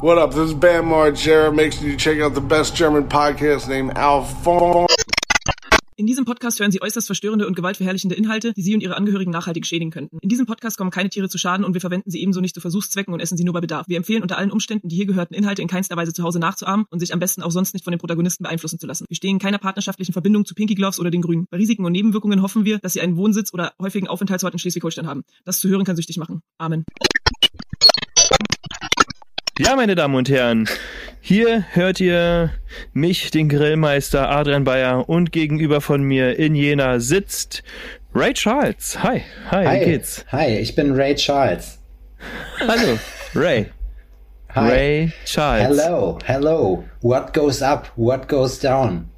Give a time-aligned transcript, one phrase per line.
[0.00, 0.30] What up?
[0.30, 1.52] This is Bam Margera.
[1.52, 4.86] Make you check out the best German podcast named Alphonse.
[5.96, 9.32] In diesem Podcast hören Sie äußerst verstörende und gewaltverherrlichende Inhalte, die Sie und Ihre Angehörigen
[9.32, 10.18] nachhaltig schädigen könnten.
[10.22, 12.60] In diesem Podcast kommen keine Tiere zu Schaden und wir verwenden sie ebenso nicht zu
[12.60, 13.88] Versuchszwecken und essen sie nur bei Bedarf.
[13.88, 16.86] Wir empfehlen unter allen Umständen, die hier gehörten Inhalte in keinster Weise zu Hause nachzuahmen
[16.90, 19.04] und sich am besten auch sonst nicht von den Protagonisten beeinflussen zu lassen.
[19.08, 21.46] Wir stehen in keiner partnerschaftlichen Verbindung zu Pinky Gloves oder den Grünen.
[21.50, 25.08] Bei Risiken und Nebenwirkungen hoffen wir, dass Sie einen Wohnsitz oder häufigen Aufenthaltsort in Schleswig-Holstein
[25.08, 25.22] haben.
[25.44, 26.42] Das zu hören kann süchtig machen.
[26.58, 26.84] Amen.
[29.58, 30.68] Ja, meine Damen und Herren,
[31.20, 32.50] hier hört ihr
[32.92, 37.62] mich, den Grillmeister Adrian Bayer und gegenüber von mir in Jena sitzt
[38.14, 39.02] Ray Charles.
[39.02, 40.24] Hi, hi, Hi, wie geht's?
[40.30, 41.78] hi, ich bin Ray Charles.
[42.60, 42.98] Hallo,
[43.34, 43.66] Ray.
[44.54, 44.70] Hi.
[44.70, 45.66] Ray Charles.
[45.82, 46.84] Hello, hello.
[47.02, 47.90] What goes up?
[47.96, 49.08] What goes down?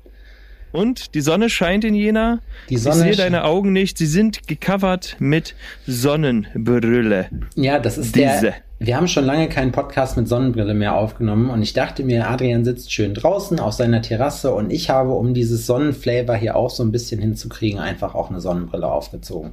[0.73, 2.41] Und die Sonne scheint in Jena.
[2.69, 3.99] Die ich Sonne sehe sch- deine Augen nicht.
[3.99, 5.55] Sie sind gecovert mit
[5.87, 7.29] Sonnenbrille.
[7.57, 8.41] Ja, das ist Diese.
[8.41, 8.55] der.
[8.83, 12.65] Wir haben schon lange keinen Podcast mit Sonnenbrille mehr aufgenommen und ich dachte mir, Adrian
[12.65, 16.83] sitzt schön draußen auf seiner Terrasse und ich habe, um dieses Sonnenflavor hier auch so
[16.83, 19.53] ein bisschen hinzukriegen, einfach auch eine Sonnenbrille aufgezogen.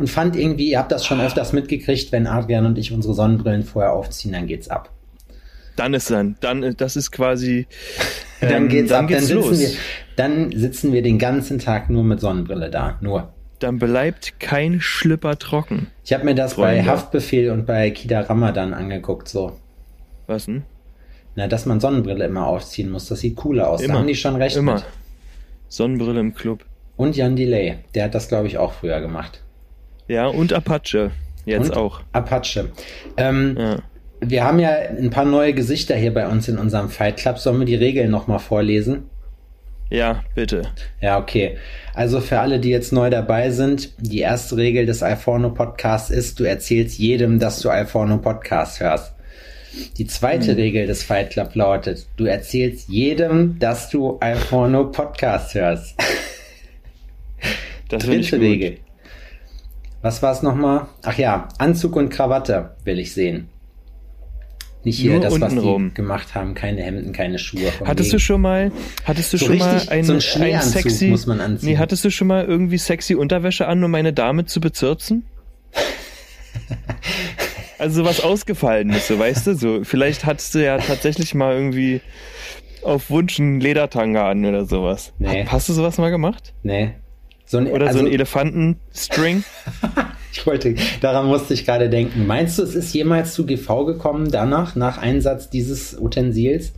[0.00, 3.62] Und fand irgendwie, ihr habt das schon öfters mitgekriegt, wenn Adrian und ich unsere Sonnenbrillen
[3.62, 4.90] vorher aufziehen, dann geht's ab.
[5.76, 7.68] Dann ist dann, dann, äh, das ist quasi.
[8.40, 9.60] Dann ähm, geht's dann ab, geht's dann sitzen los.
[9.60, 9.70] wir,
[10.16, 13.32] dann sitzen wir den ganzen Tag nur mit Sonnenbrille da, nur.
[13.58, 15.88] Dann bleibt kein Schlipper trocken.
[16.04, 16.90] Ich habe mir das bei Freunde.
[16.90, 19.56] Haftbefehl und bei Kida Ramadan angeguckt, so.
[20.26, 20.64] Was denn?
[21.36, 23.80] Na, dass man Sonnenbrille immer aufziehen muss, das sieht cooler aus.
[23.80, 23.94] Immer.
[23.94, 24.74] Da haben die schon recht Immer.
[24.74, 24.84] mit.
[25.68, 26.64] Sonnenbrille im Club.
[26.96, 29.42] Und Jan Delay, der hat das, glaube ich, auch früher gemacht.
[30.08, 31.10] Ja, und Apache.
[31.44, 32.00] Jetzt und auch.
[32.12, 32.70] Apache.
[33.16, 33.76] Ähm, Ja.
[34.20, 37.38] Wir haben ja ein paar neue Gesichter hier bei uns in unserem Fight Club.
[37.38, 39.04] Sollen wir die Regeln nochmal vorlesen?
[39.90, 40.62] Ja, bitte.
[41.00, 41.56] Ja, okay.
[41.94, 46.38] Also für alle, die jetzt neu dabei sind, die erste Regel des Alforno Podcasts ist,
[46.40, 49.12] du erzählst jedem, dass du Alforno Podcast hörst.
[49.98, 50.56] Die zweite Hm.
[50.56, 55.94] Regel des Fight Club lautet, du erzählst jedem, dass du Alforno Podcast hörst.
[57.88, 58.40] Das Dritte.
[58.40, 58.78] Regel.
[60.02, 60.86] Was war es nochmal?
[61.02, 63.48] Ach ja, Anzug und Krawatte will ich sehen.
[64.86, 65.94] Nicht hier Nur das, was die untenrum.
[65.94, 67.72] gemacht haben, keine Hemden, keine Schuhe.
[67.84, 68.20] Hattest du wegen.
[68.20, 68.70] schon mal,
[69.04, 71.70] hattest du So schon mal ein, so einen ein Schneeanzug sexy, muss man anziehen.
[71.70, 75.24] nee, hattest du schon mal irgendwie sexy Unterwäsche an, um eine Dame zu bezirzen?
[77.78, 82.00] also was ausgefallen ist, so weißt du, so vielleicht hattest du ja tatsächlich mal irgendwie
[82.84, 85.12] auf Wunsch einen Ledertanga an oder sowas.
[85.18, 85.42] Nee.
[85.46, 86.54] Hast, hast du sowas mal gemacht?
[86.62, 86.92] Nee.
[87.44, 89.42] So ein, Oder also, so ein Elefantenstring?
[90.38, 92.26] Ich wollte, daran musste ich gerade denken.
[92.26, 96.72] Meinst du, es ist jemals zu GV gekommen danach, nach Einsatz dieses Utensils?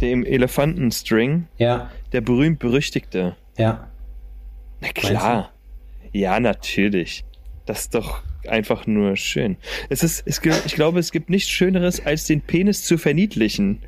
[0.00, 3.36] Dem Elefantenstring, Ja, der berühmt-berüchtigte.
[3.56, 3.86] ja.
[4.82, 5.50] Na klar.
[6.12, 7.24] Ja, natürlich.
[7.66, 9.58] Das ist doch einfach nur schön.
[9.90, 13.82] Es ist, es, ich glaube, es gibt nichts Schöneres, als den Penis zu verniedlichen.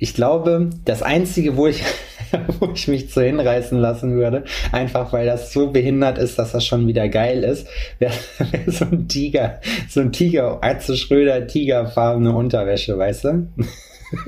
[0.00, 1.82] Ich glaube, das Einzige, wo ich,
[2.60, 6.66] wo ich mich zu hinreißen lassen würde, einfach weil das so behindert ist, dass das
[6.66, 7.66] schon wieder geil ist,
[7.98, 13.48] wäre wär so ein Tiger, so ein Tiger, Atze Schröder, tigerfarbene Unterwäsche, weißt du?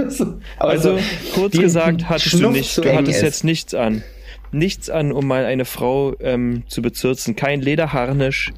[0.08, 1.02] So, aber Also, so,
[1.34, 3.22] kurz gesagt, hattest du nicht, du hattest ist.
[3.22, 4.02] jetzt nichts an.
[4.50, 7.36] Nichts an, um mal eine Frau ähm, zu bezirzen.
[7.36, 8.54] Kein Lederharnisch.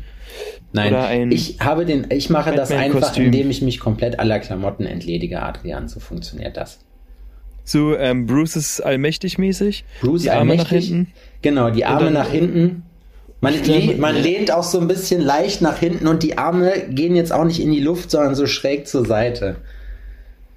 [0.72, 4.38] Nein, oder ein ich habe den, ich mache das einfach, indem ich mich komplett aller
[4.38, 5.88] Klamotten entledige, Adrian.
[5.88, 6.85] So funktioniert das.
[7.66, 9.84] So ähm, Bruce's allmächtig mäßig.
[10.00, 11.12] Bruce die Arme nach hinten.
[11.42, 12.84] Genau, die Arme nach hinten.
[13.40, 17.16] Man, lehnt, man lehnt auch so ein bisschen leicht nach hinten und die Arme gehen
[17.16, 19.56] jetzt auch nicht in die Luft, sondern so schräg zur Seite.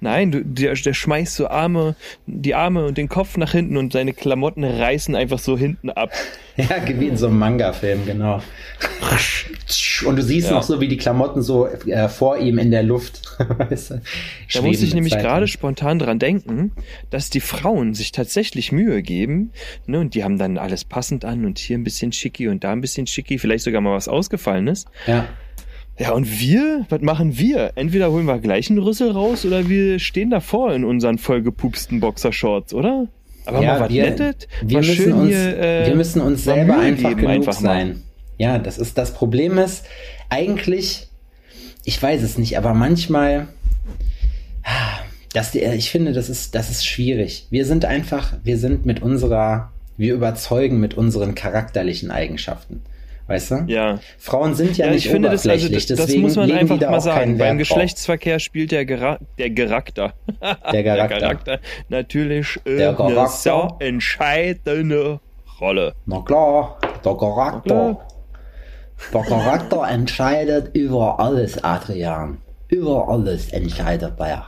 [0.00, 1.94] Nein, du, der, der schmeißt so Arme,
[2.26, 6.10] die Arme und den Kopf nach hinten und seine Klamotten reißen einfach so hinten ab.
[6.56, 8.42] Ja, wie in so einem Manga-Film, genau.
[10.04, 10.56] Und du siehst Ja.
[10.56, 13.22] noch so, wie die Klamotten so äh, vor ihm in der Luft.
[13.38, 14.02] weißt du,
[14.52, 16.72] Da muss ich nämlich gerade spontan dran denken,
[17.08, 19.52] dass die Frauen sich tatsächlich Mühe geben,
[19.86, 22.72] ne, und die haben dann alles passend an und hier ein bisschen schicki und da
[22.72, 24.84] ein bisschen schicki, vielleicht sogar mal was Ausgefallenes.
[25.06, 25.28] Ja.
[26.00, 27.72] Ja, und wir, was machen wir?
[27.74, 32.72] Entweder holen wir gleich einen Rüssel raus oder wir stehen davor in unseren vollgepupsten Boxershorts,
[32.72, 33.06] oder?
[33.44, 36.44] Aber ja, mal was wir, Nettes, wir, mal müssen uns, hier, äh, wir müssen uns
[36.44, 37.68] selber einfach genug einfach mal.
[37.68, 38.02] sein.
[38.38, 39.84] Ja, das ist das Problem ist,
[40.30, 41.08] eigentlich,
[41.84, 43.48] ich weiß es nicht, aber manchmal,
[45.52, 47.46] die, ich finde, das ist, das ist schwierig.
[47.50, 52.80] Wir sind einfach, wir sind mit unserer, wir überzeugen mit unseren charakterlichen Eigenschaften.
[53.30, 53.64] Weißt du?
[53.68, 54.00] Ja.
[54.18, 57.00] Frauen sind ja, Ja, nicht ich finde, das, also, das, das muss man einfach mal
[57.00, 57.38] sagen.
[57.38, 57.58] Beim.
[57.58, 60.14] Geschlechtsverkehr spielt der, Gera der Charakter,
[60.72, 61.18] Der Charakter.
[61.20, 63.28] der Der natürlich äh, eine Charakter.
[63.28, 65.20] sehr entscheidende
[65.60, 65.94] Rolle.
[66.06, 67.96] Na klar, der Charakter.
[69.12, 72.38] Na Der Charakter entscheidet über alles, Adrian.
[72.66, 74.46] Über alles entscheidet er.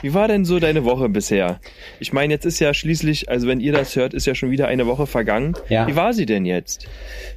[0.00, 1.58] Wie war denn so deine Woche bisher?
[1.98, 4.68] Ich meine, jetzt ist ja schließlich, also wenn ihr das hört, ist ja schon wieder
[4.68, 5.54] eine Woche vergangen.
[5.68, 5.86] Ja.
[5.86, 6.86] Wie war sie denn jetzt?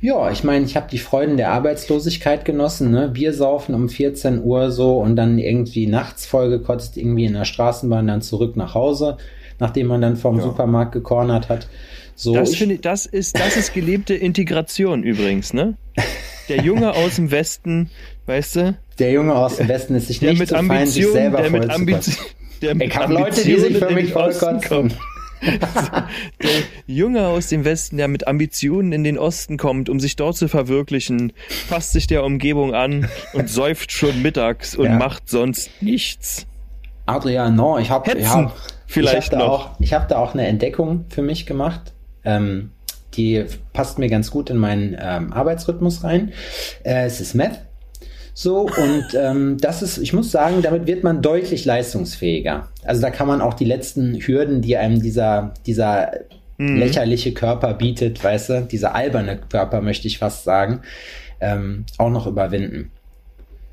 [0.02, 3.10] Ja, ich meine, ich habe die Freuden der Arbeitslosigkeit genossen, ne?
[3.10, 8.08] Bier saufen um 14 Uhr so und dann irgendwie nachts vollgekotzt, irgendwie in der Straßenbahn,
[8.08, 9.18] dann zurück nach Hause,
[9.60, 10.44] nachdem man dann vom Ja.
[10.44, 11.68] Supermarkt gekornert hat.
[12.20, 15.78] So, Das ich- ich, das ist, das ist gelebte Integration übrigens, ne?
[16.50, 17.92] Der Junge aus dem Westen,
[18.26, 21.06] weißt du, der Junge aus dem Westen ist sich der nicht mit zu fein, sich
[21.06, 22.16] Ambitionen, selber der mit kotzen.
[22.64, 24.70] der mit Ich habe Leute, die sich für Ambitionen in mich den Osten vollkotzen.
[24.70, 24.94] kommen.
[26.42, 26.50] Der
[26.88, 30.48] Junge aus dem Westen, der mit Ambitionen in den Osten kommt, um sich dort zu
[30.48, 31.32] verwirklichen,
[31.70, 34.96] passt sich der Umgebung an und säuft schon mittags und Ja.
[34.98, 36.48] macht sonst nichts.
[37.06, 38.10] Adrian, no, ich habe
[38.88, 39.46] vielleicht ich hab da noch.
[39.76, 41.94] auch, ich habe da auch eine Entdeckung für mich gemacht.
[42.28, 42.72] Ähm,
[43.16, 46.34] die passt mir ganz gut in meinen ähm, Arbeitsrhythmus rein.
[46.84, 47.62] Äh, es ist Meth.
[48.34, 52.68] So, und ähm, das ist, ich muss sagen, damit wird man deutlich leistungsfähiger.
[52.84, 56.12] Also da kann man auch die letzten Hürden, die einem dieser, dieser
[56.60, 56.78] Mhm.
[56.80, 60.82] lächerliche Körper bietet, weißt du, dieser alberne Körper, möchte ich fast sagen,
[61.40, 62.92] ähm, auch noch überwinden.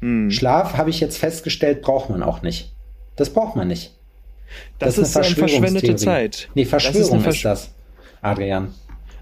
[0.02, 0.30] Hm.
[0.30, 2.74] Schlaf, habe ich jetzt festgestellt, braucht man auch nicht.
[3.16, 3.94] Das braucht man nicht.
[4.78, 5.96] Das, eine ist eine verschwendete.
[5.96, 6.50] Zeit.
[6.54, 7.74] Nee, Das Verschwörung ist eine ist, Versch- das,
[8.25, 8.75] Adrian.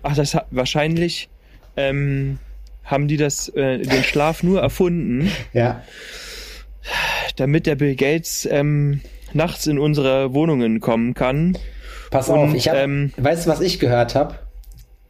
[0.02, 1.28] Ach, das hat wahrscheinlich
[1.76, 2.38] ähm,
[2.84, 5.82] haben die das äh, den Schlaf nur erfunden, Ja.
[7.36, 9.00] damit der Bill Gates ähm,
[9.32, 11.56] nachts in unsere Wohnungen kommen kann.
[12.10, 14.34] Pass Und, auf, ich hab, ähm, weißt du, was ich gehört habe?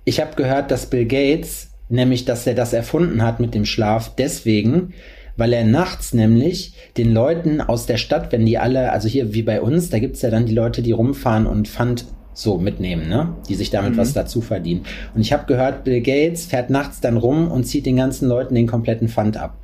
[0.05, 4.15] Ich habe gehört, dass Bill Gates, nämlich, dass er das erfunden hat mit dem Schlaf,
[4.17, 4.95] deswegen,
[5.37, 9.43] weil er nachts nämlich den Leuten aus der Stadt, wenn die alle, also hier wie
[9.43, 13.35] bei uns, da gibt's ja dann die Leute, die rumfahren und Pfand so mitnehmen, ne?
[13.49, 14.85] Die sich damit was dazu verdienen.
[15.15, 18.55] Und ich habe gehört, Bill Gates fährt nachts dann rum und zieht den ganzen Leuten
[18.55, 19.57] den kompletten Pfand ab.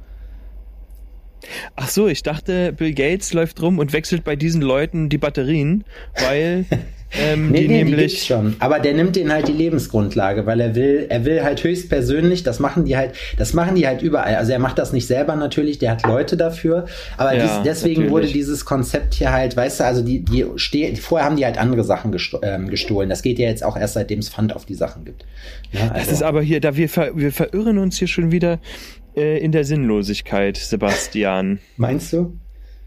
[1.77, 5.85] Ach so, ich dachte, Bill Gates läuft rum und wechselt bei diesen Leuten die Batterien,
[6.21, 6.65] weil
[7.19, 8.57] ähm, Nee, die nee, die nämlich schon.
[8.59, 12.59] Aber der nimmt denen halt die Lebensgrundlage, weil er will, er will halt höchstpersönlich, das
[12.59, 14.35] machen die halt, das machen die halt überall.
[14.35, 16.87] Also er macht das nicht selber natürlich, der hat Leute dafür.
[17.17, 18.11] Aber Ja, dies, deswegen natürlich.
[18.11, 21.57] wurde dieses Konzept hier halt, weißt du, also die, die stehen, vorher haben die halt
[21.57, 23.09] andere Sachen gesto ähm, gestohlen.
[23.09, 25.25] Das geht ja jetzt auch erst seitdem es Pfand auf die Sachen gibt.
[25.73, 28.59] Ja, Das also, ist aber hier, da wir, ver, wir verirren uns hier schon wieder
[29.19, 31.59] äh, in der Sinnlosigkeit, Sebastian.
[31.77, 32.39] meinst du?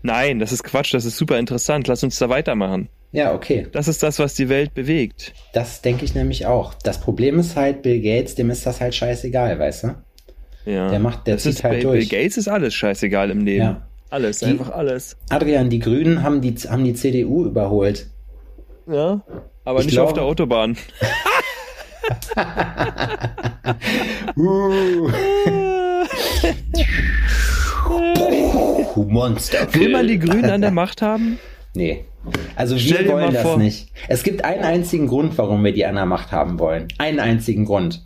[0.04, 1.88] Nein, das ist Quatsch, das ist super interessant.
[1.88, 2.90] Lass uns da weitermachen.
[3.12, 3.68] Ja, okay.
[3.72, 5.34] Das ist das, was die Welt bewegt.
[5.54, 6.74] Das denke ich nämlich auch.
[6.76, 9.96] Das Problem ist halt, Bill Gates, dem ist das halt scheißegal, weißt du?
[10.66, 10.90] Ja.
[10.90, 12.10] Der macht- der das zieht ist, halt bei durch.
[12.10, 13.64] Bill Gates ist alles scheißegal im Leben.
[13.64, 13.88] Ja.
[14.10, 15.18] Alles, Die- einfach alles.
[15.30, 18.08] Adrian, die Grünen haben die, haben die CDU überholt.
[18.88, 19.22] Ja.
[19.66, 20.78] Aber Ich nicht auf glaube- der Autobahn.
[24.38, 25.10] Uh.
[28.96, 29.74] Monster.
[29.74, 31.40] Will man die Grünen an der Macht haben?
[31.74, 32.06] Nee.
[32.56, 33.88] Also Stell wir wollen das vor- nicht.
[34.08, 36.88] Es gibt einen einzigen Grund, warum wir die an der Macht haben wollen.
[36.98, 38.06] Einen einzigen Grund.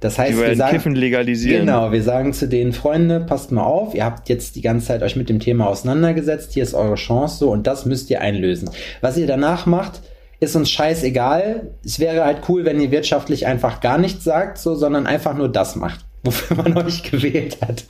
[0.00, 1.66] Das heißt, wir sagen, Kiffen legalisieren.
[1.66, 5.02] Genau, wir sagen zu denen, Freunde, passt mal auf, ihr habt jetzt die ganze Zeit
[5.02, 8.70] euch mit dem Thema auseinandergesetzt, hier ist eure Chance so und das müsst ihr einlösen.
[9.00, 10.00] Was ihr danach macht,
[10.38, 11.72] ist uns scheißegal.
[11.84, 15.48] Es wäre halt cool, wenn ihr wirtschaftlich einfach gar nichts sagt, so, sondern einfach nur
[15.50, 17.84] das macht, wofür man euch gewählt hat.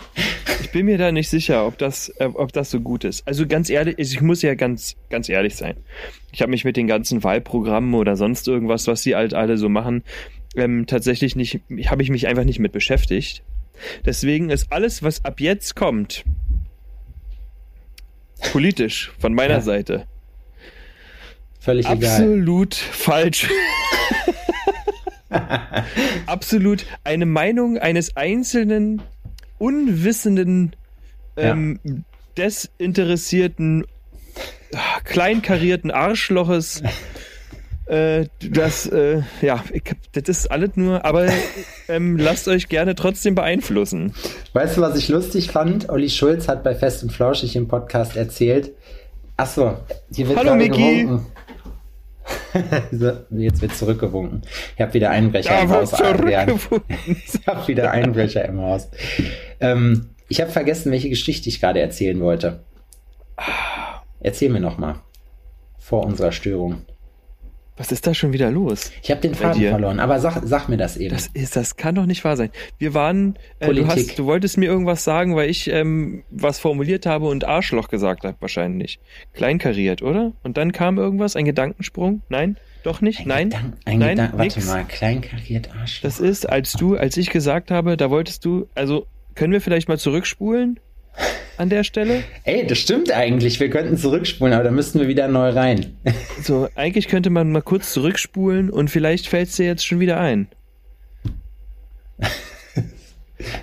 [0.61, 3.27] Ich bin mir da nicht sicher, ob das, äh, ob das so gut ist.
[3.27, 5.77] Also ganz ehrlich, ich muss ja ganz, ganz ehrlich sein.
[6.33, 9.69] Ich habe mich mit den ganzen Wahlprogrammen oder sonst irgendwas, was sie halt alle so
[9.69, 10.03] machen,
[10.57, 13.43] ähm, tatsächlich nicht, habe ich mich einfach nicht mit beschäftigt.
[14.05, 16.25] Deswegen ist alles, was ab jetzt kommt,
[18.53, 19.61] politisch von meiner Ja.
[19.61, 20.07] Seite
[21.61, 21.97] Völlig egal.
[21.97, 23.49] absolut falsch.
[26.27, 29.03] absolut eine Meinung eines einzelnen,
[29.59, 30.75] unwissenden,
[31.37, 31.53] Ja.
[31.53, 31.81] ähm,
[32.37, 33.85] desinteressierten,
[34.75, 36.83] ah, kleinkarierten Arschloches.
[37.87, 39.83] Äh, das, äh, ja, ich,
[40.13, 41.27] das ist alles nur, aber
[41.89, 44.13] ähm, lasst euch gerne trotzdem beeinflussen.
[44.53, 45.89] Weißt du, was ich lustig fand?
[45.89, 48.73] Olli Schulz hat bei Fest und Flauschig im Podcast erzählt.
[49.39, 49.79] Achso,
[50.13, 51.03] hier wird Hallo, Miki.
[51.05, 51.27] gewunken.
[53.31, 54.43] jetzt wird zurückgewunken.
[54.75, 55.93] Ich habe wieder Einbrecher Da im Haus.
[57.07, 58.89] Ich habe wieder Einbrecher im Haus.
[59.61, 62.61] Ähm, ich habe vergessen, welche Geschichte ich gerade erzählen wollte.
[64.21, 64.97] Erzähl mir noch mal
[65.79, 66.83] vor unserer Störung.
[67.79, 68.91] Was ist da schon wieder los?
[69.03, 69.71] Ich habe den Faden dir?
[69.71, 71.15] verloren, aber sag, sag mir das eben.
[71.15, 72.51] Das ist, das kann doch nicht wahr sein.
[72.77, 77.07] Wir waren, äh, du, hast, du wolltest mir irgendwas sagen, weil ich ähm, was formuliert
[77.07, 78.99] habe und Arschloch gesagt habe, wahrscheinlich.
[79.33, 80.33] Kleinkariert, oder?
[80.43, 82.23] Und dann kam irgendwas, ein Gedankensprung?
[82.29, 82.57] Nein?
[82.83, 83.21] Doch nicht?
[83.21, 83.51] ein Nein?
[83.51, 84.11] Gedank, ein Nein?
[84.11, 84.67] Gedank, warte Nix?
[84.67, 86.01] mal, kleinkariert Arsch.
[86.01, 89.89] Das ist, als du, als ich gesagt habe, da wolltest du, also können wir vielleicht
[89.89, 90.81] mal zurückspulen?
[91.57, 92.23] An der Stelle.
[92.45, 93.59] Ey, das stimmt eigentlich.
[93.61, 95.97] Wir könnten zurückspulen, aber da müssten wir wieder neu rein.
[96.43, 100.21] So, eigentlich könnte man mal kurz zurückspulen und vielleicht fällt es dir jetzt schon wieder
[100.21, 100.49] ein.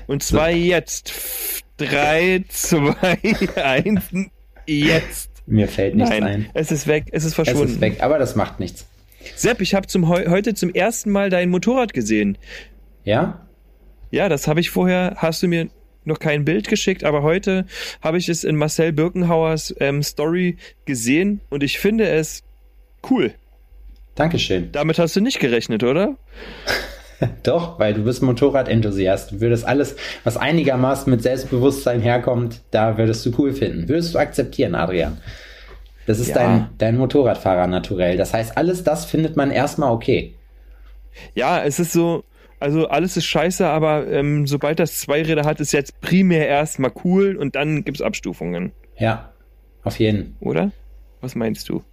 [0.07, 0.57] Und zwar so.
[0.57, 1.13] jetzt.
[1.77, 3.17] Drei, zwei,
[3.61, 4.03] eins,
[4.65, 5.31] jetzt.
[5.45, 6.49] Mir fällt nichts Nein, ein.
[6.53, 7.65] Es ist weg, es ist verschwunden.
[7.65, 8.87] Es ist weg, aber das macht nichts.
[9.35, 12.37] Sepp, ich habe zum, heute zum ersten Mal dein Motorrad gesehen.
[13.03, 13.45] Ja?
[14.11, 15.69] Ja, das habe ich vorher, hast du mir
[16.07, 17.65] noch kein Bild geschickt, aber heute
[18.01, 22.43] habe ich es in Marcel Birkenhauers ähm, Story gesehen und ich finde es
[23.09, 23.33] cool.
[24.15, 24.71] Dankeschön.
[24.71, 26.15] Damit hast du nicht gerechnet, oder?
[27.43, 29.31] Doch, weil du bist Motorradenthusiast.
[29.31, 33.87] Du würdest alles, was einigermaßen mit Selbstbewusstsein herkommt, da würdest du cool finden.
[33.87, 35.17] Würdest du akzeptieren, Adrian.
[36.05, 36.35] Das ist ja.
[36.35, 38.17] dein, dein Motorradfahrer naturell.
[38.17, 40.33] Das heißt, alles das findet man erstmal okay.
[41.33, 42.23] Ja, es ist so,
[42.59, 46.91] also alles ist scheiße, aber ähm, sobald das zwei Räder hat, ist jetzt primär erstmal
[47.03, 48.71] cool und dann gibt es Abstufungen.
[48.97, 49.33] Ja,
[49.83, 50.35] auf jeden.
[50.39, 50.71] Oder?
[51.21, 51.83] Was meinst du?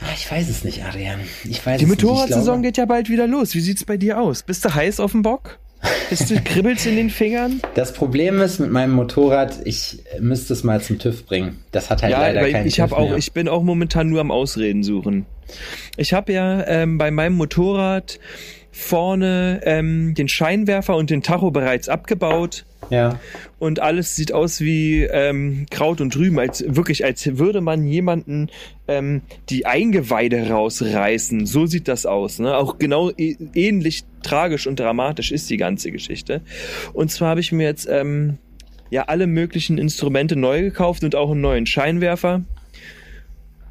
[0.00, 1.20] Ah, ich weiß es nicht, Adrian.
[1.44, 3.54] Ich weiß Die Motorradsaison geht ja bald wieder los.
[3.54, 4.42] Wie sieht's bei dir aus?
[4.42, 5.58] Bist du heiß auf dem Bock?
[6.10, 7.60] Bist du kribbelst in den Fingern?
[7.74, 11.64] Das Problem ist mit meinem Motorrad, ich müsste es mal zum TÜV bringen.
[11.70, 14.30] Das hat halt ja, leider keinen ich TÜV auch, Ich bin auch momentan nur am
[14.30, 15.26] Ausreden suchen.
[15.96, 18.18] Ich habe ja ähm, bei meinem Motorrad
[18.72, 22.64] vorne ähm, den Scheinwerfer und den Tacho bereits abgebaut.
[22.90, 23.20] Ja.
[23.58, 28.48] Und alles sieht aus wie ähm, Kraut und Rüben, als wirklich, als würde man jemanden
[28.88, 31.46] ähm, die Eingeweide rausreißen.
[31.46, 32.38] So sieht das aus.
[32.38, 32.56] Ne?
[32.56, 36.40] Auch genau e ähnlich tragisch und dramatisch ist die ganze Geschichte.
[36.92, 38.38] Und zwar habe ich mir jetzt ähm,
[38.90, 42.42] ja alle möglichen Instrumente neu gekauft und auch einen neuen Scheinwerfer.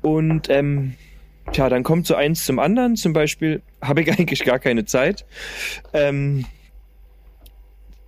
[0.01, 0.93] Und ähm,
[1.51, 2.95] Tja, dann kommt so eins zum anderen.
[2.95, 5.25] Zum Beispiel habe ich eigentlich gar keine Zeit.
[5.93, 6.45] Ähm,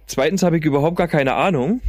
[0.07, 1.81] zweitens habe ich überhaupt gar keine Ahnung.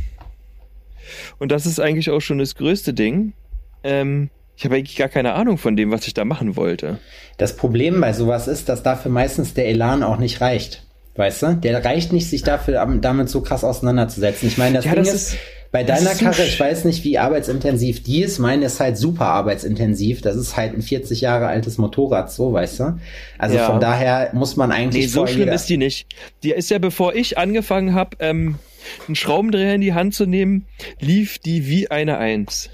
[1.39, 3.35] Und das ist eigentlich auch schon das größte Ding.
[3.83, 6.99] Ähm, ich habe eigentlich gar keine Ahnung von dem, was ich da machen wollte.
[7.39, 10.87] Das Problem bei sowas ist, dass dafür meistens der Elan auch nicht reicht.
[11.17, 11.55] Weißt du?
[11.57, 14.49] Der reicht nicht, sich dafür damit so krass auseinanderzusetzen.
[14.49, 15.39] Ich meine, das ja, Ding das ist, ist
[15.75, 18.39] bei deiner Karre, ich weiß nicht, wie arbeitsintensiv die ist.
[18.39, 20.23] Meine ist halt super arbeitsintensiv.
[20.23, 23.01] Das ist halt ein 40 Jahre altes Motorrad, so, weißt du?
[23.39, 23.67] Also ja.
[23.67, 25.07] von daher muss man eigentlich.
[25.07, 26.07] Nee, so schlimm ist die nicht.
[26.45, 28.61] Die ist ja, bevor ich angefangen habe, ähm,
[29.09, 30.67] einen Schraubendreher in die Hand zu nehmen,
[31.01, 32.71] lief die wie eine Eins.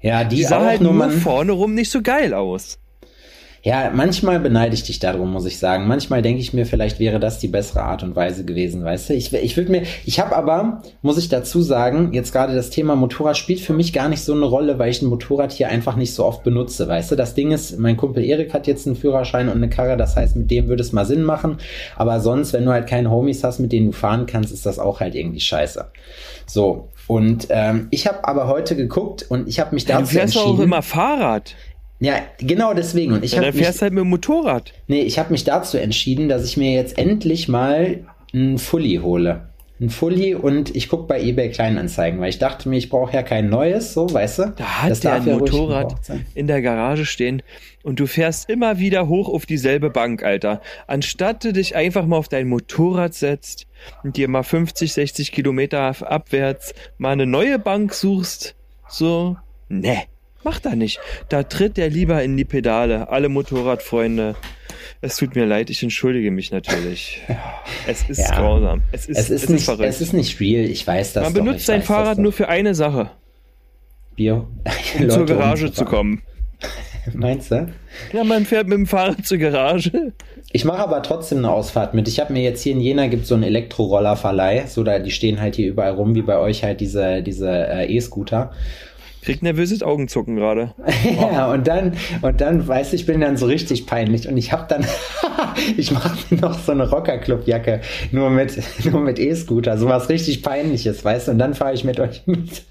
[0.00, 2.80] Ja, die, die sah halt nur vorne rum nicht so geil aus.
[3.64, 5.86] Ja, manchmal beneide ich dich darum, muss ich sagen.
[5.86, 9.14] Manchmal denke ich mir, vielleicht wäre das die bessere Art und Weise gewesen, weißt du?
[9.14, 12.96] Ich, ich würde mir, ich habe aber, muss ich dazu sagen, jetzt gerade das Thema
[12.96, 15.94] Motorrad spielt für mich gar nicht so eine Rolle, weil ich ein Motorrad hier einfach
[15.94, 17.16] nicht so oft benutze, weißt du?
[17.16, 20.34] Das Ding ist, mein Kumpel Erik hat jetzt einen Führerschein und eine Karre, das heißt,
[20.34, 21.58] mit dem würde es mal Sinn machen.
[21.94, 24.80] Aber sonst, wenn du halt keine Homies hast, mit denen du fahren kannst, ist das
[24.80, 25.86] auch halt irgendwie scheiße.
[26.46, 30.26] So, und ähm, ich habe aber heute geguckt und ich habe mich dazu entschieden.
[30.26, 31.54] Du fährst auch immer Fahrrad.
[32.02, 33.12] Ja, genau deswegen.
[33.12, 34.72] Und ich ja, dann fährst mich, halt mit dem Motorrad.
[34.88, 38.00] Nee, ich habe mich dazu entschieden, dass ich mir jetzt endlich mal
[38.34, 39.48] ein Fully hole.
[39.80, 43.22] Ein Fully und ich guck bei eBay Kleinanzeigen, weil ich dachte mir, ich brauche ja
[43.22, 44.52] kein neues, so, weißt du?
[44.56, 45.94] Da hat das der ein ja Motorrad
[46.34, 47.40] in der Garage stehen
[47.84, 50.60] und du fährst immer wieder hoch auf dieselbe Bank, Alter.
[50.88, 53.66] Anstatt du dich einfach mal auf dein Motorrad setzt
[54.02, 58.56] und dir mal 50, 60 Kilometer abwärts mal eine neue Bank suchst,
[58.88, 59.36] so,
[59.68, 60.02] ne.
[60.44, 61.00] Macht er nicht.
[61.28, 63.08] Da tritt er lieber in die Pedale.
[63.08, 64.34] Alle Motorradfreunde.
[65.00, 67.20] Es tut mir leid, ich entschuldige mich natürlich.
[67.88, 68.36] Es ist ja.
[68.36, 68.82] grausam.
[68.92, 69.88] Es ist, es ist, es nicht, ist verrückt.
[69.88, 71.24] Es ist nicht real, ich weiß das.
[71.24, 73.10] Man doch, benutzt sein Fahrrad nur für eine Sache.
[74.14, 74.46] Bio.
[74.98, 76.22] Um zur Garage zu kommen.
[77.14, 77.68] Meinst du?
[78.12, 80.12] Ja, man fährt mit dem Fahrrad zur Garage.
[80.52, 82.06] Ich mache aber trotzdem eine Ausfahrt mit.
[82.06, 85.40] Ich habe mir jetzt hier in Jena gibt so einen Elektrorollerverleih, so da die stehen
[85.40, 88.52] halt hier überall rum, wie bei euch halt diese diese äh, E-Scooter.
[89.22, 90.74] Kriegt nervöses Augenzucken gerade.
[91.20, 94.26] ja, und dann, und dann, weiß ich, bin dann so richtig peinlich.
[94.26, 94.84] Und ich habe dann,
[95.76, 100.42] ich mache mir noch so eine Rockerclub-Jacke, nur mit, nur mit E-Scooter, so was richtig
[100.42, 101.32] peinliches, weißt du?
[101.32, 102.64] Und dann fahre ich mit euch mit.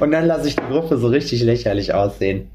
[0.00, 2.50] und dann lasse ich die Gruppe so richtig lächerlich aussehen.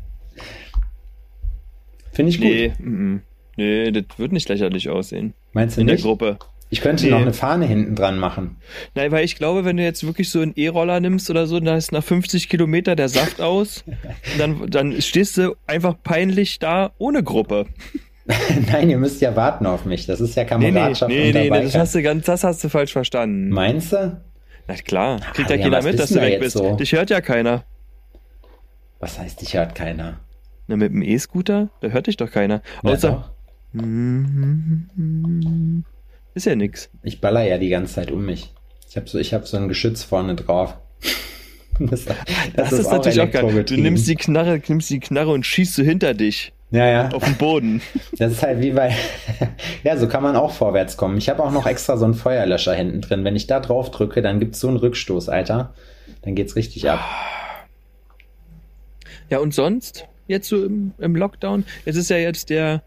[2.11, 2.49] Finde ich gut.
[2.49, 3.21] Nee, mm,
[3.55, 5.33] nee, das wird nicht lächerlich aussehen.
[5.53, 6.03] Meinst du In nicht?
[6.03, 6.37] der Gruppe.
[6.73, 7.11] Ich könnte nee.
[7.11, 8.55] noch eine Fahne hinten dran machen.
[8.95, 11.77] Nein, weil ich glaube, wenn du jetzt wirklich so einen E-Roller nimmst oder so, dann
[11.77, 13.83] ist nach 50 Kilometer der Saft aus.
[14.39, 17.67] dann, dann stehst du einfach peinlich da ohne Gruppe.
[18.71, 20.07] Nein, ihr müsst ja warten auf mich.
[20.07, 21.11] Das ist ja Kameradschaft.
[21.11, 23.49] Nee, nee, nee, nee das, hast du ganz, das hast du falsch verstanden.
[23.49, 24.19] Meinst du?
[24.67, 26.57] Na klar, kriegt ja, ja keiner mit, dass du weg bist.
[26.57, 26.75] So?
[26.75, 27.65] Dich hört ja keiner.
[28.99, 30.21] Was heißt, dich hört keiner?
[30.65, 31.69] Na, mit dem E-Scooter?
[31.81, 32.63] Da hört dich doch keiner.
[32.81, 33.31] Außer.
[33.73, 33.83] Ja,
[36.33, 36.89] ist ja nix.
[37.03, 38.53] Ich baller ja die ganze Zeit um mich.
[38.89, 40.75] Ich habe so, hab so ein Geschütz vorne drauf.
[41.79, 42.17] Das, das,
[42.55, 43.63] das ist, ist natürlich auch geil.
[43.63, 46.53] Du nimmst die Knarre, nimmst die Knarre und schießt so hinter dich.
[46.69, 47.09] Ja, ja.
[47.09, 47.81] Auf dem Boden.
[48.19, 48.95] Das ist halt wie bei,
[49.83, 51.17] ja, so kann man auch vorwärts kommen.
[51.17, 53.23] Ich habe auch noch extra so einen Feuerlöscher hinten drin.
[53.23, 55.73] Wenn ich da drauf drücke, dann gibt's so einen Rückstoß, Alter.
[56.21, 56.99] Dann geht's richtig ab.
[59.29, 60.05] Ja, und sonst?
[60.27, 61.65] Jetzt so im, im Lockdown?
[61.85, 62.83] Es ist ja jetzt der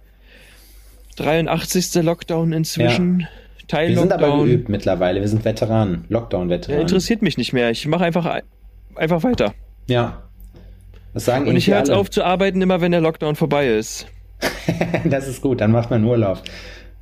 [1.17, 2.03] 83.
[2.03, 3.21] Lockdown inzwischen.
[3.21, 3.29] Ja.
[3.69, 5.21] Teil Wir sind aber geübt mittlerweile.
[5.21, 6.05] Wir sind Veteranen.
[6.09, 6.79] Lockdown-Veteranen.
[6.79, 7.71] Ja, interessiert mich nicht mehr.
[7.71, 8.41] Ich mache einfach,
[8.95, 9.55] einfach weiter.
[9.89, 10.23] Ja.
[11.15, 14.07] Das sagen Und ich höre jetzt auf zu arbeiten, immer wenn der Lockdown vorbei ist.
[15.05, 16.43] das ist gut, dann macht man Urlaub.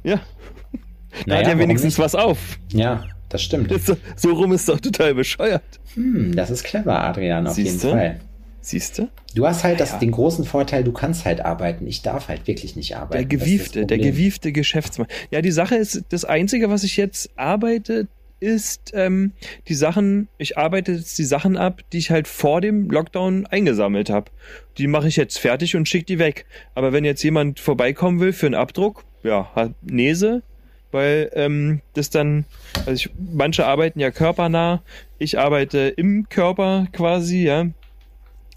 [0.05, 0.17] Ja.
[0.17, 0.81] Da
[1.27, 2.59] naja, hat ja wenigstens was auf.
[2.73, 3.73] Ja, das stimmt.
[3.85, 5.63] So, so, rum ist doch total bescheuert.
[5.95, 7.89] Hm, das ist clever, Adrian, auf Siehste?
[7.89, 8.21] jeden Fall.
[8.65, 9.09] Siehst du?
[9.35, 11.87] Du hast halt das, den großen Vorteil, du kannst halt arbeiten.
[11.87, 13.29] Ich darf halt wirklich nicht arbeiten.
[13.29, 15.07] Der gewiefte, der gewiefte Geschäftsmann.
[15.31, 18.09] Ja, die Sache ist, das Einzige, was ich jetzt arbeite,
[18.41, 19.33] ist ähm,
[19.69, 24.09] die Sachen, ich arbeite jetzt die Sachen ab, die ich halt vor dem Lockdown eingesammelt
[24.09, 24.31] habe.
[24.79, 26.47] Die mache ich jetzt fertig und schicke die weg.
[26.75, 30.43] Aber wenn jetzt jemand vorbeikommen will für einen Abdruck, ja, hat Nese,
[30.91, 32.47] weil ähm, das dann,
[32.87, 34.83] also ich, manche arbeiten ja körpernah,
[35.19, 37.67] ich arbeite im Körper quasi, ja.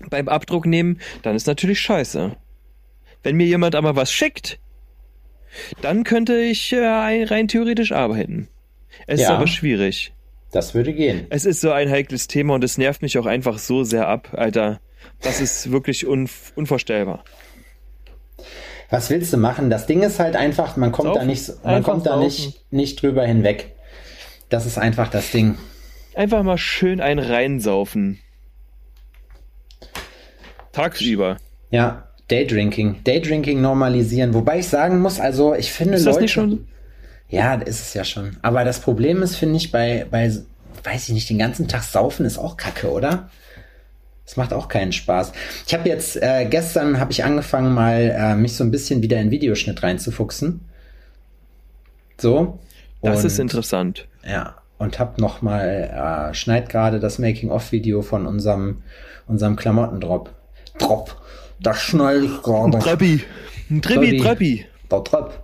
[0.10, 2.36] Beim Abdruck nehmen, dann ist natürlich scheiße.
[3.24, 4.60] Wenn mir jemand aber was schickt,
[5.82, 6.86] dann könnte ich äh,
[7.26, 8.48] rein theoretisch arbeiten.
[9.08, 10.14] Es ja, ist aber schwierig.
[10.52, 11.28] Das würde gehen.
[11.30, 14.30] Es ist so ein heikles Thema und es nervt mich auch einfach so sehr ab,
[14.34, 14.80] Alter.
[15.22, 17.24] Das ist wirklich un unvorstellbar.
[18.90, 19.70] Was willst du machen?
[19.70, 21.20] Das Ding ist halt einfach, man kommt saufen.
[21.20, 23.76] da nicht, man kommt da nicht, nicht drüber hinweg.
[24.50, 25.58] Das ist einfach das Ding.
[26.16, 28.20] Einfach mal schön ein reinsaufen.
[30.78, 31.38] Tagsüber.
[31.72, 33.04] Ja, Daydrinking.
[33.04, 34.34] Daydrinking normalisieren.
[34.34, 36.22] Wobei ich sagen muss, also ich finde ist das Leute.
[36.24, 36.68] Nicht schon
[37.30, 38.38] ja, ist es ja schon.
[38.42, 40.32] Aber das Problem ist, finde ich, bei, bei,
[40.84, 43.30] weiß ich nicht, den ganzen Tag saufen ist auch kacke, oder?
[44.26, 45.32] Das macht auch keinen Spaß.
[45.66, 49.20] Ich habe jetzt, äh, gestern habe ich angefangen, mal äh, mich so ein bisschen wieder
[49.20, 50.62] in Videoschnitt reinzufuchsen.
[52.18, 52.60] So.
[53.02, 54.08] Das ist interessant.
[54.28, 54.56] Ja.
[54.80, 58.84] Und hab noch mal, äh, schneid gerade das Making-of-Video von unserem,
[59.28, 60.34] unserem Klamottendrop.
[60.78, 61.16] Drop.
[61.60, 62.80] Das schneide ich gerade.
[62.80, 63.22] Treppi.
[63.82, 64.66] Treppi, Treppi.
[64.92, 65.44] Der Trepp.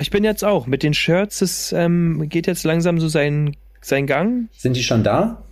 [0.00, 0.66] Ich bin jetzt auch.
[0.66, 4.48] Mit den Shirts, es ähm, geht jetzt langsam so sein, sein Gang.
[4.52, 5.42] Sind die schon da?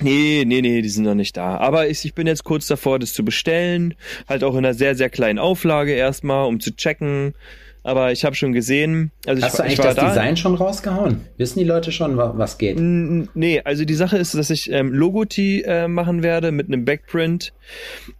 [0.00, 1.58] Nee, nee, nee, die sind noch nicht da.
[1.58, 3.94] Aber ich, ich bin jetzt kurz davor, das zu bestellen.
[4.28, 7.34] Halt auch in einer sehr, sehr kleinen Auflage erstmal, um zu checken.
[7.84, 9.10] Aber ich habe schon gesehen.
[9.26, 10.08] Also Hast ich, du eigentlich das da.
[10.08, 11.22] Design schon rausgehauen?
[11.36, 12.78] Wissen die Leute schon, was geht?
[12.78, 17.52] Nee, also die Sache ist, dass ich ähm, Logotee äh, machen werde mit einem Backprint.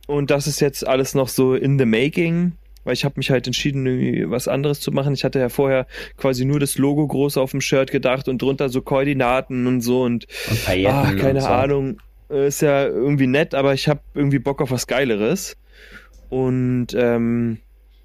[0.07, 2.53] Und das ist jetzt alles noch so in the making
[2.85, 5.15] weil ich habe mich halt entschieden, irgendwie was anderes zu machen.
[5.15, 8.69] Ich hatte ja vorher quasi nur das Logo groß auf dem Shirt gedacht und drunter
[8.69, 11.47] so Koordinaten und so und, und ach, keine und so.
[11.49, 11.99] Ahnung,
[12.29, 15.57] ist ja irgendwie nett, aber ich habe irgendwie Bock auf was Geileres.
[16.29, 17.59] Und ähm,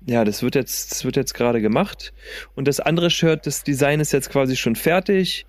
[0.07, 2.13] ja, das wird jetzt, das wird jetzt gerade gemacht.
[2.55, 5.45] Und das andere Shirt, das Design ist jetzt quasi schon fertig.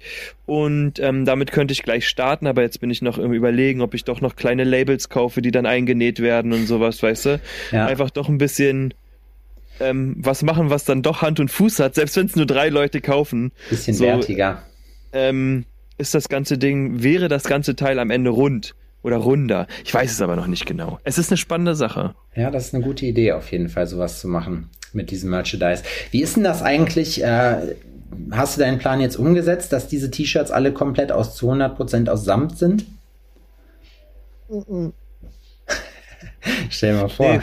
[0.47, 3.95] Und ähm, damit könnte ich gleich starten, aber jetzt bin ich noch im Überlegen, ob
[3.95, 7.41] ich doch noch kleine Labels kaufe, die dann eingenäht werden und sowas, weißt du?
[7.71, 7.87] Ja.
[7.87, 8.95] Einfach doch ein bisschen
[9.79, 12.69] ähm, was machen, was dann doch Hand und Fuß hat, selbst wenn es nur drei
[12.69, 13.53] Leute kaufen.
[13.71, 14.65] Bisschen so, wertiger.
[15.13, 15.67] Ähm,
[15.99, 19.67] ist das ganze Ding, wäre das ganze Teil am Ende rund oder runder?
[19.85, 20.99] Ich weiß es aber noch nicht genau.
[21.05, 22.15] Es ist eine spannende Sache.
[22.35, 25.83] Ja, das ist eine gute Idee, auf jeden Fall sowas zu machen mit diesem Merchandise.
[26.11, 27.23] Wie ist denn das eigentlich?
[27.23, 27.75] Äh,
[28.31, 32.25] hast du deinen Plan jetzt umgesetzt, dass diese T-Shirts alle komplett aus zu 100% aus
[32.25, 32.87] Samt sind?
[34.49, 34.89] Mm
[36.71, 37.39] Stell dir mal vor.
[37.39, 37.43] Nee.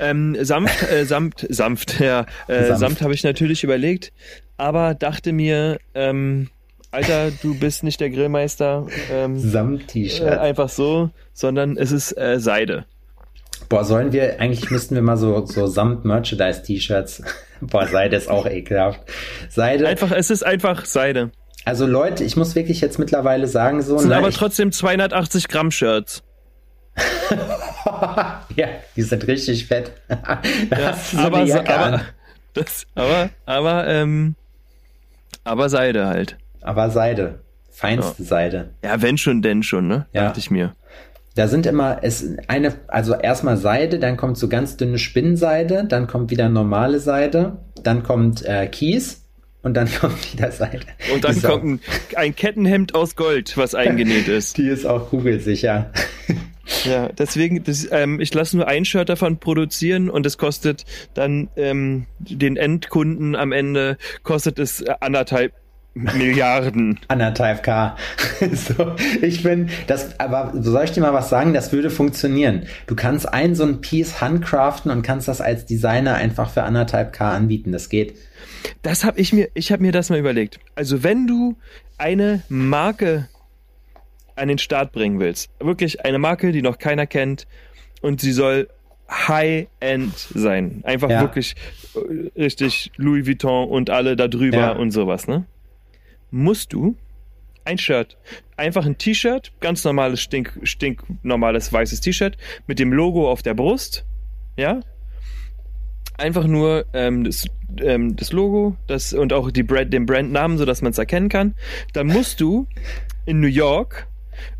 [0.00, 2.26] Ähm, sanft, äh, sanft, sanft, ja.
[2.48, 4.12] Äh, sanft, sanft habe ich natürlich überlegt,
[4.56, 6.50] aber dachte mir, ähm,
[6.94, 8.86] Alter, du bist nicht der Grillmeister.
[9.10, 10.28] Ähm, Samt-T-Shirt.
[10.28, 12.84] Äh, einfach so, sondern es ist äh, Seide.
[13.68, 17.22] Boah, sollen wir, eigentlich müssten wir mal so, so Samt-Merchandise-T-Shirts.
[17.60, 19.00] Boah, Seide ist auch ekelhaft.
[19.48, 19.88] Seide.
[19.88, 21.32] Einfach, es ist einfach Seide.
[21.64, 23.96] Also Leute, ich muss wirklich jetzt mittlerweile sagen, so.
[23.96, 26.22] Es sind aber trotzdem 280 Gramm Shirts.
[28.54, 29.90] ja, die sind richtig fett.
[30.70, 32.02] ja, so aber, aber,
[32.52, 34.36] das, aber, aber, ähm,
[35.42, 36.36] aber Seide halt.
[36.64, 37.40] Aber Seide.
[37.70, 38.28] Feinste ja.
[38.28, 38.70] Seide.
[38.82, 40.06] Ja, wenn schon, denn schon, ne?
[40.12, 40.24] Ja.
[40.24, 40.74] Dachte ich mir.
[41.34, 46.06] Da sind immer, es, eine, also erstmal Seide, dann kommt so ganz dünne Spinnseide, dann
[46.06, 49.24] kommt wieder normale Seide, dann kommt äh, Kies
[49.62, 50.86] und dann kommt wieder Seide.
[51.12, 51.80] Und dann kommt ein,
[52.14, 54.56] ein Kettenhemd aus Gold, was eingenäht ist.
[54.58, 55.92] Die ist auch kugelsicher.
[56.84, 61.48] Ja, deswegen, das, ähm, ich lasse nur ein Shirt davon produzieren und es kostet dann
[61.56, 65.52] ähm, den Endkunden am Ende, kostet es anderthalb
[65.94, 66.98] Milliarden.
[67.08, 67.96] Anderthalb K.
[68.52, 71.54] so, ich bin, das, aber soll ich dir mal was sagen?
[71.54, 72.64] Das würde funktionieren.
[72.86, 77.12] Du kannst ein so ein Piece handcraften und kannst das als Designer einfach für anderthalb
[77.12, 77.70] K anbieten.
[77.72, 78.14] Das geht.
[78.82, 80.58] Das habe ich mir, ich habe mir das mal überlegt.
[80.74, 81.56] Also wenn du
[81.96, 83.28] eine Marke
[84.36, 87.46] an den Start bringen willst, wirklich eine Marke, die noch keiner kennt
[88.02, 88.68] und sie soll
[89.08, 90.80] High-End sein.
[90.84, 91.20] Einfach Ja.
[91.20, 91.54] wirklich
[91.94, 94.72] äh, richtig Louis Vuitton und alle da drüber Ja.
[94.72, 95.44] und sowas, ne?
[96.36, 96.96] Musst du
[97.64, 98.18] ein Shirt,
[98.56, 103.54] einfach ein T-Shirt, ganz normales, stink, stink normales weißes T-Shirt mit dem Logo auf der
[103.54, 104.04] Brust,
[104.56, 104.80] ja?
[106.18, 107.46] Einfach nur ähm, das,
[107.80, 111.54] ähm, das Logo das, und auch die Brand, den Brandnamen, sodass man es erkennen kann.
[111.92, 112.66] Dann musst du
[113.26, 114.08] in New York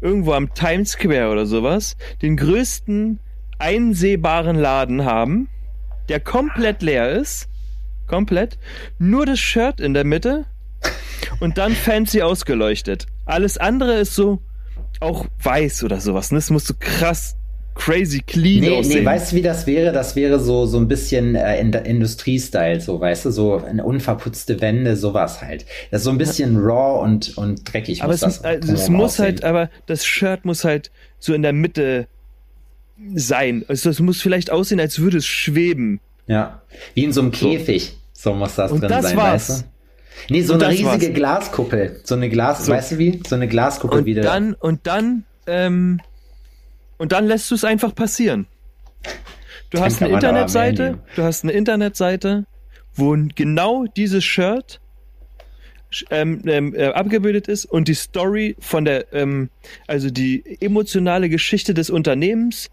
[0.00, 3.18] irgendwo am Times Square oder sowas den größten
[3.58, 5.48] einsehbaren Laden haben,
[6.08, 7.48] der komplett leer ist.
[8.06, 8.60] Komplett.
[9.00, 10.46] Nur das Shirt in der Mitte
[11.40, 13.06] und dann fancy ausgeleuchtet.
[13.24, 14.40] Alles andere ist so
[15.00, 16.30] auch weiß oder sowas.
[16.30, 16.38] Ne?
[16.38, 17.36] Das muss so krass,
[17.74, 19.00] crazy clean Nee, aussehen.
[19.00, 19.92] nee, weißt du, wie das wäre?
[19.92, 24.60] Das wäre so, so ein bisschen äh, in Industrie-Style, so, weißt du, so eine unverputzte
[24.60, 25.66] Wände, sowas halt.
[25.90, 28.02] Das ist so ein bisschen raw und, und dreckig.
[28.02, 29.24] aber muss es, das also es muss aussehen.
[29.24, 32.06] halt, aber das Shirt muss halt so in der Mitte
[33.14, 33.64] sein.
[33.68, 36.00] Also es muss vielleicht aussehen, als würde es schweben.
[36.26, 36.62] Ja,
[36.94, 37.96] wie in so einem Käfig.
[38.12, 39.48] So muss das Und drin das sein, war's.
[39.50, 39.64] weißt du?
[40.28, 40.94] Nee, so Und eine das war's.
[40.96, 42.00] riesige Glaskuppel.
[42.04, 42.72] So eine Glas, So.
[42.72, 43.20] weißt du wie?
[43.26, 44.22] So eine Glaskuppel Und wieder.
[44.22, 46.00] dann, und dann, ähm,
[46.98, 48.46] und dann lässt du es einfach passieren.
[49.70, 52.44] Du hast eine Internetseite, du hast eine Internetseite,
[52.94, 54.80] wo genau dieses Shirt
[56.10, 59.50] ähm, ähm, äh, abgebildet ist und die Story von der, ähm,
[59.86, 62.70] also die emotionale Geschichte des Unternehmens,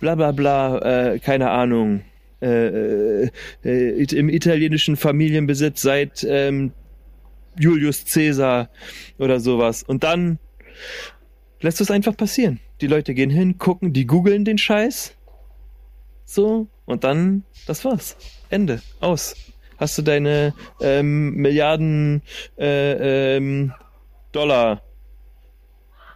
[0.00, 0.78] bla bla bla,
[1.12, 2.02] äh, keine Ahnung,
[2.42, 3.30] äh,
[3.64, 6.72] äh, im italienischen Familienbesitz seit ähm,
[7.58, 8.68] Julius Caesar
[9.18, 9.82] oder sowas.
[9.82, 10.38] Und dann
[11.60, 12.60] lässt du es einfach passieren.
[12.80, 15.14] Die Leute gehen hin, gucken, die googeln den Scheiß.
[16.24, 18.16] So, und dann, das war's.
[18.50, 18.82] Ende.
[19.00, 19.36] Aus.
[19.78, 22.22] Hast du deine ähm, Milliarden
[22.58, 23.72] äh, ähm,
[24.32, 24.82] Dollar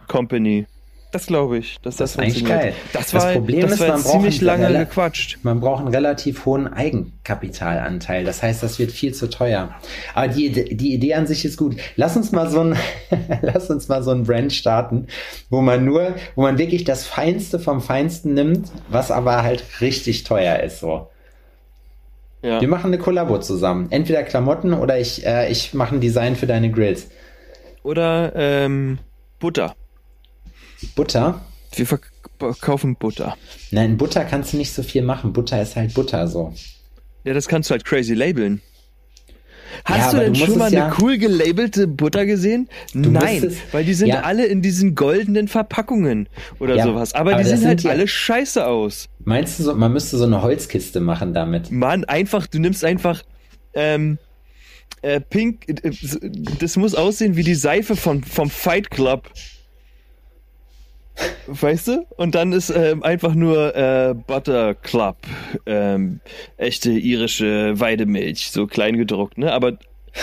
[0.07, 0.65] Company.
[1.11, 2.73] Das glaube ich, dass das, Das ist eigentlich geil.
[2.91, 5.39] Das Das war, Problem das ist, man braucht ziemlich lange gequatscht.
[5.43, 8.25] Man braucht einen relativ hohen Eigenkapitalanteil.
[8.25, 9.73] Das heißt, das wird viel zu teuer.
[10.13, 11.77] Aber die, die Idee an sich ist gut.
[11.95, 12.75] Lass uns mal so ein,
[13.41, 15.07] lass uns mal so ein Brand starten,
[15.49, 20.25] wo man nur, wo man wirklich das Feinste vom Feinsten nimmt, was aber halt richtig
[20.25, 21.09] teuer ist, so.
[22.41, 22.61] Ja.
[22.61, 23.87] Wir machen eine Kollabo zusammen.
[23.89, 27.09] Entweder Klamotten oder ich, äh, ich mache ein Design für deine Grills.
[27.83, 28.99] Oder ähm,
[29.39, 29.75] Butter.
[30.95, 31.41] Butter?
[31.75, 33.37] Wir verkaufen Butter.
[33.71, 35.33] Nein, Butter kannst du nicht so viel machen.
[35.33, 36.53] Butter ist halt Butter so.
[37.23, 38.61] Ja, das kannst du halt crazy labeln.
[39.83, 42.69] Hast Ja, du denn du schon mal eine ja- cool gelabelte Butter gesehen?
[42.93, 44.21] Nein, es- weil die sind ja.
[44.21, 47.13] alle in diesen goldenen Verpackungen oder sowas.
[47.13, 49.09] Aber, aber die sehen halt ja- alle scheiße aus.
[49.19, 51.69] Meinst du, so, man müsste so eine Holzkiste machen damit?
[51.69, 53.23] Mann, einfach, du nimmst einfach
[53.73, 54.17] ähm,
[55.01, 55.91] äh, Pink, äh,
[56.59, 59.29] das muss aussehen wie die Seife von, vom Fight Club.
[61.47, 62.05] Weißt du?
[62.17, 65.17] Und dann ist ähm, einfach nur äh, Butter Club,
[65.65, 66.19] ähm,
[66.57, 69.51] echte irische Weidemilch, so klein gedruckt, ne?
[69.51, 69.77] Aber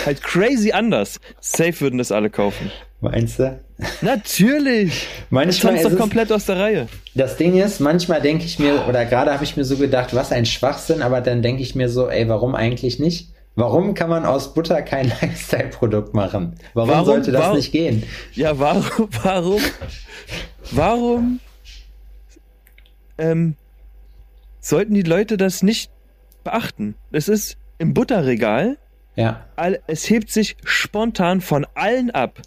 [0.05, 1.19] halt crazy anders.
[1.41, 2.71] Safe würden das alle kaufen.
[3.01, 3.59] Meinst du?
[4.01, 4.89] Natürlich!
[4.89, 6.87] Das Manchmal tanzt ist doch komplett aus der Reihe.
[7.13, 10.31] das Ding ist, manchmal denke ich mir, oder gerade habe ich mir so gedacht, was
[10.31, 13.29] ein Schwachsinn, aber dann denke ich mir so, ey, warum eigentlich nicht?
[13.57, 16.55] Warum kann man aus Butter kein Lifestyle-Produkt machen?
[16.73, 18.03] Warum, Warum- sollte das warum- nicht gehen?
[18.33, 19.61] Ja, warum, warum,
[20.71, 21.39] warum
[23.17, 23.55] ähm,
[24.59, 25.91] sollten die Leute das nicht
[26.43, 26.95] beachten?
[27.11, 28.77] Es ist im Butterregal,
[29.15, 29.45] Ja,
[29.87, 32.41] es hebt sich spontan von allen ab.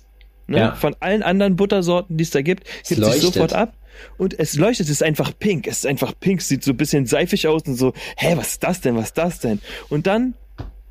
[0.47, 0.59] Ne?
[0.59, 0.75] Ja.
[0.75, 3.23] Von allen anderen Buttersorten, die es da gibt, Es hebt sich leuchtet.
[3.23, 3.75] sofort ab.
[4.17, 5.67] Und es leuchtet, es ist einfach pink.
[5.67, 8.63] Es ist einfach pink, sieht so ein bisschen seifig aus und so, hä, was ist
[8.63, 9.61] das denn, was ist das denn?
[9.89, 10.35] Und dann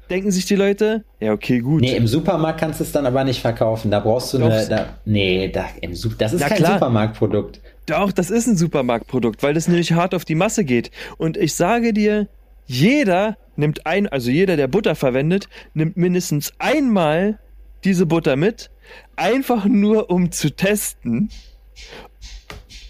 [0.10, 1.82] denken sich die Leute, ja, okay, gut.
[1.82, 3.92] nee, im Supermarkt kannst du es dann aber nicht verkaufen.
[3.92, 6.74] Da brauchst du eine, da, nee, da, im, das ist Na kein klar.
[6.74, 7.62] Supermarktprodukt.
[7.86, 10.92] Doch, das ist ein Supermarktprodukt, weil das nämlich hart auf die Masse geht.
[11.18, 12.28] Und ich sage dir,
[12.66, 17.40] jeder nimmt ein, also jeder, der Butter verwendet, nimmt mindestens einmal
[17.84, 18.70] diese Butter mit,
[19.16, 21.30] einfach nur um zu testen,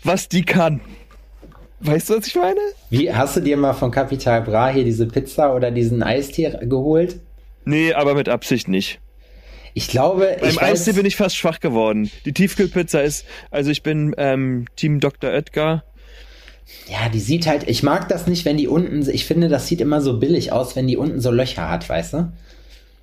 [0.03, 0.81] was die kann.
[1.79, 2.59] Weißt du, was ich meine?
[2.89, 7.19] Wie, hast du dir mal von Capital Bra hier diese Pizza oder diesen Eistee geholt?
[7.65, 8.99] Nee, aber mit Absicht nicht.
[9.73, 12.09] Ich glaube, Beim ich Eistee weiß, bin ich fast schwach geworden.
[12.25, 15.29] Die Tiefkühlpizza ist, also ich bin ähm, Team Dr.
[15.29, 15.83] Oetker.
[16.87, 19.79] ja, die sieht halt, ich mag das nicht, wenn die unten, ich finde, das sieht
[19.79, 22.31] immer so billig aus, wenn die unten so Löcher hat, weißt du?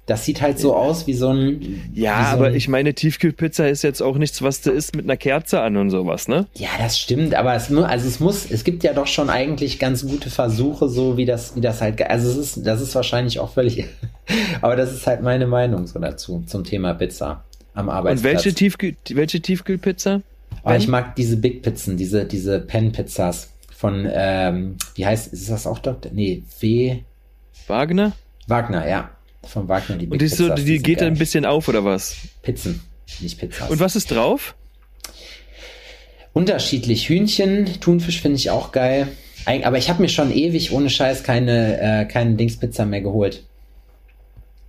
[0.07, 1.91] Das sieht halt so aus wie so ein.
[1.95, 5.07] Ja, so aber ein, ich meine, Tiefkühlpizza ist jetzt auch nichts, was du isst mit
[5.07, 6.47] einer Kerze an und sowas, ne?
[6.55, 9.79] Ja, das stimmt, aber es nur, also es muss, es gibt ja doch schon eigentlich
[9.79, 13.41] ganz gute Versuche, so wie das, wie das halt, also es ist, das ist wahrscheinlich
[13.41, 13.85] auch völlig,
[14.61, 18.35] aber das ist halt meine Meinung so dazu, zum Thema Pizza am Und Arbeitsplatz.
[18.35, 20.21] welche, Tiefkühl welche Tiefkühlpizza?
[20.63, 25.67] Aber ich mag diese Big Pizzen, diese, diese Pen-Pizzas von, ähm, wie heißt, ist das
[25.67, 26.13] auch Dr.
[26.15, 26.99] Nee, W.
[27.67, 28.13] Wagner?
[28.47, 29.11] Wagner, ja.
[29.47, 31.85] Von Wagner, die Big Und die, so, die sind geht dann ein bisschen auf, oder
[31.85, 32.17] was?
[32.43, 32.81] Pizzen,
[33.21, 33.71] nicht Pizzas.
[33.71, 34.55] Und was ist drauf?
[36.33, 37.09] Unterschiedlich.
[37.09, 39.09] Hühnchen, Thunfisch finde ich auch geil.
[39.47, 43.45] Aber ich habe mir schon ewig ohne Scheiß keine, äh, keine Dingspizza mehr geholt.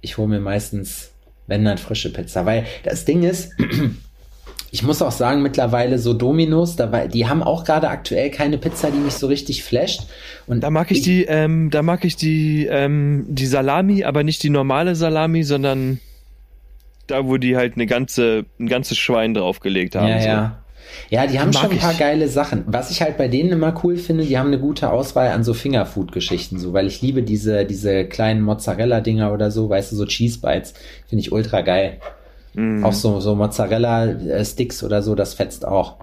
[0.01, 1.11] Ich hole mir meistens,
[1.47, 2.45] wenn dann frische Pizza.
[2.45, 3.51] Weil das Ding ist,
[4.75, 8.57] ich muss auch sagen, mittlerweile so Dominos, da war, die haben auch gerade aktuell keine
[8.57, 10.01] Pizza, die mich so richtig flasht.
[10.47, 14.43] Und Da mag ich die, ähm, da mag ich die, ähm, die Salami, aber nicht
[14.43, 16.01] die normale Salami, sondern
[17.07, 20.09] da, wo die halt eine ganze, ein ganzes Schwein draufgelegt haben.
[20.09, 20.27] Ja, so.
[20.27, 20.57] ja.
[21.09, 21.97] Ja, die haben Mag schon ein paar ich.
[21.97, 22.63] geile Sachen.
[22.67, 25.53] Was ich halt bei denen immer cool finde, die haben eine gute Auswahl an so
[25.53, 30.39] Fingerfood-Geschichten, so, weil ich liebe diese, diese kleinen Mozzarella-Dinger oder so, weißt du, so Cheese
[30.41, 30.73] Bites,
[31.07, 31.99] finde ich ultra geil.
[32.55, 32.83] Mhm.
[32.83, 35.97] Auch so, so Mozzarella-Sticks oder so, das fetzt auch.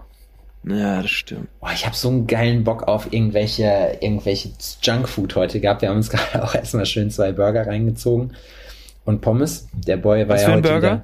[0.65, 1.49] Ja, das stimmt.
[1.61, 4.51] Boah, ich habe so einen geilen Bock auf irgendwelche, irgendwelche
[4.83, 5.83] Junkfood heute gehabt.
[5.83, 8.33] Wir haben uns gerade auch erstmal schön zwei Burger reingezogen
[9.05, 9.69] und Pommes.
[9.73, 10.93] Der Boy war Was ja für ein heute Burger?
[10.93, 11.03] Wieder.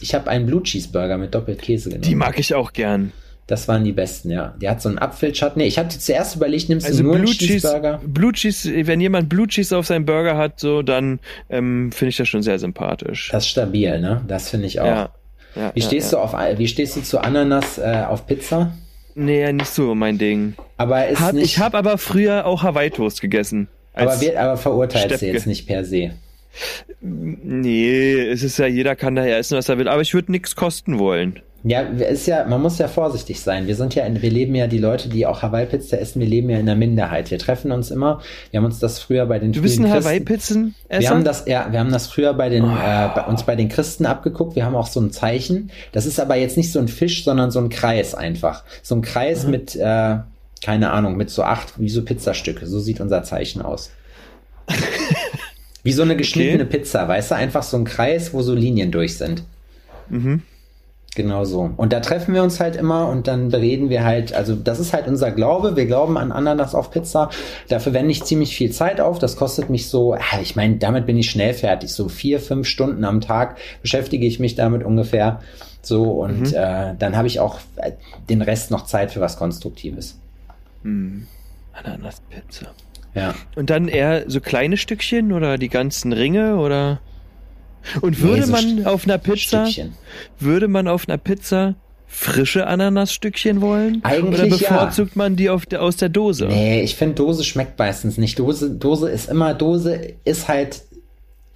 [0.00, 2.02] Ich habe einen Blue Cheeseburger mit doppelt Käse genommen.
[2.02, 3.12] Die mag ich auch gern.
[3.46, 4.54] Das waren die besten, ja.
[4.60, 5.64] Der hat so einen Apfelchutney.
[5.64, 8.00] Ich hatte zuerst überlegt, nimmst Also du nur einen Blue Cheese, Cheeseburger?
[8.04, 12.16] Blue Cheese, wenn jemand Blue Cheese auf seinem Burger hat, so, dann ähm, finde ich
[12.16, 13.28] das schon sehr sympathisch.
[13.30, 14.22] Das ist stabil, ne?
[14.26, 14.86] Das finde ich auch.
[14.86, 15.10] ja.
[15.54, 15.70] ja.
[15.74, 16.18] Wie stehst ja.
[16.18, 18.72] du auf wie stehst du zu Ananas äh, auf Pizza?
[19.14, 20.54] Nee, nicht so mein Ding.
[20.76, 23.68] Aber ist Hab, nicht, ich habe aber früher auch Hawaii Toast gegessen.
[23.94, 25.32] aber, wird, aber verurteilst du Steppke.
[25.32, 26.10] jetzt nicht per se.
[27.00, 30.56] Nee, es ist ja, jeder kann daher essen, was er will, aber ich würde nichts
[30.56, 31.40] kosten wollen.
[31.68, 33.66] Ja, ist ja, man muss ja vorsichtig sein.
[33.66, 36.48] Wir sind ja, in, wir leben ja die Leute, die auch Hawaii-Pizza essen, wir leben
[36.48, 37.28] ja in der Minderheit.
[37.32, 38.20] Wir treffen uns immer.
[38.52, 41.44] Wir haben uns das früher bei den Du bist ein Christen- Hawaii-Pizzen Wir haben das,
[41.46, 44.54] ja, wir haben das früher bei den, äh, bei uns bei den Christen abgeguckt.
[44.54, 45.70] Wir haben auch so ein Zeichen.
[45.90, 48.62] Das ist aber jetzt nicht so ein Fisch, sondern so ein Kreis einfach.
[48.84, 50.18] So ein Kreis mit, äh,
[50.64, 52.66] keine Ahnung, mit so acht, wie so Pizzastücke.
[52.68, 53.90] So sieht unser Zeichen aus.
[55.82, 57.34] wie so eine geschnittene Pizza, weißt du?
[57.34, 59.42] Einfach so ein Kreis, wo so Linien durch sind.
[61.16, 61.70] Genau so.
[61.78, 64.92] Und da treffen wir uns halt immer und dann bereden wir halt, also das ist
[64.92, 65.74] halt unser Glaube.
[65.74, 67.30] Wir glauben an Ananas auf Pizza.
[67.68, 69.18] Dafür wende ich ziemlich viel Zeit auf.
[69.18, 71.90] Das kostet mich so, ah, ich meine, damit bin ich schnell fertig.
[71.90, 75.40] So vier, fünf Stunden am Tag beschäftige ich mich damit ungefähr.
[75.80, 77.92] So und äh, dann habe ich auch äh,
[78.28, 80.18] den Rest noch Zeit für was Konstruktives.
[81.72, 82.66] Ananas-Pizza.
[83.14, 83.34] Ja.
[83.54, 87.00] Und dann eher so kleine Stückchen oder die ganzen Ringe oder?
[88.00, 89.94] Und würde so man auf einer Pizza, Stückchen.
[90.38, 91.74] würde man auf einer Pizza
[92.06, 94.00] frische Ananasstückchen wollen?
[94.02, 94.56] Eigentlich oder ja.
[94.56, 96.46] bevorzugt man die auf der, aus der Dose?
[96.46, 98.38] Nee, ich finde Dose schmeckt meistens nicht.
[98.38, 100.82] Dose, Dose ist immer, Dose ist halt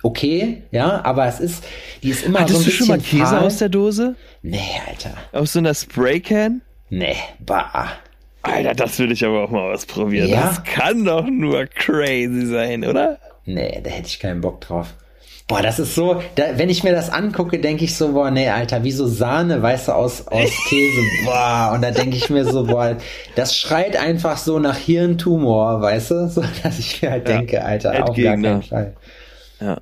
[0.02, 1.64] okay, ja, aber es ist,
[2.02, 3.38] die ist immer Hattest so du ein schon mal Käse fahl.
[3.40, 4.16] aus der Dose?
[4.42, 5.14] Nee, Alter.
[5.32, 6.62] Aus so einer Spraycan?
[6.90, 7.92] Nee, bah.
[8.42, 10.28] Alter, das will ich aber auch mal ausprobieren.
[10.28, 10.48] Ja?
[10.48, 13.18] Das kann doch nur crazy sein, oder?
[13.44, 14.94] Nee, da hätte ich keinen Bock drauf.
[15.50, 18.48] Boah, das ist so, da, wenn ich mir das angucke, denke ich so, boah, nee,
[18.48, 22.44] Alter, wie so Sahne, weißt du, aus, aus Käse, boah, und da denke ich mir
[22.44, 22.96] so, boah,
[23.34, 27.64] das schreit einfach so nach Hirntumor, weißt du, so, dass ich mir halt Ja, denke,
[27.64, 28.38] Alter, auf gar Endgegner.
[28.38, 28.96] keinen Fall.
[29.60, 29.80] Ja.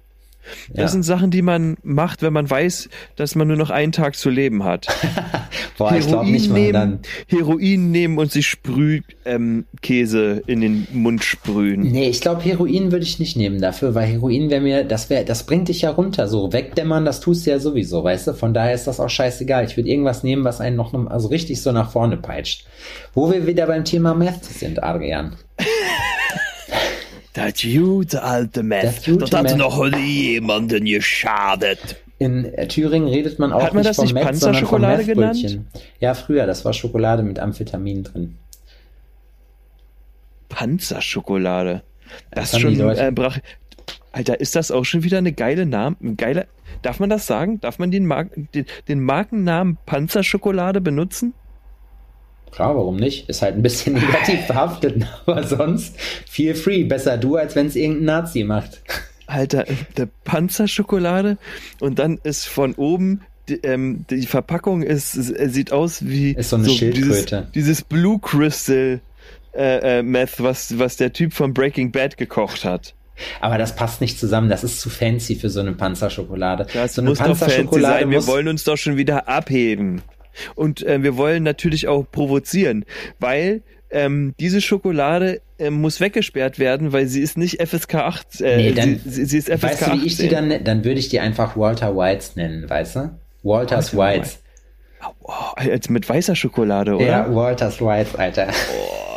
[0.71, 0.89] Das Ja.
[0.89, 4.31] sind Sachen, die man macht, wenn man weiß, dass man nur noch einen Tag zu
[4.31, 4.87] leben hat.
[5.79, 6.99] Boah, ich glaube nicht nehmen, dann.
[7.29, 9.67] Heroin nehmen und sich Sprüh ähm,
[10.47, 11.83] in den Mund sprühen.
[11.83, 15.25] Nee, ich glaube, Heroin würde ich nicht nehmen dafür, weil Heroin wäre mir, das wäre,
[15.25, 16.29] das bringt dich ja runter.
[16.29, 18.33] So wegdämmern, das tust du ja sowieso, weißt du?
[18.35, 19.65] Von daher ist das auch scheißegal.
[19.65, 22.67] Ich würde irgendwas nehmen, was einen noch also richtig so nach vorne peitscht.
[23.15, 25.37] Wo wir wieder beim Thema Meth sind, Adrian.
[27.39, 29.07] Das gute alte Meth.
[29.07, 31.97] Das hat noch nie jemanden geschadet.
[32.19, 35.05] In Thüringen redet man auch Hat man nicht das vom nicht Meth, sondern vom Panzerschokolade
[35.05, 35.67] Methbrötchen.
[36.01, 38.39] Ja, früher, das war Schokolade mit Amphetamin drin.
[40.49, 41.83] Panzerschokolade.
[42.31, 43.39] Das, Das schon äh, brach.
[44.11, 45.97] Alter, ist das auch schon wieder eine geile Name?
[46.03, 46.47] Ein geiler.
[46.83, 47.61] Darf man das sagen?
[47.61, 51.35] Darf man den, Mark den, den Markennamen Panzerschokolade benutzen?
[52.51, 53.29] Klar, warum nicht?
[53.29, 55.95] Ist halt ein bisschen negativ behaftet, aber sonst
[56.29, 56.85] feel free.
[56.85, 58.83] Besser du, als wenn es irgendein Nazi macht.
[59.27, 61.37] Alter, der Panzerschokolade
[61.81, 66.51] und dann ist von oben die, ähm, die Verpackung ist, es sieht aus wie Ist
[66.51, 67.49] so eine dieses, Schildkröte.
[67.55, 69.01] dieses Blue Crystal
[69.55, 72.95] äh, äh, Meth, was, was der Typ von Breaking Bad gekocht hat.
[73.41, 74.49] Aber das passt nicht zusammen.
[74.49, 76.67] Das ist zu fancy für so eine Panzerschokolade.
[76.73, 78.11] Das so eine muss doch fancy sein.
[78.11, 80.03] Wir wollen uns doch schon wieder abheben.
[80.55, 82.85] Und äh, wir wollen natürlich auch provozieren,
[83.19, 88.41] weil ähm, diese Schokolade äh, muss weggesperrt werden, weil sie ist nicht FSK 8.
[88.41, 91.01] Äh, nee, dann, sie, sie ist FSK weißt du, wie ich die dann, dann würde
[91.01, 93.11] ich die einfach Walter Whites nennen, weißt du?
[93.43, 94.43] Walters Walter Whites.
[95.23, 97.07] Oh, als mit weißer Schokolade, oder?
[97.07, 98.49] Ja, Walters Whites, Alter.
[98.49, 99.09] Oh.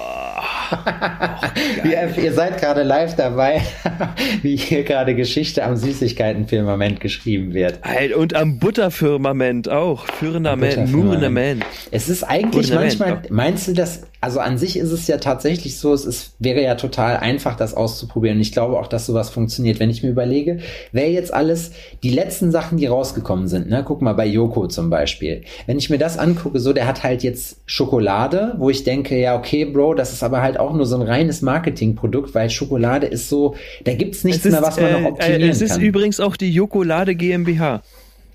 [1.84, 3.62] ihr, ihr seid gerade live dabei,
[4.42, 7.80] wie hier gerade Geschichte am Süßigkeitenfirmament geschrieben wird.
[8.16, 10.06] Und am Butterfirmament auch.
[10.06, 11.66] Firmament, Murnament.
[11.92, 15.94] Es ist eigentlich manchmal, meinst du das, also an sich ist es ja tatsächlich so,
[15.94, 18.38] es ist, wäre ja total einfach, das auszuprobieren.
[18.38, 19.80] Und ich glaube auch, dass sowas funktioniert.
[19.80, 20.60] Wenn ich mir überlege,
[20.92, 21.72] wer jetzt alles,
[22.04, 25.44] die letzten Sachen, die rausgekommen sind, ne, guck mal bei Yoko zum Beispiel.
[25.66, 29.36] Wenn ich mir das angucke, so, der hat halt jetzt Schokolade, wo ich denke, ja,
[29.38, 33.30] okay, Bro, das ist aber halt auch nur so ein reines Marketingprodukt, weil Schokolade ist
[33.30, 35.68] so, da gibt's nichts ist, mehr, was man noch äh, optimieren äh, es kann.
[35.68, 37.82] Es ist übrigens auch die Jokolade GmbH.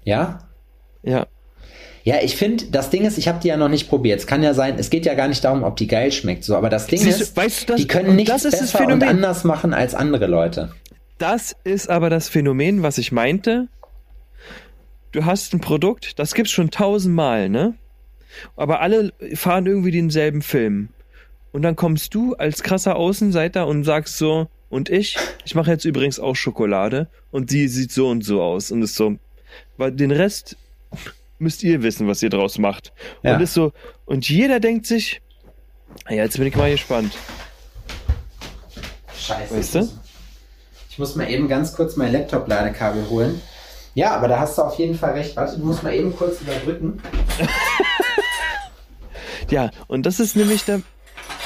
[0.04, 0.40] Ja?
[1.02, 1.26] Ja.
[2.04, 4.20] Ja, ich finde, das Ding ist, ich habe die ja noch nicht probiert.
[4.20, 6.54] Es kann ja sein, es geht ja gar nicht darum, ob die geil schmeckt, so,
[6.56, 9.74] aber das Ding Siehst, ist, weißt du, das, die können nichts besser und anders machen
[9.74, 10.70] als andere Leute.
[11.18, 13.66] Das ist aber das Phänomen, was ich meinte.
[15.10, 17.74] Du hast ein Produkt, das gibt's schon tausendmal, ne?
[18.54, 20.90] Aber alle fahren irgendwie denselben Film.
[21.52, 25.84] Und dann kommst du als krasser Außenseiter und sagst so, und ich, ich mache jetzt
[25.84, 29.16] übrigens auch Schokolade und die sieht so und so aus und ist so,
[29.76, 30.56] weil den Rest
[31.38, 32.92] müsst ihr wissen, was ihr draus macht.
[33.22, 33.36] Ja.
[33.36, 33.72] Und ist so,
[34.04, 35.22] und jeder denkt sich,
[36.08, 37.16] ja, jetzt bin ich mal gespannt.
[39.18, 39.56] Scheiße.
[39.56, 39.88] Weißt du?
[40.90, 43.40] Ich muss mal eben ganz kurz mein Laptop-Ladekabel holen.
[43.94, 45.36] Ja, aber da hast du auf jeden Fall recht.
[45.36, 47.00] Warte, du musst mal eben kurz überbrücken.
[49.50, 50.82] ja, und das ist nämlich der,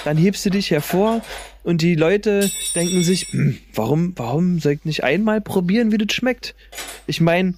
[0.05, 1.23] dann hebst du dich hervor
[1.63, 6.15] und die Leute denken sich, hm, warum, warum soll ich nicht einmal probieren, wie das
[6.15, 6.55] schmeckt?
[7.07, 7.55] Ich meine,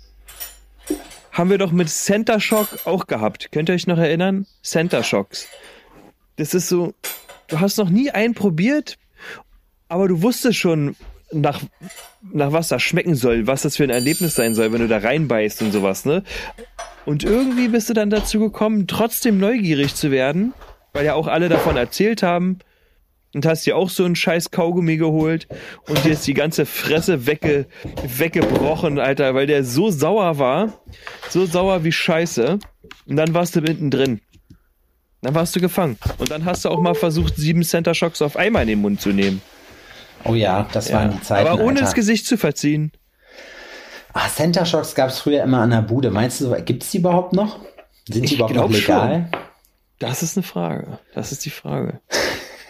[1.30, 3.50] haben wir doch mit Center Shock auch gehabt.
[3.52, 4.46] Könnt ihr euch noch erinnern?
[4.62, 5.48] Center Shocks.
[6.36, 6.94] Das ist so,
[7.48, 8.98] du hast noch nie einen probiert,
[9.88, 10.96] aber du wusstest schon,
[11.32, 11.62] nach,
[12.32, 14.98] nach was das schmecken soll, was das für ein Erlebnis sein soll, wenn du da
[14.98, 16.22] reinbeißt und sowas, ne?
[17.04, 20.52] Und irgendwie bist du dann dazu gekommen, trotzdem neugierig zu werden
[20.92, 22.58] weil ja auch alle davon erzählt haben.
[23.34, 25.48] Und hast dir auch so einen scheiß Kaugummi geholt
[25.88, 27.64] und dir ist die ganze Fresse wegge
[28.06, 30.74] weggebrochen, Alter, weil der so sauer war.
[31.30, 32.58] So sauer wie Scheiße.
[33.06, 34.20] Und dann warst du mittendrin.
[35.22, 35.96] Dann warst du gefangen.
[36.18, 39.00] Und dann hast du auch mal versucht, sieben Center Shocks auf einmal in den Mund
[39.00, 39.40] zu nehmen.
[40.24, 40.96] Oh ja, das ja.
[40.96, 41.48] waren die Zeiten.
[41.48, 41.82] Aber ohne Alter.
[41.82, 42.92] das Gesicht zu verziehen.
[44.12, 46.10] Ah, Center Shocks gab es früher immer an der Bude.
[46.10, 47.60] Meinst du, gibt es die überhaupt noch?
[48.08, 49.30] Sind die überhaupt noch legal?
[49.32, 49.40] Schon.
[50.02, 50.98] Das ist eine Frage.
[51.14, 52.00] Das ist die Frage.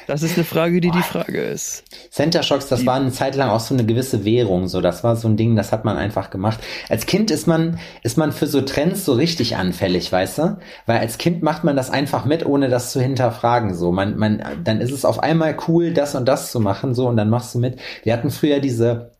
[0.06, 1.84] Das ist eine Frage, die die Frage ist.
[2.10, 4.82] Center Shocks, das die, war eine Zeit lang auch so eine gewisse Währung, so.
[4.82, 6.60] Das war so ein Ding, das hat man einfach gemacht.
[6.90, 10.58] Als Kind ist man, ist man für so Trends so richtig anfällig, weißt du?
[10.84, 13.92] Weil als Kind macht man das einfach mit, ohne das zu hinterfragen, so.
[13.92, 17.16] Man, man, dann ist es auf einmal cool, das und das zu machen, so, und
[17.16, 17.80] dann machst du mit.
[18.02, 19.12] Wir hatten früher diese,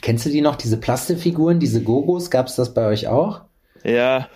[0.00, 2.30] kennst du die noch, diese Plastikfiguren, diese Gogos?
[2.30, 3.42] Gab's das bei euch auch?
[3.84, 4.26] Ja.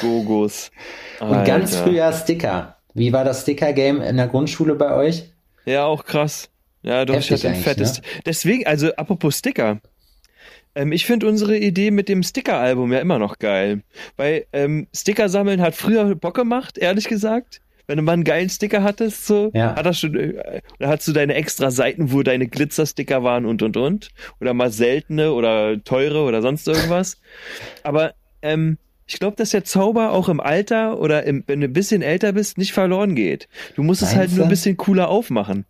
[0.00, 0.70] Gogos.
[1.20, 2.76] Und ganz früher Sticker.
[2.94, 5.24] Wie war das Sticker-Game in der Grundschule bei euch?
[5.64, 6.50] Ja, auch krass.
[6.82, 8.00] Ja, doch, Heftig ich hatte ein fettes.
[8.00, 8.06] Ne?
[8.26, 9.80] Deswegen, also apropos Sticker.
[10.74, 13.82] Ähm, ich finde unsere Idee mit dem Sticker-Album ja immer noch geil.
[14.16, 17.60] Weil ähm, Sticker sammeln hat früher Bock gemacht, ehrlich gesagt.
[17.86, 19.76] Wenn du mal einen geilen Sticker hattest, so, ja.
[19.76, 23.62] hat das schon, äh, oder hast du deine extra Seiten, wo deine Glitzersticker waren und
[23.62, 24.08] und und.
[24.40, 27.18] Oder mal seltene oder teure oder sonst irgendwas.
[27.82, 31.72] Aber ähm, ich glaube, dass der Zauber auch im Alter oder im, wenn du ein
[31.72, 33.48] bisschen älter bist, nicht verloren geht.
[33.76, 35.66] Du musst Meinst es halt nur ein bisschen cooler aufmachen.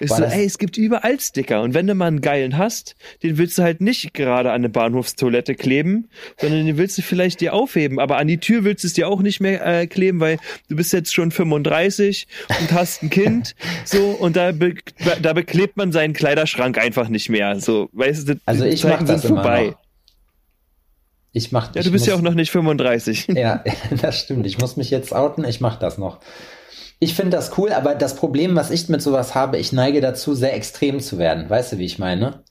[0.00, 3.38] Ist so, ey, es gibt überall Sticker und wenn du mal einen geilen hast, den
[3.38, 6.08] willst du halt nicht gerade an eine Bahnhofstoilette kleben,
[6.40, 9.08] sondern den willst du vielleicht dir aufheben, aber an die Tür willst du es dir
[9.08, 12.26] auch nicht mehr äh, kleben, weil du bist jetzt schon 35
[12.60, 14.74] und hast ein Kind, so und da be
[15.20, 19.26] da beklebt man seinen Kleiderschrank einfach nicht mehr, so, weißt du, also ich mach das
[19.26, 19.62] vorbei.
[19.62, 19.81] Immer noch.
[21.32, 23.26] Ich mach Ja, du bist muss, ja auch noch nicht 35.
[23.34, 23.64] Ja,
[24.00, 24.46] das stimmt.
[24.46, 25.44] Ich muss mich jetzt outen.
[25.44, 26.20] Ich mach das noch.
[26.98, 30.34] Ich finde das cool, aber das Problem, was ich mit sowas habe, ich neige dazu,
[30.34, 31.50] sehr extrem zu werden.
[31.50, 32.44] Weißt du, wie ich meine?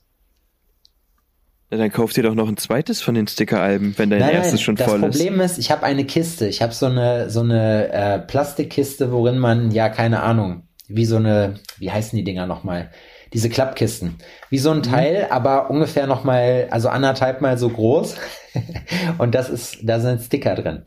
[1.70, 4.60] Ja, dann kauf dir doch noch ein zweites von den Sticker-Alben, wenn dein nein, erstes
[4.60, 5.02] schon voll ist.
[5.02, 6.46] Das Problem ist, ich habe eine Kiste.
[6.46, 11.16] Ich habe so eine so eine äh, Plastikkiste, worin man ja keine Ahnung, wie so
[11.16, 12.90] eine, wie heißen die Dinger nochmal?
[13.32, 14.16] Diese Klappkisten.
[14.50, 14.82] Wie so ein mhm.
[14.82, 15.32] Teil, mhm.
[15.32, 18.16] aber ungefähr nochmal, also anderthalb mal so groß.
[19.18, 20.84] und das ist, da sind Sticker drin.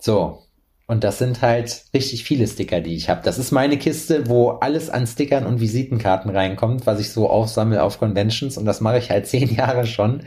[0.00, 0.42] So.
[0.88, 3.22] Und das sind halt richtig viele Sticker, die ich habe.
[3.24, 7.82] Das ist meine Kiste, wo alles an Stickern und Visitenkarten reinkommt, was ich so aufsammle
[7.82, 8.58] auf Conventions.
[8.58, 10.22] Und das mache ich halt zehn Jahre schon.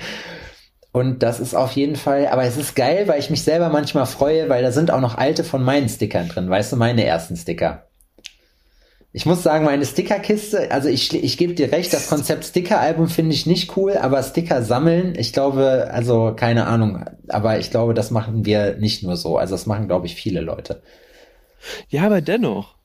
[0.95, 4.05] Und das ist auf jeden Fall, aber es ist geil, weil ich mich selber manchmal
[4.05, 7.36] freue, weil da sind auch noch alte von meinen Stickern drin, weißt du, meine ersten
[7.36, 7.88] Sticker.
[9.16, 13.34] Ich muss sagen, meine Stickerkiste, also ich, ich gebe dir recht, das Konzept Sticker-Album finde
[13.34, 18.11] ich nicht cool, aber Sticker sammeln, ich glaube, also keine Ahnung, aber ich glaube, das
[18.11, 19.38] machen wir nicht nur so.
[19.38, 20.82] Also das machen, glaube ich, viele Leute.
[21.88, 22.76] Ja, aber dennoch.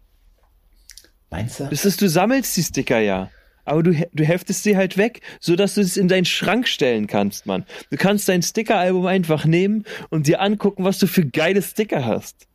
[1.31, 1.64] Meinst du?
[1.64, 3.31] Das ist, du sammelst die Sticker ja
[3.64, 7.07] aber du, du heftest sie halt weg, so dass du es in deinen Schrank stellen
[7.07, 7.64] kannst, Mann.
[7.91, 12.49] Du kannst dein Sticker-Album einfach nehmen und dir angucken, was du für geile Sticker hast.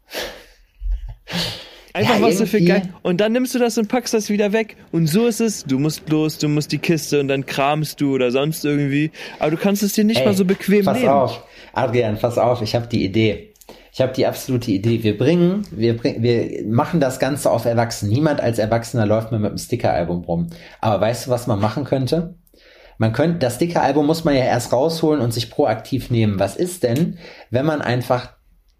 [1.96, 2.90] Einfach ja, was du für geil.
[3.04, 4.76] Und dann nimmst du das und packst das wieder weg.
[4.92, 5.64] Und so ist es.
[5.64, 9.12] Du musst los, du musst die Kiste und dann kramst du oder sonst irgendwie.
[9.40, 11.08] Aber du kannst es dir nicht Ey, mal so bequem pass nehmen.
[11.08, 13.54] Pass auf, Adrian, pass auf, ich habe die Idee.
[13.94, 15.04] Ich habe die absolute Idee.
[15.04, 18.12] Wir bringen, wir bringen, wir machen das Ganze auf Erwachsenen.
[18.12, 20.50] Niemand als Erwachsener läuft mehr mit einem Sticker-Album rum.
[20.82, 22.36] Aber weißt du, was man machen könnte?
[22.98, 26.40] Man könnte, das Sticker-Album muss man ja erst rausholen und sich proaktiv nehmen.
[26.40, 27.20] Was ist denn,
[27.52, 28.35] wenn man einfach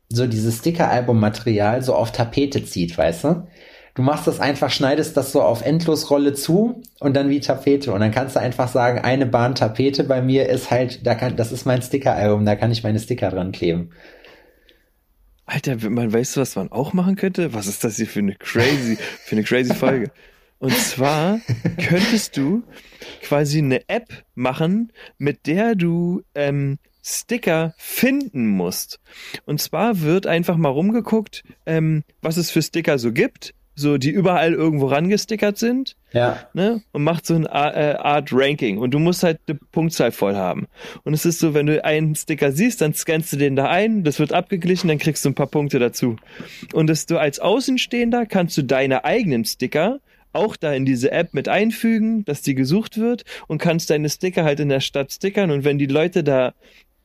[0.10, 3.48] so dieses Sticker-Album-Material so auf Tapete zieht, weißt du?
[3.96, 7.94] Du machst das einfach, schneidest das so auf Endlosrolle zu und dann wie Tapete.
[7.94, 11.38] Und dann kannst du einfach sagen, eine Bahn Tapete bei mir ist halt, da kann,
[11.38, 13.92] das ist mein Sticker-Album, da kann ich meine Sticker dran kleben.
[15.46, 17.54] Alter, man weißt du, was man auch machen könnte?
[17.54, 20.12] Was ist das hier für eine crazy, für eine crazy Folge?
[20.60, 21.40] Und zwar
[21.88, 22.64] könntest du
[23.22, 29.00] quasi eine App machen, mit der du ähm, Sticker finden musst.
[29.46, 34.10] Und zwar wird einfach mal rumgeguckt, ähm, was es für Sticker so gibt so die
[34.10, 35.98] überall irgendwo rangestickert sind.
[36.14, 36.48] Ja.
[36.54, 36.82] Ne?
[36.94, 38.78] Und macht so eine äh, Art Ranking.
[38.78, 40.68] Und du musst halt eine Punktzahl voll haben.
[41.04, 44.04] Und es ist so, wenn du einen Sticker siehst, dann scannst du den da ein,
[44.04, 46.16] das wird abgeglichen, dann kriegst du ein paar Punkte dazu.
[46.74, 50.00] Und dass du als Außenstehender kannst du deine eigenen Sticker
[50.32, 54.44] auch da in diese App mit einfügen, dass die gesucht wird und kannst deine Sticker
[54.44, 56.54] halt in der Stadt stickern und wenn die Leute da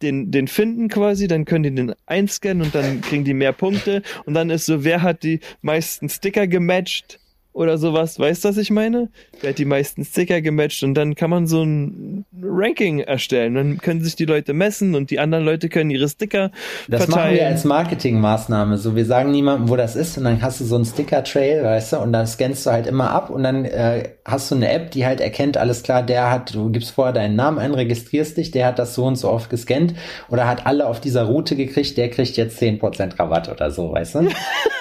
[0.02, 4.02] den, den finden quasi, dann können die den einscannen und dann kriegen die mehr Punkte.
[4.24, 7.20] Und dann ist so, wer hat die meisten Sticker gematcht
[7.52, 8.18] oder sowas.
[8.18, 9.08] Weißt du, was ich meine?
[9.40, 13.54] Wer hat die meisten Sticker gematcht und dann kann man so ein Ranking erstellen.
[13.54, 16.50] Dann können sich die Leute messen und die anderen Leute können ihre Sticker
[16.88, 17.26] das verteilen.
[17.26, 18.78] machen wir als Marketingmaßnahme.
[18.78, 21.94] So, wir sagen niemandem, wo das ist und dann hast du so einen Sticker-Trail, weißt
[21.94, 24.90] du, und dann scannst du halt immer ab und dann äh, hast du eine App,
[24.92, 28.50] die halt erkennt, alles klar, der hat, du gibst vorher deinen Namen ein, registrierst dich,
[28.50, 29.94] der hat das so und so oft gescannt
[30.28, 34.16] oder hat alle auf dieser Route gekriegt, der kriegt jetzt 10% Rabatt oder so, weißt
[34.16, 34.28] du?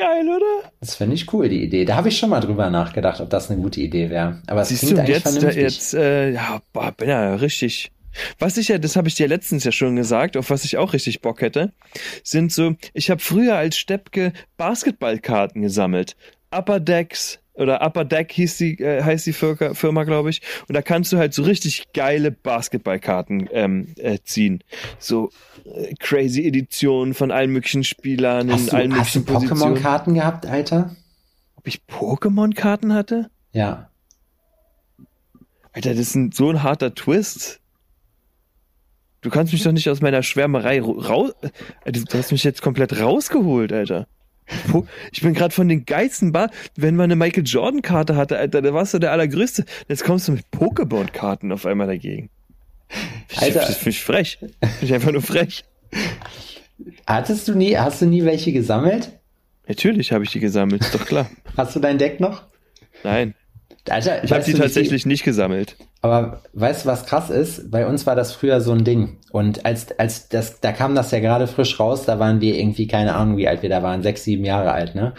[0.00, 0.70] Geil, oder?
[0.80, 1.84] Das finde ich cool, die Idee.
[1.84, 4.40] Da habe ich schon mal drüber nachgedacht, ob das eine gute Idee wäre.
[4.46, 5.62] Aber es Siehst klingt du, eigentlich jetzt, vernünftig.
[5.62, 7.92] jetzt, äh, ja, boah, bin ja richtig.
[8.38, 10.94] Was ich ja, das habe ich dir letztens ja schon gesagt, auf was ich auch
[10.94, 11.72] richtig Bock hätte,
[12.24, 16.16] sind so, ich habe früher als Steppke Basketballkarten gesammelt.
[16.50, 20.42] Upper Decks, oder Upper Deck hieß die, äh, heißt die Firma, Firma glaube ich.
[20.68, 24.64] Und da kannst du halt so richtig geile Basketballkarten ähm, äh, ziehen.
[24.98, 25.30] So
[25.64, 29.76] äh, crazy Editionen von allen möglichen Spielern hast in allen du, hast möglichen du Positionen.
[29.76, 30.96] Pokémon-Karten gehabt, Alter?
[31.56, 33.30] Ob ich Pokémon-Karten hatte?
[33.52, 33.90] Ja.
[35.72, 37.60] Alter, das ist ein, so ein harter Twist.
[39.20, 41.32] Du kannst mich doch nicht aus meiner Schwärmerei raus.
[41.84, 44.06] Äh, du hast mich jetzt komplett rausgeholt, Alter.
[45.12, 46.50] Ich bin gerade von den geilsten Bar.
[46.76, 49.64] Wenn man eine Michael Jordan Karte hatte, Alter, da warst du der allergrößte.
[49.88, 52.30] Jetzt kommst du mit Pokémon Karten auf einmal dagegen.
[53.36, 54.38] Alter, das finde ich frech.
[54.38, 55.64] Finde ich einfach nur frech.
[57.06, 59.12] Hattest du nie, hast du nie welche gesammelt?
[59.68, 61.30] Natürlich habe ich die gesammelt, ist doch klar.
[61.56, 62.42] Hast du dein Deck noch?
[63.04, 63.34] Nein.
[63.88, 65.76] Alter, ich habe die tatsächlich nicht gesammelt.
[66.02, 67.70] Aber weißt du, was krass ist?
[67.70, 69.18] Bei uns war das früher so ein Ding.
[69.32, 72.86] Und als, als das, da kam das ja gerade frisch raus, da waren wir irgendwie,
[72.86, 75.14] keine Ahnung, wie alt wir da waren, sechs, sieben Jahre alt, ne?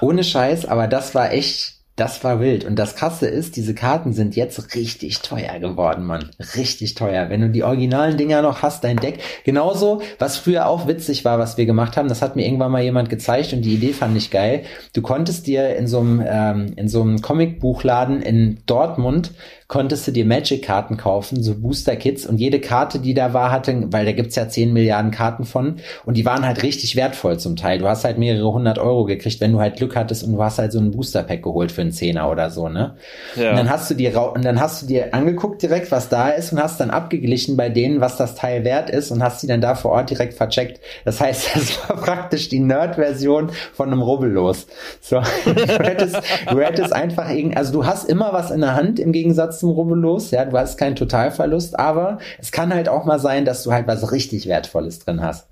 [0.00, 2.64] Ohne Scheiß, aber das war echt, das war wild.
[2.64, 6.30] Und das Krasse ist, diese Karten sind jetzt richtig teuer geworden, Mann.
[6.56, 7.28] Richtig teuer.
[7.28, 9.18] Wenn du die originalen Dinger noch hast, dein Deck.
[9.44, 12.82] Genauso, was früher auch witzig war, was wir gemacht haben, das hat mir irgendwann mal
[12.82, 14.62] jemand gezeigt und die Idee fand ich geil.
[14.94, 19.32] Du konntest dir in so einem, ähm, in so einem Comicbuchladen in Dortmund
[19.70, 24.04] konntest du dir Magic-Karten kaufen, so Booster-Kits und jede Karte, die da war, hatte, weil
[24.04, 27.78] da gibt's ja 10 Milliarden Karten von und die waren halt richtig wertvoll zum Teil.
[27.78, 30.58] Du hast halt mehrere hundert Euro gekriegt, wenn du halt Glück hattest und du hast
[30.58, 32.96] halt so ein Booster-Pack geholt für einen Zehner oder so, ne?
[33.36, 33.50] Ja.
[33.50, 36.52] Und dann hast du dir und dann hast du dir angeguckt direkt, was da ist
[36.52, 39.60] und hast dann abgeglichen bei denen, was das Teil wert ist und hast sie dann
[39.60, 40.80] da vor Ort direkt vercheckt.
[41.04, 44.66] Das heißt, das war praktisch die Nerd-Version von einem Rubbellos.
[45.00, 46.16] So, du hättest,
[46.50, 49.70] du hättest einfach irgend, also du hast immer was in der Hand im Gegensatz zum
[49.70, 53.72] Rubbellos, ja, du hast keinen Totalverlust, aber es kann halt auch mal sein, dass du
[53.72, 55.46] halt was richtig Wertvolles drin hast.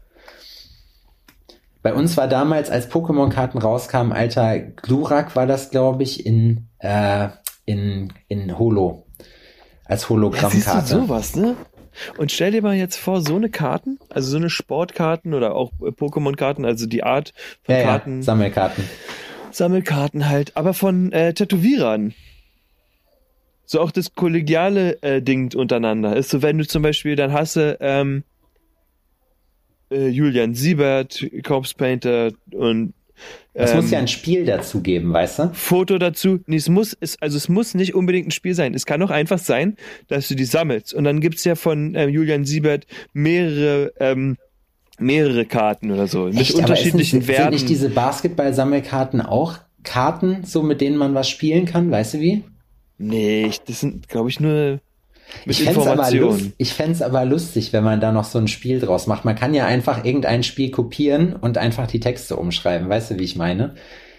[1.83, 7.29] Bei uns war damals, als Pokémon-Karten rauskamen, alter Glurak war das, glaube ich, in, äh,
[7.67, 9.07] in, in Holo.
[9.85, 10.87] Als Ja, Hologrammkarte.
[10.87, 11.57] sowas, ne?
[12.17, 15.73] Und stell dir mal jetzt vor, so eine Karten, also so eine Sportkarten oder auch
[15.81, 17.33] äh, Pokémon-Karten, also die Art
[17.63, 18.85] von ja, ja, Karten, Sammelkarten.
[19.51, 22.13] Sammelkarten halt, aber von äh, Tätowierern.
[23.71, 26.17] So auch das kollegiale äh, Ding untereinander.
[26.17, 28.25] Ist so, wenn du zum Beispiel, dann hast du ähm,
[29.91, 32.95] äh, Julian Siebert, Corpse Painter und
[33.53, 35.51] Es ähm, muss ja ein Spiel dazu geben, weißt du?
[35.53, 36.41] Foto dazu.
[36.47, 38.73] Nee, es muss, es, also es muss nicht unbedingt ein Spiel sein.
[38.73, 40.95] Es kann auch einfach sein, dass du die sammelst.
[40.95, 44.39] Und dann gibt's ja von ähm, Julian Siebert mehrere, ähm,
[44.99, 46.25] mehrere Karten oder so.
[46.25, 47.43] Mit Echt, aber unterschiedlichen ist nicht, Werten.
[47.43, 51.91] Sind nicht diese Basketball-Sammelkarten auch Karten, so mit denen man was spielen kann?
[51.91, 52.45] Weißt du wie?
[52.99, 54.81] Nee, ich, das sind, glaube ich, nur
[55.45, 56.55] mit ich Informationen.
[56.57, 59.25] ich fänd's aber lustig, wenn man da noch so ein Spiel draus macht.
[59.25, 62.89] Man kann ja einfach irgendein Spiel kopieren und einfach die Texte umschreiben.
[62.89, 63.75] Weißt du, wie ich meine?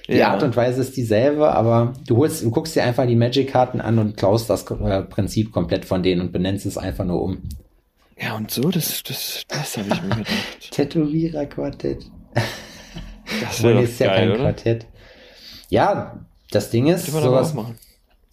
[0.07, 0.29] Die Ja.
[0.31, 3.99] Art und Weise ist dieselbe, aber du holst, du guckst dir einfach die Magic-Karten an
[3.99, 7.43] und klaust das äh, Prinzip komplett von denen und benennst es einfach nur um.
[8.19, 10.33] Ja, und so, das, das, das habe ich mir gedacht.
[10.71, 12.05] Tätowierer-Quartett.
[13.41, 14.39] Das wäre ja geil, kein oder?
[14.39, 14.87] Quartett.
[15.69, 16.19] Ja,
[16.51, 17.77] das Ding ist, sowas, machen.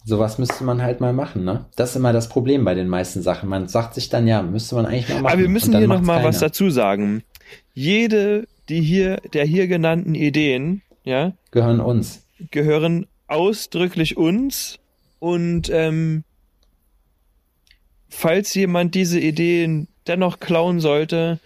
[0.07, 1.65] Sowas müsste man halt mal machen, ne?
[1.75, 3.49] Das ist immer das Problem bei den meisten Sachen.
[3.49, 5.33] Man sagt sich dann, ja, müsste man eigentlich mal machen.
[5.33, 7.23] Aber wir müssen hier noch macht's mal was dazu sagen.
[7.73, 12.23] Jede, die hier, der hier genannten Ideen, ja, Gehören uns.
[12.51, 14.79] gehören ausdrücklich uns
[15.19, 16.23] und ähm,
[18.07, 21.39] falls jemand diese Ideen dennoch klauen sollte,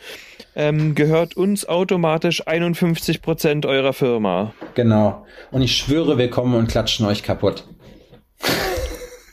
[0.56, 4.54] ähm, gehört uns automatisch 51% eurer Firma.
[4.76, 5.26] Genau.
[5.50, 7.66] Und ich schwöre, wir kommen und klatschen euch kaputt.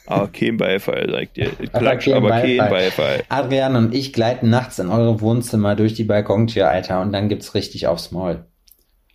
[0.06, 1.50] Ah, kein Beifall, sagt ihr.
[1.50, 2.70] Klatsch, aber kein Beifall.
[2.70, 3.22] Beifall.
[3.28, 7.54] Adrian und ich gleiten nachts in eure Wohnzimmer durch die Balkontür, Alter, und dann gibt's
[7.54, 8.46] richtig aufs Maul.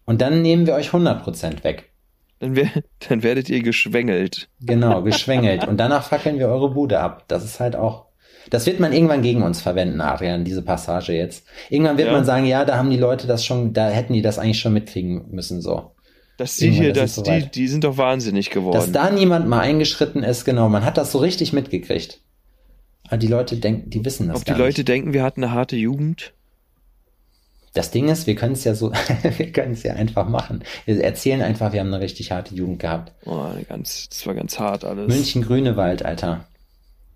[0.06, 1.90] Und dann nehmen wir euch 100% weg.
[2.40, 2.68] Dann, wer,
[3.10, 4.50] dann werdet ihr geschwängelt.
[4.62, 5.68] Genau, geschwängelt.
[5.68, 7.24] und danach fackeln wir eure Bude ab.
[7.28, 8.06] Das ist halt auch.
[8.52, 11.48] Das wird man irgendwann gegen uns verwenden, Adrian, diese Passage jetzt.
[11.70, 12.14] Irgendwann wird Ja.
[12.14, 14.74] man sagen, ja, da haben die Leute das schon, da hätten die das eigentlich schon
[14.74, 15.93] mitkriegen müssen, so.
[16.38, 18.94] Dass die Irgendwann hier, dass es die, die sind doch wahnsinnig Dass geworden.
[18.94, 22.20] da niemand mal eingeschritten ist, genau, man hat das so richtig mitgekriegt.
[23.08, 24.88] Aber die Leute denken, die wissen das Ob die Leute nicht.
[24.88, 26.34] denken, wir hatten eine harte Jugend?
[27.74, 28.92] Das Ding ist, wir können es ja so,
[29.38, 30.64] wir können es ja einfach machen.
[30.86, 33.12] Wir erzählen einfach, wir haben eine richtig harte Jugend gehabt.
[33.26, 35.08] Oh, ganz, das war ganz hart alles.
[35.08, 36.46] München Grünewald, Alter.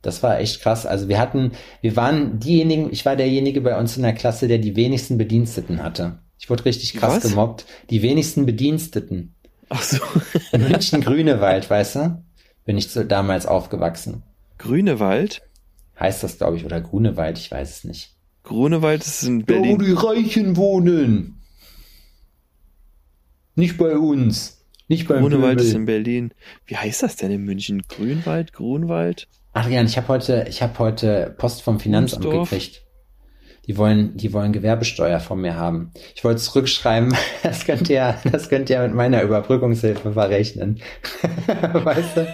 [0.01, 0.86] Das war echt krass.
[0.86, 1.51] Also wir hatten,
[1.82, 5.82] wir waren diejenigen, ich war derjenige bei uns in der Klasse, der die wenigsten Bediensteten
[5.84, 6.20] hatte.
[6.40, 7.30] Ich wurde richtig krass Was?
[7.30, 7.66] gemobbt.
[7.90, 9.34] Die wenigsten Bediensteten.
[9.70, 9.98] Ach so.
[10.52, 12.24] In München Grünewald, weißt du?
[12.66, 14.24] Bin ich so damals aufgewachsen.
[14.58, 15.42] Grünewald?
[16.00, 18.16] Heißt das, glaube ich, oder Grunewald, ich weiß es nicht.
[18.44, 19.80] Grunewald ist in Da, wo Berlin.
[19.80, 21.42] die Reichen wohnen.
[23.56, 24.64] Nicht bei uns.
[24.88, 25.80] Nicht bei Grunewald ist Pöbel.
[25.82, 26.32] in Berlin.
[26.66, 27.82] Wie heißt das denn in München?
[27.90, 28.54] Grünwald?
[28.54, 29.28] Grunwald?
[29.54, 32.50] Adrian, ich habe heute, ich habe heute Post vom Finanzamt Wunsdorf.
[32.52, 32.84] gekriegt.
[33.68, 35.91] Die wollen, die wollen Gewerbesteuer von mir haben.
[36.15, 37.13] Ich wollte zurückschreiben,
[37.43, 40.80] das könnt ihr, das könnt ihr mit meiner Überbrückungshilfe verrechnen.
[41.74, 42.28] weißt du?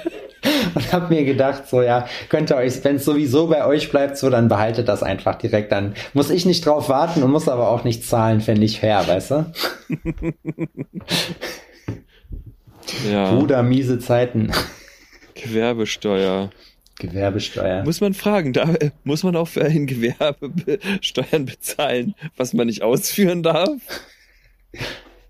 [0.75, 4.17] Und hab mir gedacht, so ja, könnt ihr euch, wenn es sowieso bei euch bleibt,
[4.17, 5.71] so dann behaltet das einfach direkt.
[5.71, 9.07] Dann muss ich nicht drauf warten und muss aber auch nicht zahlen, fände ich fair,
[9.07, 9.51] weißt du?
[13.09, 13.34] Ja.
[13.34, 14.51] Bruder, miese Zeiten.
[15.36, 16.49] Gewerbesteuer.
[17.08, 17.84] Gewerbesteuer.
[17.84, 22.54] Muss man fragen, da, äh, muss man auch für ein Gewerbe be- Steuern bezahlen, was
[22.54, 23.70] man nicht ausführen darf?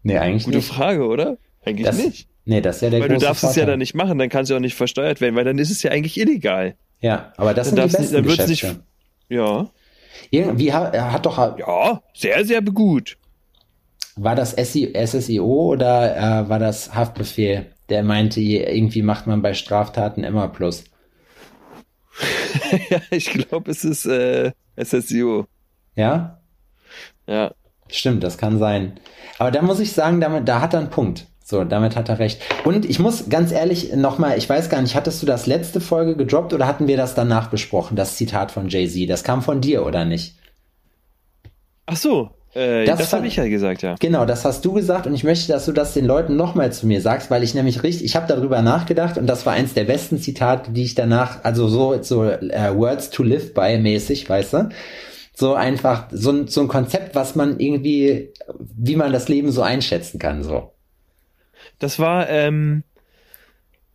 [0.03, 0.67] nee, eigentlich Gute nicht.
[0.67, 1.37] Frage, oder?
[1.65, 2.27] Eigentlich Das, nicht.
[2.45, 3.65] nee, das ist ja der Weil du darfst es ja Vorteil.
[3.67, 5.91] dann nicht machen, dann kannst du auch nicht versteuert werden, weil dann ist es ja
[5.91, 6.75] eigentlich illegal.
[7.01, 8.67] Ja, aber das Dann sind die besten dann wird's Geschäfte.
[8.67, 8.81] nicht-
[9.29, 9.69] Ja.
[10.29, 13.17] Irgendwie hat, er hat doch, Ja, sehr, sehr gut.
[14.15, 16.15] war das SI, SSIO oder
[16.45, 20.83] äh, war das Haftbefehl, der meinte, irgendwie macht man bei Straftaten immer Plus.
[22.89, 24.51] ja, ich glaube, es ist äh,
[24.81, 25.47] SSIO.
[25.95, 26.39] Ja?
[27.27, 27.53] Ja.
[27.89, 28.99] Stimmt, das kann sein.
[29.39, 31.27] Aber da muss ich sagen, damit, da hat er einen Punkt.
[31.43, 32.41] So, damit hat er recht.
[32.63, 36.15] Und ich muss ganz ehrlich nochmal, ich weiß gar nicht, hattest du das letzte Folge
[36.15, 39.09] gedroppt oder hatten wir das danach besprochen, das Zitat von Jay-Z?
[39.09, 40.35] Das kam von dir, oder nicht?
[41.85, 43.95] Ach so, äh, Das das, habe ich ja gesagt, ja.
[43.99, 46.87] Genau, das hast du gesagt und ich möchte, dass du das den Leuten nochmal zu
[46.87, 49.85] mir sagst, weil ich nämlich richtig, ich habe darüber nachgedacht und das war eins der
[49.85, 54.53] besten Zitate, die ich danach, also so so äh, Words to live by mäßig, weißt
[54.53, 54.69] du?
[55.35, 58.29] So einfach so ein so ein Konzept, was man irgendwie,
[58.59, 60.73] wie man das Leben so einschätzen kann, so.
[61.79, 62.83] Das war, ähm,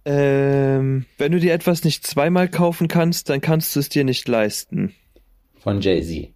[0.05, 4.27] ähm, wenn du dir etwas nicht zweimal kaufen kannst, dann kannst du es dir nicht
[4.27, 4.95] leisten.
[5.61, 6.33] Von Jay Z.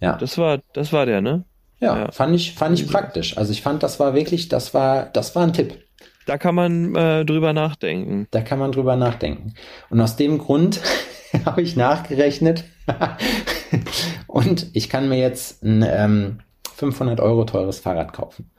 [0.00, 1.44] Ja, Das war, das war der, ne?
[1.80, 2.12] Ja, Ja.
[2.12, 3.36] fand ich, fand ich praktisch.
[3.36, 5.78] Also ich fand, das war wirklich, das war, das war ein Tipp.
[6.26, 8.26] Da kann man äh, drüber nachdenken.
[8.30, 9.54] Da kann man drüber nachdenken.
[9.90, 10.80] Und aus dem Grund
[11.44, 12.64] habe ich nachgerechnet
[14.26, 16.40] und ich kann mir jetzt ein ähm,
[16.74, 18.50] 500 Euro teures Fahrrad kaufen.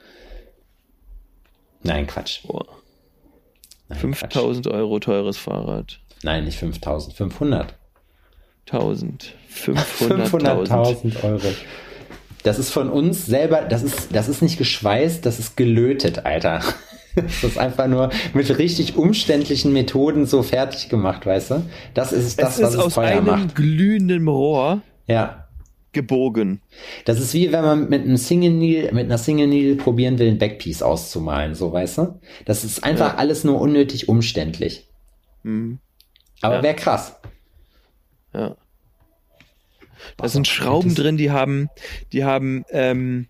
[1.83, 2.45] Nein, Quatsch.
[2.47, 2.65] Boah.
[3.89, 5.87] Nein, 5000 Euro teures Fahrrad.
[5.87, 6.23] Quatsch.
[6.23, 7.75] Nein, nicht 5000, 500.
[8.71, 9.33] 1000.
[9.53, 10.67] 500.000.
[10.69, 11.41] 500.000 Euro.
[12.43, 16.61] Das ist von uns selber, das ist, das ist nicht geschweißt, das ist gelötet, Alter.
[17.15, 21.65] Das ist einfach nur mit richtig umständlichen Methoden so fertig gemacht, weißt du?
[21.95, 23.55] Das ist das, es was ist es aus teuer einem macht.
[23.55, 25.47] glühenden Rohr Ja.
[25.93, 26.61] gebogen.
[27.05, 30.27] Das ist wie wenn man mit einem Single Needle, mit einer Single Needle probieren will,
[30.27, 32.19] ein Backpiece auszumalen, so weißt du?
[32.45, 33.15] Das ist einfach Ja.
[33.15, 34.85] alles nur unnötig umständlich.
[35.43, 35.79] Hm.
[36.41, 36.61] Aber Ja.
[36.63, 37.15] wäre krass.
[38.37, 38.55] Ja.
[40.17, 41.69] Da sind Schrauben drin, die haben,
[42.13, 43.27] die haben ähm,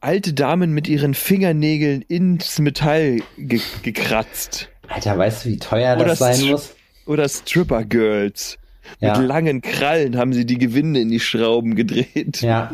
[0.00, 4.68] alte Damen mit ihren Fingernägeln ins Metall ge gekratzt.
[4.86, 6.74] Alter, weißt du, wie teuer Oder das sein Str- muss?
[7.06, 8.58] Oder Stripper Girls.
[9.00, 9.18] Ja.
[9.18, 12.40] Mit langen Krallen haben sie die Gewinde in die Schrauben gedreht.
[12.40, 12.72] Ja.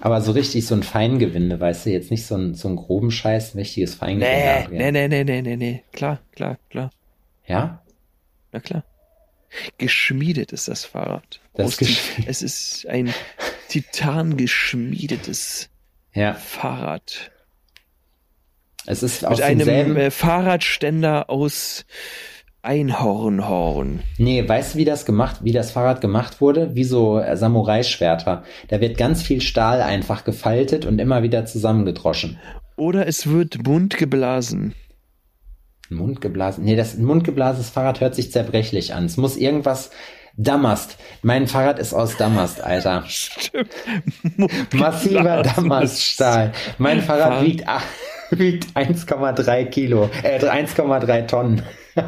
[0.00, 3.10] Aber so richtig so ein Feingewinde, weißt du, jetzt nicht so ein, so ein groben
[3.10, 4.66] Scheiß, ein richtiges Feingewinde.
[4.70, 5.82] Nee, nee, nee, nee, nee, nee, nee.
[5.92, 6.90] Klar, klar, klar.
[7.46, 7.82] Ja?
[8.52, 8.84] Na klar.
[9.78, 11.40] Geschmiedet ist das Fahrrad.
[11.54, 13.12] Das Aus gesch- Ti- es ist ein
[13.68, 15.68] titangeschmiedetes
[16.14, 16.34] Ja.
[16.34, 17.30] Fahrrad.
[18.86, 19.96] Es ist aus Mit einem demselben.
[19.96, 21.84] äh, Fahrradständer aus
[22.62, 24.00] Einhornhorn.
[24.18, 26.74] nee, weißt du, wie das gemacht, wie das Fahrrad gemacht wurde?
[26.74, 28.44] Wie so äh, Samurai-Schwerter.
[28.68, 32.38] Da wird ganz viel Stahl einfach gefaltet und immer wieder zusammengedroschen.
[32.76, 34.74] Oder es wird bunt geblasen.
[35.94, 36.64] Mundgeblasen.
[36.64, 39.06] Nee, das mundgeblasenes Fahrrad hört sich zerbrechlich an.
[39.06, 39.90] Es muss irgendwas.
[40.36, 40.96] Damast.
[41.22, 43.04] Mein Fahrrad ist aus Damast, Alter.
[43.06, 43.70] Stimmt.
[44.72, 46.52] Massiver Damaststahl.
[46.78, 47.44] Mein Fahrrad Fahrrad.
[47.44, 47.66] wiegt,
[48.30, 51.62] wiegt 1,3 Kilo, äh, 1,3 Tonnen.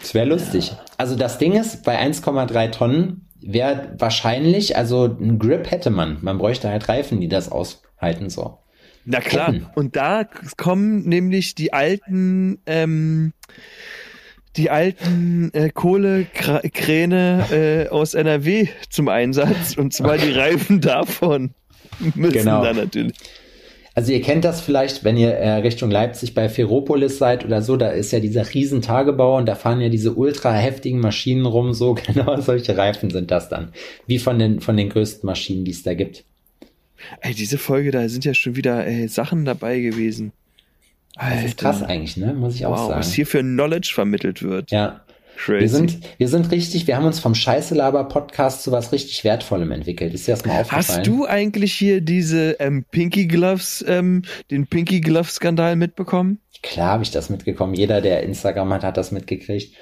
[0.00, 0.72] Das wäre lustig.
[0.96, 6.16] Also das Ding ist, bei 1,3 Tonnen wäre wahrscheinlich, also ein Grip hätte man.
[6.22, 8.58] Man bräuchte halt Reifen, die das aushalten so.
[9.10, 9.54] Na klar.
[9.74, 10.24] Und da
[10.56, 13.32] kommen nämlich die alten, ähm,
[14.56, 19.76] die alten äh, Kohlekräne äh, aus NRW zum Einsatz.
[19.76, 21.54] Und zwar die Reifen davon
[22.14, 22.62] müssen Genau.
[22.62, 23.14] da natürlich.
[23.94, 27.76] Also ihr kennt das vielleicht, wenn ihr äh, Richtung Leipzig bei Ferropolis seid oder so,
[27.76, 31.72] da ist ja dieser riesen Tagebau und da fahren ja diese ultra heftigen Maschinen rum,
[31.72, 33.72] so genau solche Reifen sind das dann.
[34.06, 36.24] Wie von den, von den größten Maschinen, die es da gibt.
[37.20, 40.32] Ey, diese Folge, da sind ja schon wieder ey, Sachen dabei gewesen.
[41.16, 41.36] Alter.
[41.36, 42.32] Das ist krass eigentlich, ne?
[42.34, 43.00] Muss ich auch Wow, sagen.
[43.00, 44.70] was hier für Knowledge vermittelt wird.
[44.70, 45.00] Ja.
[45.36, 45.60] Crazy.
[45.60, 50.12] Wir sind, wir sind richtig, wir haben uns vom Scheißelaber-Podcast zu was richtig Wertvollem entwickelt.
[50.12, 50.98] Ist dir das mal aufgefallen?
[50.98, 56.40] Hast du eigentlich hier diese ähm, Pinky Gloves, ähm, den Pinky Glove Skandal mitbekommen?
[56.64, 57.74] Klar habe ich das mitgekommen.
[57.74, 59.76] Jeder, der Instagram hat, hat das mitgekriegt.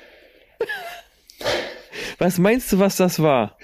[2.19, 3.57] Was meinst du, was das war?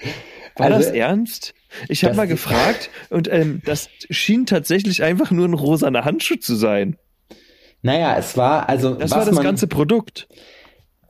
[0.55, 1.53] War Also, das ernst?
[1.89, 6.55] Ich habe mal gefragt und ähm, das schien tatsächlich einfach nur ein rosaner Handschuh zu
[6.55, 6.97] sein.
[7.81, 10.27] Naja, es war, also, Das war das man, ganze Produkt.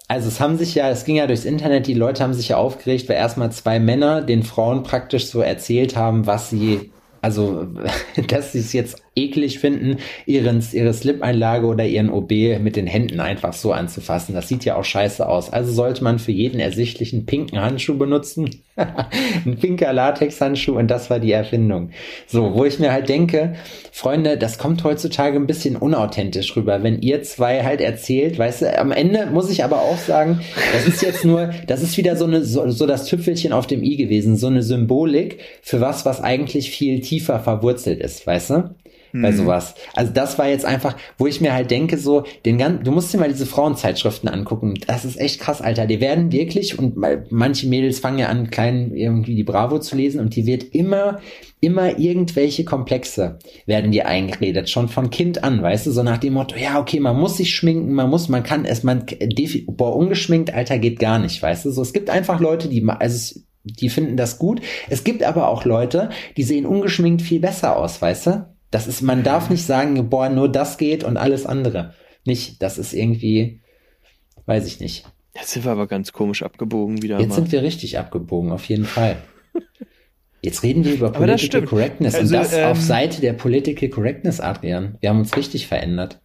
[0.07, 2.57] Also es haben sich ja, es ging ja durchs Internet, die Leute haben sich ja
[2.57, 6.91] aufgeregt, weil erstmal zwei Männer den Frauen praktisch so erzählt haben, was sie,
[7.21, 7.67] also
[8.27, 13.19] dass sie es jetzt eklig finden, ihren, ihre Slip-Einlage oder ihren OB mit den Händen
[13.19, 14.33] einfach so anzufassen.
[14.33, 15.51] Das sieht ja auch scheiße aus.
[15.51, 18.49] Also sollte man für jeden ersichtlichen pinken Handschuh benutzen.
[18.75, 21.91] Ein pinker Latex-Handschuh und das war die Erfindung.
[22.25, 23.53] So, wo ich mir halt denke,
[23.91, 28.79] Freunde, das kommt heutzutage ein bisschen unauthentisch rüber, wenn ihr zwei halt erzählt, weißt du,
[28.79, 30.41] am Ende muss ich aber auch sagen,
[30.73, 33.83] das ist jetzt nur, das ist wieder so eine, so, so das Tüpfelchen auf dem
[33.83, 38.75] i gewesen, so eine Symbolik für was, was eigentlich viel tiefer verwurzelt ist, weißt du?
[39.21, 39.75] Bei sowas.
[39.95, 43.13] Also das war jetzt einfach, wo ich mir halt denke, so, den ganzen, du musst
[43.13, 44.73] dir mal diese Frauenzeitschriften angucken.
[44.87, 45.85] Das ist echt krass, Alter.
[45.85, 46.95] Die werden wirklich, und
[47.29, 51.19] manche Mädels fangen ja an, klein irgendwie die Bravo zu lesen und die wird immer,
[51.61, 53.37] immer irgendwelche Komplexe
[53.67, 56.99] werden dir eingeredet, schon von Kind an, weißt du, so nach dem Motto, ja, okay,
[56.99, 59.05] man muss sich schminken, man muss, man kann es, man,
[59.67, 63.15] boah, ungeschminkt, Alter, geht gar nicht, weißt du, so, es gibt einfach Leute, die, also
[63.15, 64.61] es, die finden das gut.
[64.89, 68.52] Es gibt aber auch Leute, die sehen ungeschminkt viel besser aus, weißt du?
[68.73, 71.93] Das ist, man darf nicht sagen, boah, nur das geht und alles andere.
[72.25, 73.61] Nicht, das ist irgendwie,
[74.47, 75.05] weiß ich nicht.
[75.35, 77.35] Jetzt sind wir aber ganz komisch abgebogen wieder Jetzt mal.
[77.35, 79.17] sind wir richtig abgebogen, auf jeden Fall.
[80.41, 81.67] Jetzt reden wir über das Political.
[81.67, 84.97] Correctness Also, und das ähm, auf Seite der Political Correctness, Adrian.
[85.01, 86.19] Wir haben uns richtig verändert.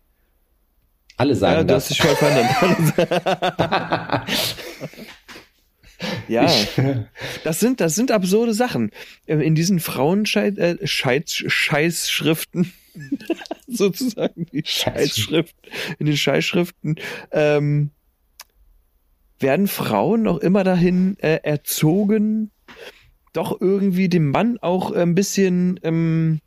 [1.18, 1.98] Alle ja, sagen du hast das.
[1.98, 4.30] dich voll verändert.
[6.28, 6.46] Ja,
[7.44, 8.90] das sind, das sind absurde Sachen.
[9.26, 12.72] Ähm, In diesen Frauen-Scheißschriften,
[13.66, 16.96] sozusagen, die Scheißschriften, in den Scheißschriften,
[17.32, 17.90] ähm,
[19.40, 22.50] werden Frauen noch immer dahin äh, erzogen,
[23.32, 26.40] doch irgendwie dem Mann auch ein bisschen ähm,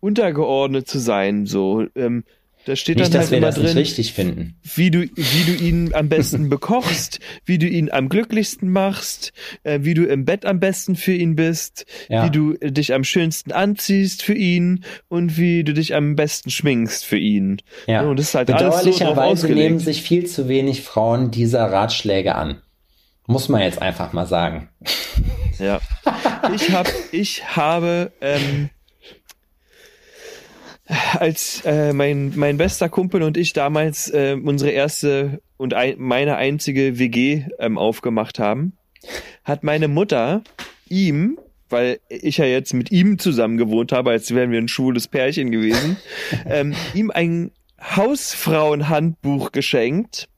[0.00, 1.46] untergeordnet zu sein.
[1.46, 2.24] So, ähm,
[2.68, 4.56] da steht Nicht, dann dass halt wir immer das nicht drin, richtig finden.
[4.74, 9.80] wie du, wie du ihn am besten bekochst, wie du ihn am glücklichsten machst, äh,
[9.82, 12.26] wie du im Bett am besten für ihn bist, Ja.
[12.26, 16.50] wie du äh, dich am schönsten anziehst für ihn und wie du dich am besten
[16.50, 17.62] schminkst für ihn.
[17.86, 18.02] Ja.
[18.02, 22.34] und das ist halt alles so Bedauerlicherweise nehmen sich viel zu wenig Frauen dieser Ratschläge
[22.34, 22.60] an.
[23.26, 24.68] Muss man jetzt einfach mal sagen.
[25.58, 25.80] Ja.
[26.54, 28.70] Ich hab, ich habe ähm,
[31.18, 36.36] als äh, mein mein bester Kumpel und ich damals äh, unsere erste und ein, meine
[36.36, 38.72] einzige WG ähm, aufgemacht haben,
[39.44, 40.42] hat meine Mutter
[40.88, 45.08] ihm, weil ich ja jetzt mit ihm zusammen gewohnt habe, als wären wir ein schwules
[45.08, 45.96] Pärchen gewesen,
[46.46, 50.28] ähm, ihm ein Hausfrauenhandbuch geschenkt,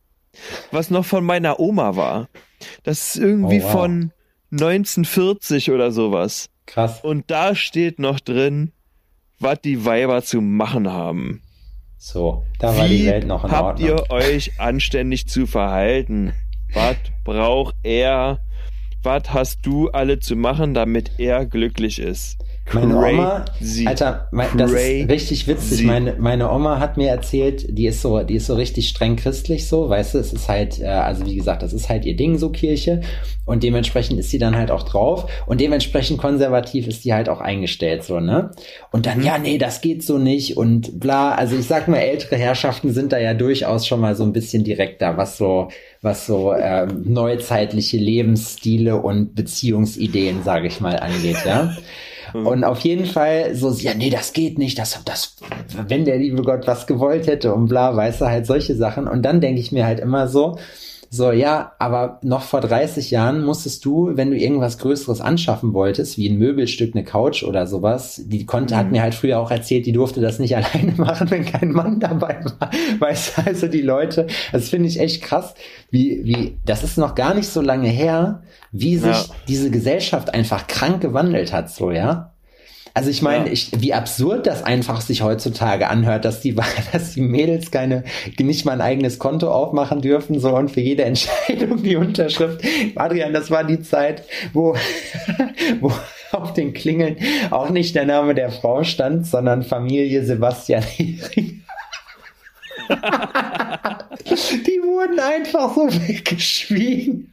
[0.70, 2.28] was noch von meiner Oma war.
[2.82, 3.72] Das ist irgendwie Oh, wow.
[3.72, 4.12] von
[4.52, 6.50] 1940 oder sowas.
[6.66, 7.00] Krass.
[7.02, 8.72] Und da steht noch drin,
[9.40, 11.42] was die Weiber zu machen haben.
[11.96, 13.88] So, da war die Wie Welt noch in habt Ordnung.
[13.88, 16.32] ihr euch anständig zu verhalten?
[16.72, 18.40] Was braucht er?
[19.02, 22.38] Was hast du alle zu machen, damit er glücklich ist?
[22.72, 23.44] Meine Oma.
[23.86, 25.82] Alter, mein, das ist richtig witzig.
[25.84, 29.66] Meine, meine Oma hat mir erzählt, die ist so, die ist so richtig streng christlich
[29.66, 32.38] so, weißt du, es ist halt, äh, also wie gesagt, das ist halt ihr Ding
[32.38, 33.00] so Kirche
[33.44, 37.40] und dementsprechend ist sie dann halt auch drauf und dementsprechend konservativ ist die halt auch
[37.40, 38.52] eingestellt so, ne?
[38.92, 42.36] Und dann, ja, nee, das geht so nicht und bla, also ich sag mal, ältere
[42.36, 45.68] Herrschaften sind da ja durchaus schon mal so ein bisschen direkter, was so,
[46.02, 51.76] was so ähm, neuzeitliche Lebensstile und Beziehungsideen, sage ich mal, angeht, ja.
[52.32, 55.36] Und auf jeden Fall so, ja, nee, das geht nicht, das, das,
[55.86, 59.08] wenn der liebe Gott was gewollt hätte und bla, weißt du, halt solche Sachen.
[59.08, 60.58] Und dann denke ich mir halt immer so,
[61.12, 66.16] so, ja, aber noch vor 30 Jahren musstest du, wenn du irgendwas Größeres anschaffen wolltest,
[66.18, 69.86] wie ein Möbelstück, eine Couch oder sowas, die konnte, hat mir halt früher auch erzählt,
[69.86, 72.70] die durfte das nicht alleine machen, wenn kein Mann dabei war.
[73.00, 75.54] Weißt du, also die Leute, das finde ich echt krass,
[75.90, 79.34] wie, wie, das ist noch gar nicht so lange her, wie sich Ja.
[79.48, 82.29] diese Gesellschaft einfach krank gewandelt hat, so, ja.
[83.00, 83.52] Also ich meine, Ja.
[83.52, 86.54] ich, wie absurd das einfach sich heutzutage anhört, dass die,
[86.92, 88.04] dass die Mädels keine,
[88.38, 92.62] nicht mal ein eigenes Konto aufmachen dürfen, so und für jede Entscheidung die Unterschrift.
[92.96, 94.76] Adrian, das war die Zeit, wo,
[95.80, 95.90] wo
[96.32, 97.16] auf den Klingeln
[97.50, 101.62] auch nicht der Name der Frau stand, sondern Familie Sebastian Hering.
[104.26, 107.32] die wurden einfach so weggeschwiegen.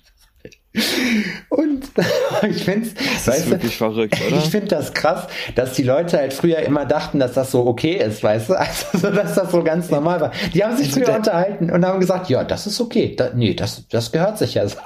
[1.49, 1.85] Und
[2.49, 2.89] ich finde
[3.25, 4.37] Das ist wirklich verrückt, oder?
[4.37, 7.95] ich finde das krass, dass die Leute halt früher immer dachten, dass das so okay
[7.95, 8.53] ist, weißt du?
[8.67, 10.31] Also, so, dass das so ganz normal war.
[10.53, 13.15] Die haben sich Also früher unterhalten und haben gesagt, ja, das ist okay.
[13.15, 14.77] Da, nee, das, das gehört sich ja so.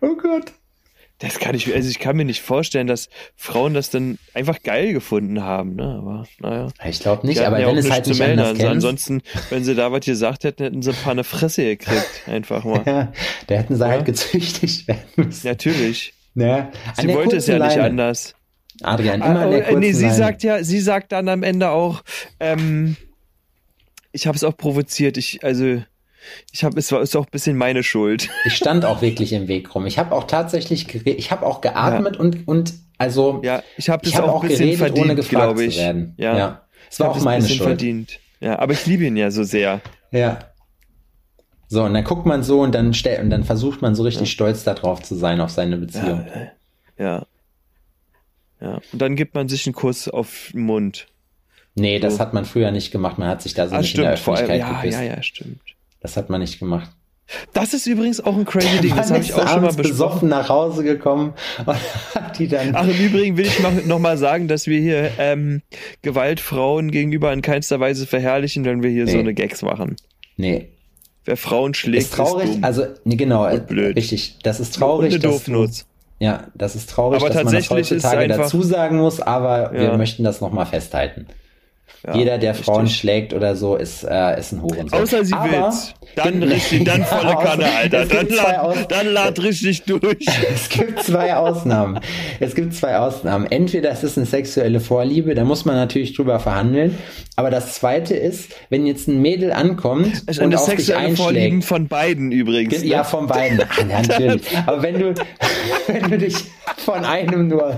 [0.00, 0.52] oh Gott.
[1.18, 4.92] Das kann ich, also ich kann mir nicht vorstellen, dass Frauen das dann einfach geil
[4.92, 5.84] gefunden haben, ne?
[5.98, 6.68] Aber naja.
[6.86, 8.38] Ich glaube nicht, aber ja wenn es halt zu nicht melden.
[8.40, 11.64] anders Also ansonsten, wenn sie da was gesagt hätten, hätten sie ein paar eine Fresse
[11.64, 12.04] gekriegt.
[12.26, 12.82] Einfach mal.
[12.84, 13.12] ja,
[13.46, 13.88] da hätten sie Ja.
[13.88, 15.46] halt gezüchtigt werden müssen.
[15.46, 16.12] Natürlich.
[16.34, 16.70] Ne?
[16.94, 17.84] An Sie wollte es ja nicht Leine.
[17.84, 18.34] anders.
[18.82, 20.14] Adrian, immer an Ah, der oh, kurzen nee, sie Leine.
[20.16, 22.02] sagt ja, sie sagt dann am Ende auch,
[22.40, 22.96] ähm,
[24.12, 25.16] ich habe es auch provoziert.
[25.16, 25.82] Ich, also,
[26.52, 28.28] ich habe, es war ist auch ein bisschen meine Schuld.
[28.44, 29.86] Ich stand auch wirklich im Weg rum.
[29.86, 34.14] Ich habe auch tatsächlich, ich habe auch geatmet und und also Ja, ich habe das
[34.14, 35.74] habe auch auch ein bisschen geredet, ohne verdient, gefragt glaube ich.
[35.74, 36.14] zu werden.
[36.16, 36.62] Ja, ja.
[36.90, 37.62] Es war auch das ein meine Schuld.
[37.62, 38.20] verdient.
[38.40, 39.80] Ja, aber ich liebe ihn ja so sehr.
[40.12, 40.38] Ja.
[41.68, 44.30] So, und dann guckt man so und dann stellt und dann versucht man so richtig
[44.30, 46.26] stolz darauf zu sein, auf seine Beziehung.
[46.98, 47.26] Ja.
[48.60, 48.80] Ja.
[48.92, 51.08] Und dann gibt man sich einen Kuss auf den Mund.
[51.74, 52.20] Nee, das So.
[52.20, 53.18] hat man früher nicht gemacht.
[53.18, 54.24] Man hat sich da so ah, nicht in der stimmt.
[54.24, 54.98] Vor allem, Öffentlichkeit ja, geküsst.
[55.00, 55.60] ja, ja, stimmt.
[56.06, 56.88] Das hat man nicht gemacht.
[57.52, 58.94] Das ist übrigens auch ein crazy Ding.
[58.94, 59.90] Das habe ich ist auch schon mal besprochen.
[59.90, 61.34] besoffen nach Hause gekommen
[61.66, 61.66] und
[62.14, 62.76] hat die dann.
[62.76, 65.62] Ach, im Übrigen will ich noch, noch mal sagen, dass wir hier ähm,
[66.02, 69.10] Gewalt Frauen gegenüber in keinster Weise verherrlichen, wenn wir hier Nee.
[69.10, 69.96] so eine Gags machen.
[70.36, 70.68] nee,
[71.24, 72.52] Wer Frauen schlägt, ist traurig.
[72.52, 72.62] dumm.
[72.62, 73.96] also, nee, genau, äh, blöd.
[73.96, 74.38] richtig.
[74.44, 75.10] Das ist Und traurig.
[75.12, 75.86] eine dass du, Doofnuss.
[76.20, 79.82] ja, das ist traurig, Aber dass man das ist heutzutage dazu sagen muss, aber wir
[79.82, 79.96] Ja.
[79.96, 81.26] möchten das nochmal festhalten.
[82.06, 83.00] Ja, Jeder, der Frauen richtig.
[83.00, 85.00] schlägt oder so, ist, äh, ist ein Hurensohn.
[85.02, 85.92] Außer sie Aber- will's.
[86.14, 88.06] Dann richtig, dann volle Ja, Kanne, Alter.
[88.06, 90.24] Dann lad, dann lad richtig durch.
[90.54, 92.00] Es gibt zwei Ausnahmen.
[92.40, 93.46] Es gibt zwei Ausnahmen.
[93.50, 96.96] Entweder es ist eine sexuelle Vorliebe, da muss man natürlich drüber verhandeln.
[97.34, 100.86] Aber das zweite ist, wenn jetzt ein Mädel ankommt Es ist und eine auf dich
[100.86, 101.64] sexuelle Vorlieben einschlägt.
[101.64, 102.80] von beiden übrigens.
[102.82, 102.88] Ne?
[102.88, 103.60] Ja, von beiden.
[103.60, 104.42] Ah, natürlich.
[104.64, 105.14] Aber wenn du,
[105.88, 106.36] wenn du dich
[106.78, 107.76] von einem nur,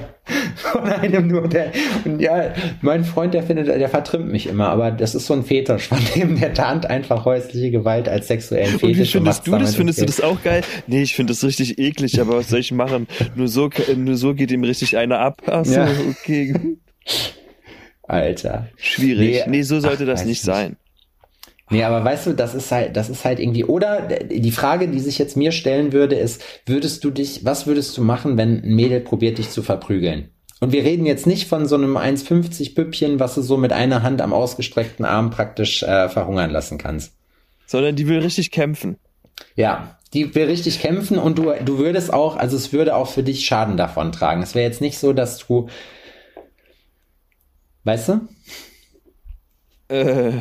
[0.56, 1.72] von einem nur, der,
[2.04, 2.52] und ja,
[2.82, 5.98] mein Freund, der findet, der vertrimmt mich immer, aber das ist so ein Fetisch von
[6.14, 8.82] dem, der tarnt einfach häusliche Gewalt als sexuellen Fetisch.
[8.82, 9.74] Und wie findest du das?
[9.74, 10.62] Findest du das auch geil?
[10.86, 13.06] Nee, ich finde das richtig eklig, aber was soll ich machen?
[13.36, 15.42] Nur so, nur so geht ihm richtig einer ab.
[15.46, 15.88] Ach so, Ja.
[16.10, 16.54] okay.
[18.02, 18.68] Alter.
[18.76, 19.42] Schwierig.
[19.46, 20.42] Nee, Nee, so sollte ach, das nicht nicht.
[20.42, 20.76] sein.
[21.70, 25.00] Nee, aber weißt du, das ist halt, das ist halt irgendwie, oder die Frage, die
[25.00, 28.74] sich jetzt mir stellen würde, ist, würdest du dich, was würdest du machen, wenn ein
[28.74, 30.30] Mädel probiert, dich zu verprügeln?
[30.60, 34.02] Und wir reden jetzt nicht von so einem 1,50 Püppchen, was du so mit einer
[34.02, 37.12] Hand am ausgestreckten Arm praktisch äh, verhungern lassen kannst.
[37.66, 38.96] Sondern die will richtig kämpfen.
[39.54, 43.22] Ja, die will richtig kämpfen und du, du würdest auch, also es würde auch für
[43.22, 44.42] dich Schaden davon tragen.
[44.42, 45.68] Es wäre jetzt nicht so, dass du,
[47.84, 48.28] weißt du?
[49.88, 50.32] Äh,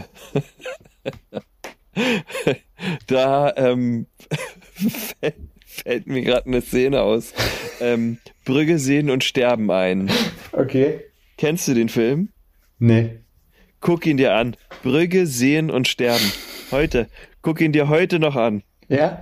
[3.07, 4.07] da ähm,
[5.21, 7.33] fällt, fällt mir gerade eine Szene aus.
[7.79, 10.09] Ähm, Brügge sehen und sterben ein.
[10.53, 11.01] Okay.
[11.37, 12.29] Kennst du den Film?
[12.79, 13.19] Nee.
[13.81, 14.55] Guck ihn dir an.
[14.83, 16.31] Brügge sehen und sterben.
[16.71, 17.09] Heute.
[17.41, 18.63] Guck ihn dir heute noch an.
[18.87, 19.21] Ja?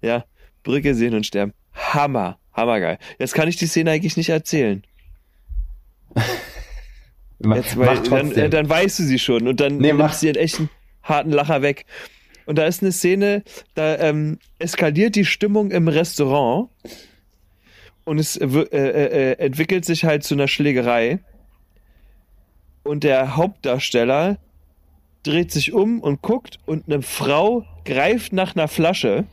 [0.00, 0.24] Ja.
[0.62, 1.52] Brügge sehen und sterben.
[1.74, 2.38] Hammer.
[2.54, 2.98] Hammergeil.
[3.18, 4.82] Jetzt kann ich die Szene eigentlich nicht erzählen.
[7.40, 8.44] Jetzt, weil, dann, trotzdem.
[8.44, 10.06] äh, dann weißt du sie schon und dann Nee, mach.
[10.06, 10.70] nimmst du dir einen echten
[11.02, 11.86] harten Lacher weg.
[12.46, 13.42] Und da ist eine Szene,
[13.74, 16.70] da ähm, eskaliert die Stimmung im Restaurant
[18.08, 21.20] und es äh, äh, äh, entwickelt sich halt zu einer Schlägerei.
[22.82, 24.38] Und der Hauptdarsteller
[25.22, 29.24] dreht sich um und guckt und eine Frau greift nach einer Flasche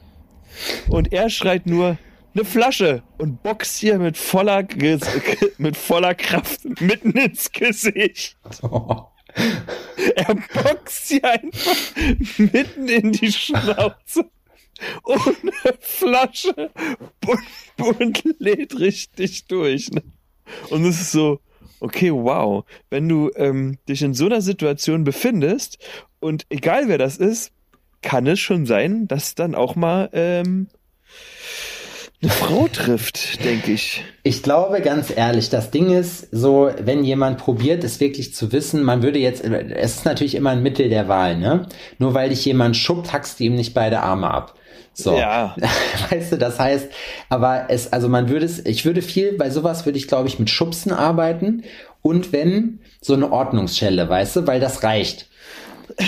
[0.89, 1.97] und er schreit nur
[2.33, 4.67] eine Flasche und boxt ihr mit voller
[5.57, 8.37] mit voller Kraft mitten ins Gesicht.
[10.15, 11.75] Er boxt sie einfach
[12.37, 14.29] mitten in die Schnauze
[15.03, 16.71] ohne Flasche
[17.25, 19.91] und, und lädt richtig durch.
[19.91, 20.03] Ne?
[20.69, 21.39] Und es ist so,
[21.79, 25.77] okay, wow, wenn du ähm, dich in so einer Situation befindest
[26.19, 27.51] und egal wer das ist,
[28.01, 30.67] kann es schon sein, dass dann auch mal ähm,
[32.21, 34.03] eine Frau trifft, denke ich.
[34.23, 38.83] Ich glaube ganz ehrlich, das Ding ist so, wenn jemand probiert, es wirklich zu wissen,
[38.83, 41.67] man würde jetzt, es ist natürlich immer ein Mittel der Wahl, ne?
[41.99, 44.55] Nur weil dich jemand schubbt, hackst du ihm nicht beide Arme ab.
[44.93, 45.17] So.
[45.17, 45.55] Ja.
[46.09, 46.87] Weißt du, das heißt,
[47.29, 50.39] aber es, also man würde es, ich würde viel, bei sowas würde ich, glaube ich,
[50.39, 51.63] mit Schubsen arbeiten
[52.01, 55.27] und wenn, so eine Ordnungsschelle, weißt du, weil das reicht.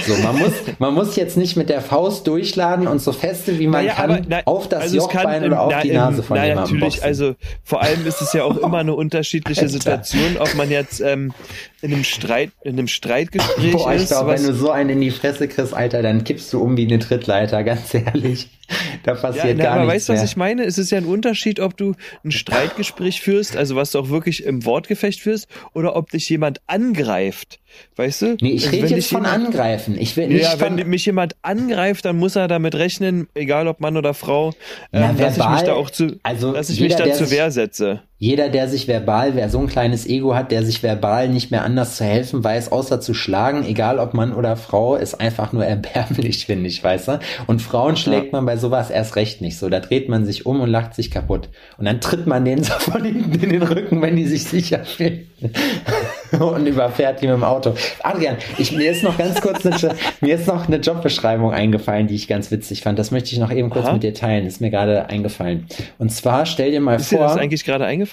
[0.06, 3.68] So, man muss, man muss jetzt nicht mit der Faust durchladen und so feste wie
[3.68, 5.92] man Naja, kann aber, na, auf das also kann Jochbein im- oder auf na, die
[5.92, 7.08] Nase von na, jemandem natürlich, boxen.
[7.08, 9.68] also vor allem ist es ja auch immer eine unterschiedliche.
[9.70, 11.34] Situation, ob man jetzt ähm,
[11.82, 14.10] in einem Streit, in einem Streitgespräch Boah, ich ist.
[14.10, 16.78] glaube, was, wenn du so einen in die Fresse kriegst, Alter, dann kippst du um
[16.78, 18.50] wie eine Trittleiter, ganz ehrlich.
[19.04, 20.64] Da ja, passiert na, gar aber nichts weißt du, was ich meine?
[20.66, 21.94] Es ist ja ein Unterschied, ob du
[22.26, 26.60] ein Streitgespräch führst, also was du auch wirklich im Wortgefecht führst, oder ob dich jemand
[26.68, 27.60] angreift.
[27.96, 28.38] Weißt du?
[28.42, 29.98] Nee, ich Also rede jetzt von jemand- Angreifen.
[30.00, 30.78] Ich will nicht Ja, von...
[30.78, 34.54] wenn mich jemand angreift, dann muss er damit rechnen, egal ob Mann oder Frau,
[34.92, 37.14] Na, ähm, dass ich mich verbal, da auch zu, also dass ich jeder, mich da
[37.18, 38.02] zur Wehr setze.
[38.20, 41.64] Jeder, der sich verbal, wer so ein kleines Ego hat, der sich verbal nicht mehr
[41.64, 45.64] anders zu helfen weiß, außer zu schlagen, egal ob Mann oder Frau, ist einfach nur
[45.68, 47.20] erbärmlich, finde ich, weißt du?
[47.46, 49.70] Und Frauen schlägt man bei sowas erst recht nicht so.
[49.70, 51.50] Da dreht man sich um und lacht sich kaputt.
[51.78, 54.84] Und dann tritt man denen so von hinten in den Rücken, wenn die sich sicher
[54.84, 55.30] fühlen.
[56.40, 57.76] und überfährt die mit dem Auto.
[58.02, 62.16] Adrian, ich, mir ist noch ganz kurz eine, mir ist noch eine Jobbeschreibung eingefallen, die
[62.16, 62.98] ich ganz witzig fand.
[62.98, 63.94] Das möchte ich noch eben kurz Aha.
[63.94, 64.48] mit dir teilen.
[64.48, 65.68] Ist mir gerade eingefallen.
[66.00, 67.28] Und zwar stell dir mal Ist dir vor.
[67.28, 68.07] das eigentlich gerade eingefallen?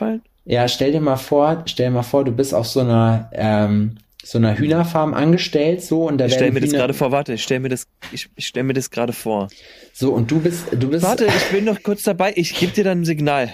[0.46, 3.96] Ja, stell dir mal vor, stell dir mal vor, du bist auf so einer ähm,
[4.22, 7.12] so einer Hühnerfarm angestellt, so und da Ich stelle werden mir das Hühner- gerade vor,
[7.12, 9.48] warte, ich stelle mir das, ich, ich stelle mir das gerade vor.
[9.92, 12.84] so und du bist du bist Warte, ich bin noch kurz dabei, ich gebe dir
[12.84, 13.52] dann ein Signal.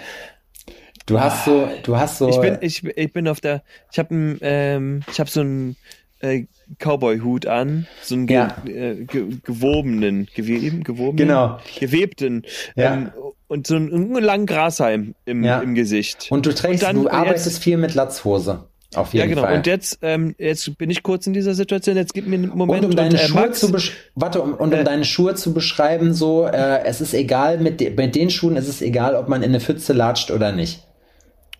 [1.06, 3.62] du hast so du hast so Ich bin, ich, ich bin auf der,
[3.92, 5.76] ich habe ähm, ich habe so einen
[6.20, 6.44] äh,
[6.78, 8.56] Cowboy-Hut an, so einen ge, Ja.
[8.66, 11.58] äh, ge, gewobenen, geweben, gewobenen, Genau.
[11.78, 12.44] gewebten
[12.76, 12.94] Ja.
[12.94, 13.10] ähm,
[13.48, 15.60] und so einen, langen Grashalm im, Ja.
[15.60, 16.28] im Gesicht.
[16.30, 18.64] und du trägst und dann- du und arbeitest jetzt- viel mit Latzhose
[18.94, 19.46] auf jeden ja, genau.
[19.46, 19.56] Fall.
[19.58, 21.96] Und jetzt, ähm, jetzt bin ich kurz in dieser Situation.
[21.96, 22.84] Jetzt gib mir einen Moment.
[22.84, 23.72] und um deine äh, Schuhe Max, zu
[24.16, 24.84] warte um, und um Äh.
[24.84, 28.66] deine Schuhe zu beschreiben so äh, es ist egal mit de mit den Schuhen ist
[28.68, 30.82] es egal ob man in eine Pfütze latscht oder nicht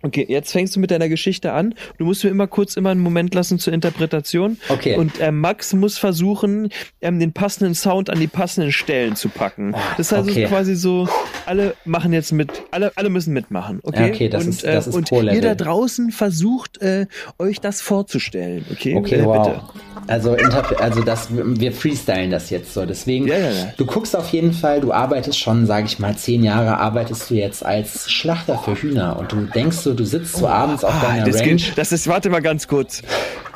[0.02, 1.74] Okay, jetzt fängst du mit deiner Geschichte an.
[1.98, 4.56] Du musst mir immer kurz immer einen Moment lassen zur Interpretation.
[4.68, 4.96] Okay.
[4.96, 6.70] Und äh, Max muss versuchen,
[7.02, 9.74] ähm, den passenden Sound an die passenden Stellen zu packen.
[9.98, 10.44] Das heißt okay.
[10.44, 11.08] also quasi so,
[11.44, 13.80] alle machen jetzt mit, alle, alle müssen mitmachen.
[13.82, 15.34] Okay, Okay, das und, ist- das ist äh, Und Pro-Level.
[15.36, 17.06] ihr da draußen versucht, äh,
[17.38, 18.64] euch das vorzustellen.
[18.72, 19.46] Okay, Okay, äh, wow.
[19.46, 19.60] bitte.
[20.06, 20.32] Also,
[20.78, 22.86] also das, wir freestylen das jetzt so.
[22.86, 23.72] Deswegen, Ja, ja, ja.
[23.76, 27.34] du guckst auf jeden Fall, du arbeitest schon, sage ich mal, zehn Jahre arbeitest du
[27.34, 31.06] jetzt als Schlachter für Hühner und du denkst so, du sitzt so abends auf Ah,
[31.06, 31.56] deiner das, Range.
[31.56, 33.02] geht, das ist, warte mal ganz kurz.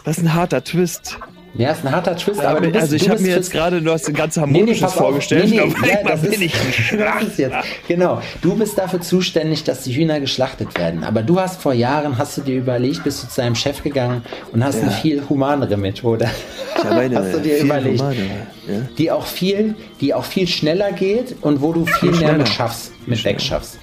[0.04, 1.18] Das ist ein harter Twist.
[1.56, 3.92] Ja, ist ein harter Twist, aber du bist, also ich habe mir jetzt gerade, du
[3.92, 4.94] hast ein ganz Nee, nee, harmonisches auf.
[4.94, 5.48] vorgestellt.
[5.50, 6.52] Nee, nee, ja, das bin ist,
[6.98, 7.54] das ist jetzt.
[7.86, 8.20] Genau.
[8.42, 11.04] Du bist dafür zuständig, dass die Hühner geschlachtet werden.
[11.04, 14.22] Aber du hast vor Jahren, hast du dir überlegt, bist du zu deinem Chef gegangen
[14.50, 16.28] und hast eine viel humanere Methode.
[16.76, 18.00] Ich habe eine hast du dir viel überlegt.
[18.00, 18.24] humanere,
[18.66, 18.74] ja.
[18.98, 22.38] Die auch viel, die auch viel schneller geht und wo du viel mehr schneller.
[22.38, 23.78] mit schaffst, mit wegschaffst.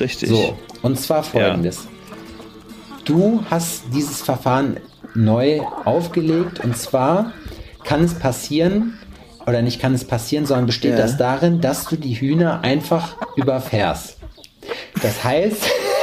[0.00, 0.30] Richtig.
[0.30, 0.58] So.
[0.84, 1.88] Und zwar folgendes.
[3.06, 4.76] Du hast dieses Verfahren
[5.14, 7.32] neu aufgelegt und zwar
[7.84, 8.98] kann es passieren,
[9.46, 10.98] oder nicht kann es passieren, sondern besteht Ja.
[10.98, 14.18] das darin, dass du die Hühner einfach überfährst.
[15.02, 15.62] Das heißt,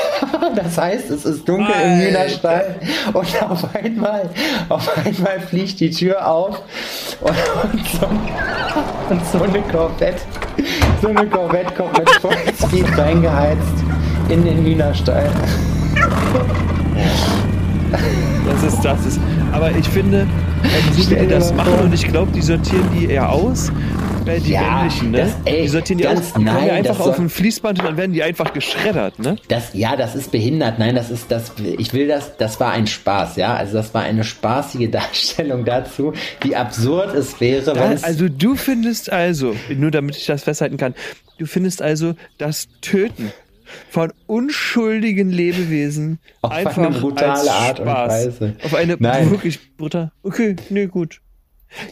[0.55, 2.07] das heißt, es ist dunkel im Alter.
[2.07, 2.75] Hühnerstall
[3.13, 4.29] und auf einmal,
[4.69, 6.61] auf einmal fliegt die Tür auf
[7.21, 7.36] und,
[7.73, 8.07] und, so,
[9.09, 10.21] und so eine Corvette,
[11.01, 13.84] so eine Corvette kommt mit Vollspeed reingeheizt
[14.32, 15.29] in den Hühnerstall.
[18.45, 19.19] Das ist, das ist.
[19.51, 20.21] Aber ich finde,
[20.63, 21.84] äh, so wie Stell die das machen, vor.
[21.84, 23.69] und ich glaube, die sortieren die eher aus.
[24.25, 25.17] Äh, die Ja, männlichen, ne?
[25.17, 26.34] das- ey, die sortieren die ganz- aus.
[26.34, 29.36] Die nein, ja einfach das auf ein Fließband und dann werden die einfach geschreddert, ne?
[29.47, 30.79] Das, ja, das ist behindert.
[30.79, 31.51] Nein, das ist das.
[31.77, 32.38] Ich will das.
[32.38, 33.55] Das war ein Spaß, ja.
[33.55, 39.11] Also das war eine spaßige Darstellung dazu, wie absurd es wäre, Da, also du findest
[39.11, 40.93] also, nur damit ich das festhalten kann,
[41.38, 43.32] du findest also das Töten
[43.89, 47.86] von unschuldigen Lebewesen Auf eine einfach brutale als Art und.
[47.88, 48.55] Weise.
[48.63, 49.32] Auf eine Nein.
[49.32, 50.11] wirklich brutal.
[50.24, 51.22] Okay, nee, gut.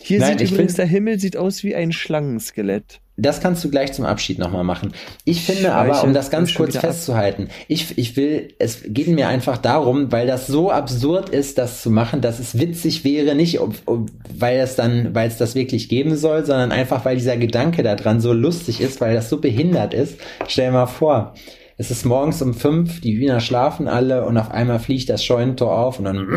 [0.02, 3.00] Hier Nein, sieht ich übrigens find- der Himmel sieht aus wie ein Schlangenskelett.
[3.16, 4.94] Das kannst du gleich zum Abschied nochmal machen.
[5.26, 6.82] Ich finde Scheiße, aber, um das ganz kurz ab.
[6.84, 11.82] festzuhalten, ich, ich will, es geht mir einfach darum, weil das so absurd ist, das
[11.82, 15.54] zu machen, dass es witzig wäre, nicht ob, ob, weil es dann, weil es das
[15.56, 19.40] wirklich geben soll, sondern einfach, weil dieser Gedanke daran so lustig ist, weil das so
[19.42, 20.18] behindert ist.
[20.48, 21.34] Stell dir mal vor,
[21.80, 25.78] es ist morgens um fünf, die Hühner schlafen alle und auf einmal fliegt das Scheunentor
[25.78, 26.28] auf und dann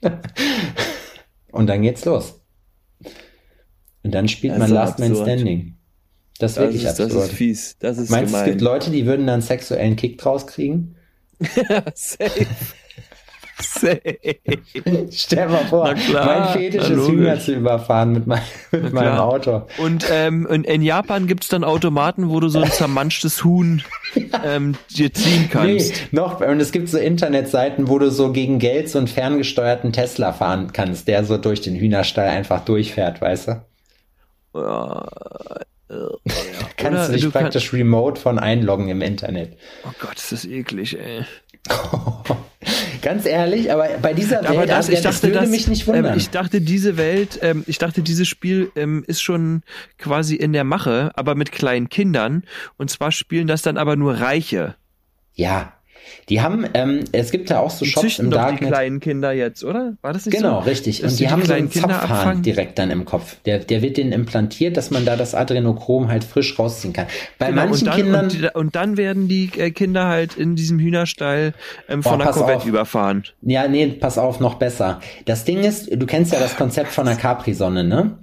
[1.52, 2.40] und dann geht's los.
[4.02, 5.28] Und dann spielt Das man Last Man absurd.
[5.28, 5.76] Standing.
[6.38, 7.24] Das ist Das wirklich ist, das absurd.
[7.26, 7.76] ist fies.
[7.80, 8.60] Das ist Meinst du, es gibt.
[8.62, 10.96] Leute, die würden dann sexuellen Kick draus kriegen?
[11.94, 12.46] Safe.
[15.10, 17.12] Stell mal vor, klar, mein Fetisch na ist logisch.
[17.12, 18.42] Hühner zu überfahren mit, mein,
[18.72, 19.18] mit meinem.
[19.18, 19.62] Auto.
[19.78, 23.82] Und ähm, in, in Japan gibt's dann Automaten, wo du so ein zermanschtes Huhn
[24.44, 25.90] ähm, dir ziehen kannst.
[25.92, 29.92] Nee, noch, und es gibt so Internetseiten, wo du so gegen Geld so einen ferngesteuerten
[29.92, 33.62] Tesla fahren kannst, der so durch den Hühnerstall einfach durchfährt, weißt du?
[34.54, 35.06] Ja,
[35.90, 35.94] äh.
[36.76, 39.56] Kannst Oder du dich du kann- praktisch remote von einloggen im Internet.
[39.84, 41.24] Oh Gott, ist das eklig, ey.
[43.02, 46.12] Ganz ehrlich, aber bei dieser Welt, Aber das, ich dachte, würde das, mich nicht wundern.
[46.12, 49.62] Ähm, ich dachte, diese Welt, ähm, ich dachte, dieses Spiel ähm, ist schon
[49.98, 52.42] quasi in der Mache, aber mit kleinen Kindern.
[52.76, 54.74] Und zwar spielen das dann aber nur Reiche.
[55.34, 55.72] ja,
[56.28, 58.70] die haben, ähm, es gibt ja auch so Die Shops im doch die Darknet.
[58.70, 59.94] kleinen Kinder jetzt, oder?
[60.02, 60.68] War das nicht Genau, so?
[60.68, 61.00] richtig.
[61.00, 62.42] Dass Und sie die haben so einen Kinder Zapfhahn abfangen?
[62.42, 63.36] direkt dann im Kopf.
[63.46, 67.06] Der, der wird denen implantiert, dass man da das Adrenochrom halt frisch rausziehen kann.
[67.38, 70.36] Bei Genau, manchen und, dann, Kindern, und, die- und dann werden die äh, Kinder halt
[70.36, 71.54] in diesem Hühnerstall
[71.88, 72.66] ähm, von einer pass Corvette auf.
[72.66, 73.24] überfahren.
[73.42, 75.00] ja, nee, pass auf, noch besser.
[75.24, 78.18] Das Ding ist, du kennst ja das Konzept von der Capri-Sonne, ne?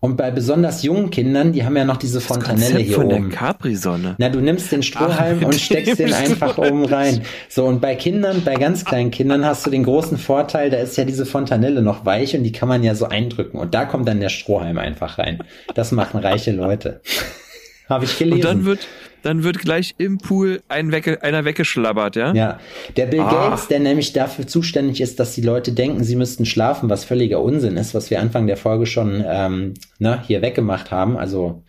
[0.00, 3.30] Und bei besonders jungen Kindern, die haben ja noch diese Fontanelle hier von oben.
[3.30, 4.14] der Capri-Sonne.
[4.18, 7.22] Na, du nimmst den Strohhalm Ach, und steckst den einfach oben rein.
[7.48, 10.96] So, und bei Kindern, bei ganz kleinen Kindern hast du den großen Vorteil, da ist
[10.96, 13.58] ja diese Fontanelle noch weich und die kann man ja so eindrücken.
[13.58, 15.42] Und da kommt dann der Strohhalm einfach rein.
[15.74, 17.00] Das machen reiche Leute.
[17.88, 18.36] Habe ich gelesen.
[18.36, 18.86] Und dann wird,
[19.22, 22.32] dann wird gleich im Pool ein wegge einer weggeschlabbert, ja?
[22.34, 22.58] ja,
[22.96, 23.48] der Bill Ah.
[23.50, 27.40] Gates, der nämlich dafür zuständig ist, dass die Leute denken, sie müssten schlafen, was völliger
[27.42, 31.62] Unsinn ist, was wir Anfang der Folge schon ähm, ne, hier weggemacht haben, also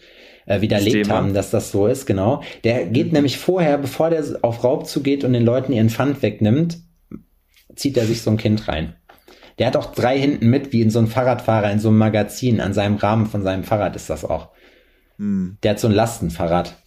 [0.45, 1.15] äh, widerlegt Thema.
[1.15, 2.41] haben, dass das so ist, genau.
[2.63, 6.79] Der geht nämlich vorher, bevor der auf Raubzug geht und den Leuten ihren Pfand wegnimmt,
[7.75, 8.95] zieht er sich so ein Kind rein.
[9.57, 12.61] Der hat auch drei hinten mit, wie in so einem Fahrradfahrer in so einem Magazin.
[12.61, 14.49] An seinem Rahmen von seinem Fahrrad ist das auch.
[15.17, 15.57] Hm.
[15.63, 16.78] Der hat so ein Lastenfahrrad.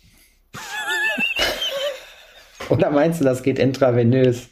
[2.69, 4.49] Oder meinst du, das geht intravenös?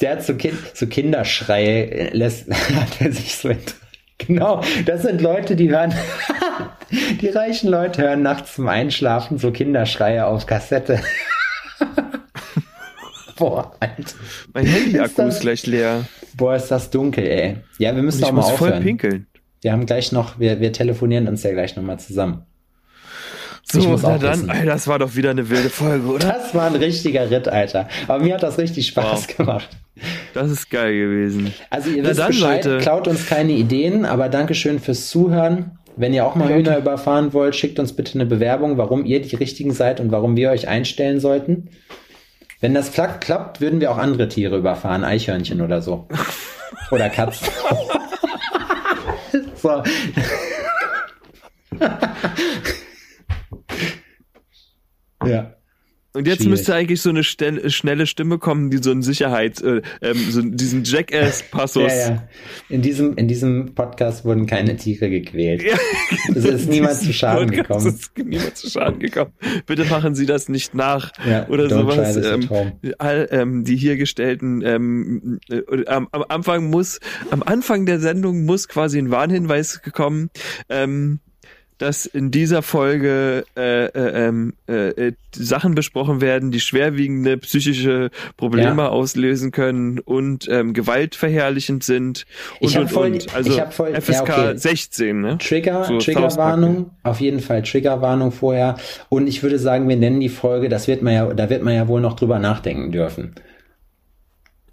[0.00, 3.50] Der hat so, kind, so Kinderschreie, lässt, hat er sich so,
[4.18, 5.94] genau, das sind Leute, die hören,
[7.20, 11.00] Die reichen Leute hören nachts zum Einschlafen so Kinderschreie auf Kassette.
[13.36, 14.14] Boah, Alter.
[14.54, 16.04] Mein Handy-Akku Ist ist gleich leer.
[16.36, 17.56] Boah, ist das dunkel, ey.
[17.78, 18.82] Ja, wir müssen Ich auch mal muss voll aufhören.
[18.82, 19.26] pinkeln.
[19.62, 22.46] Wir haben gleich noch, wir, wir telefonieren uns ja gleich nochmal zusammen.
[23.76, 26.28] So, Ich muss na dann, ey, das war doch wieder eine wilde Folge, oder?
[26.28, 27.88] Das war ein richtiger Ritt, Alter.
[28.08, 29.36] Aber mir hat das richtig Spaß Wow.
[29.36, 29.68] gemacht.
[30.34, 31.54] Das ist geil gewesen.
[31.70, 32.78] Also ihr Na wisst dann, Bescheid, Leute.
[32.82, 35.78] klaut uns keine Ideen, aber Dankeschön fürs Zuhören.
[35.96, 39.34] Wenn ihr auch mal Hühner überfahren wollt, schickt uns bitte eine Bewerbung, warum ihr die
[39.36, 41.68] Richtigen seid und warum wir euch einstellen sollten.
[42.60, 46.06] Wenn das klappt, klappt, würden wir auch andere Tiere überfahren, Eichhörnchen oder so.
[46.90, 47.48] Oder Katzen.
[49.56, 49.82] so.
[55.28, 55.52] ja.
[56.12, 56.50] Und jetzt Schwierig.
[56.52, 60.40] müsste eigentlich so eine stell- schnelle Stimme kommen, die so einen Sicherheit, äh, ähm, so
[60.40, 61.82] diesen Jackass-Passus.
[61.92, 62.28] Ja, ja.
[62.70, 65.62] In diesem, in diesem Podcast wurden keine Tiere gequält.
[65.62, 65.76] Ja,
[66.34, 67.68] Es ist niemand zu Schaden Podcast
[68.14, 68.26] gekommen.
[68.26, 69.32] ist niemand zu Schaden gekommen.
[69.66, 72.16] Bitte machen Sie das nicht nach Ja, oder sowas.
[72.16, 72.48] Ähm,
[72.96, 76.98] all, ähm, die hier gestellten ähm, äh, am, am Anfang muss
[77.30, 80.30] am Anfang der Sendung muss quasi ein Warnhinweis gekommen,
[80.70, 81.20] ähm,
[81.78, 88.10] dass in dieser Folge äh, äh, ähm, äh, äh, Sachen besprochen werden, die schwerwiegende psychische
[88.38, 88.88] Probleme Ja.
[88.88, 92.24] auslösen können und ähm, gewaltverherrlichend sind
[92.60, 93.34] und Ich hab und voll und.
[93.34, 94.56] Also voll- ja, FSK okay.
[94.56, 95.36] 16, ne?
[95.38, 98.76] Trigger, So Triggerwarnung, auf jeden Fall Triggerwarnung vorher.
[99.10, 101.74] Und ich würde sagen, wir nennen die Folge, das wird man ja, da wird man
[101.74, 103.34] ja wohl noch drüber nachdenken dürfen.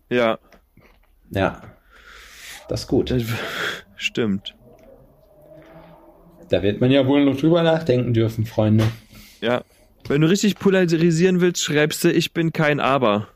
[0.10, 0.38] Ja,
[1.32, 1.62] Ja.
[2.70, 3.14] Das ist gut.
[3.97, 4.56] stimmt.
[6.54, 8.84] Da wird man ja wohl noch drüber nachdenken dürfen, Freunde.
[9.41, 9.64] Ja.
[10.08, 13.28] Wenn du richtig polarisieren willst, schreibst du, ich bin kein Aber.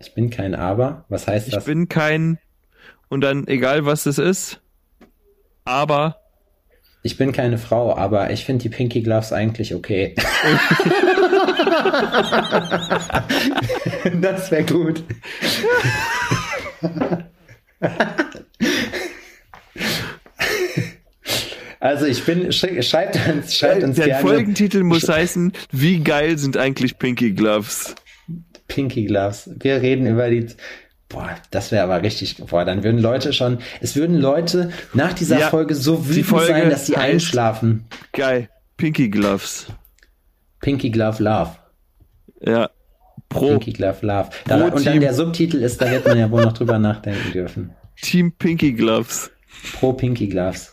[0.00, 1.06] Ich bin kein Aber.
[1.08, 1.64] Was heißt Ich das?
[1.64, 2.36] bin kein,
[3.08, 4.60] und dann egal was es ist,
[5.64, 6.18] aber,
[7.02, 10.14] Ich bin keine Frau, aber ich finde die Pinky Gloves eigentlich okay.
[14.20, 15.02] das wäre gut.
[21.84, 26.38] Also ich bin, sch- schreibt uns, schreibt uns der gerne Folgentitel muss heißen, wie geil
[26.38, 27.94] sind eigentlich Pinky Gloves?
[28.68, 29.50] Pinky Gloves.
[29.60, 30.46] Wir reden über die.
[31.10, 32.38] Boah, das wäre aber richtig.
[32.38, 33.58] Boah, dann würden Leute schon.
[33.82, 37.84] Es würden Leute nach dieser Ja, Folge so wütend sein, dass sie einschlafen.
[38.14, 38.48] Geil.
[38.78, 39.66] Pinky Gloves.
[40.62, 41.50] Pinky Glove Love.
[42.40, 42.70] Ja.
[43.28, 44.30] Pro Pinky Glove Love.
[44.46, 45.00] Da, und dann Team.
[45.02, 47.74] der Subtitel ist, da wird man ja wohl noch drüber nachdenken dürfen.
[48.00, 49.30] Team Pinky Gloves.
[49.78, 50.72] Pro Pinky Gloves.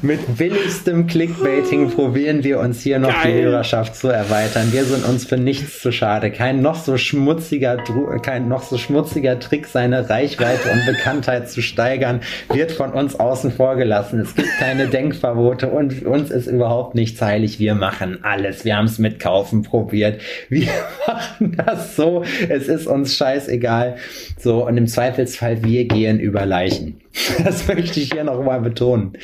[0.00, 3.42] Mit billigstem Clickbaiting probieren wir uns hier noch die Geil.
[3.42, 4.72] Hörerschaft zu erweitern.
[4.72, 6.30] Wir sind uns für nichts zu schade.
[6.30, 7.78] Kein noch so schmutziger,
[8.22, 12.20] kein noch so schmutziger Trick, seine Reichweite und Bekanntheit zu steigern,
[12.52, 14.20] wird von uns außen vor gelassen.
[14.20, 17.58] Es gibt keine Denkverbote und uns ist überhaupt nichts heilig.
[17.58, 18.64] Wir machen alles.
[18.64, 20.20] Wir haben es mit Kaufen probiert.
[20.48, 20.68] Wir
[21.08, 22.22] machen das so.
[22.48, 23.96] Es ist uns scheißegal.
[24.38, 27.00] So, und im Zweifelsfall, wir gehen über Leichen.
[27.44, 29.16] Das möchte ich hier noch mal betonen.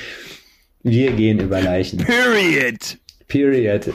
[0.85, 1.99] Wir gehen über Leichen.
[2.05, 2.99] Period.
[3.26, 3.85] Period.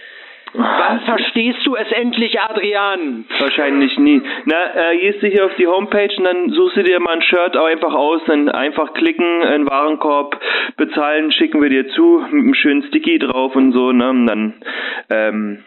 [0.55, 3.27] Wann verstehst du es endlich, Adrian?
[3.39, 4.23] Wahrscheinlich nie.
[4.47, 7.21] Na, äh, gehst du hier auf die Homepage und dann suchst du dir mal ein
[7.21, 10.41] Shirt auch einfach aus, dann einfach klicken, in Warenkorb
[10.79, 14.09] bezahlen, schicken wir dir zu, mit einem schönen Sticky drauf und so, ne?
[14.09, 14.55] Und dann,
[15.11, 15.63] ähm,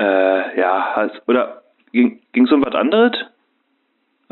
[0.00, 1.62] äh, ja, hast, oder
[1.92, 3.12] ging ging's um was anderes?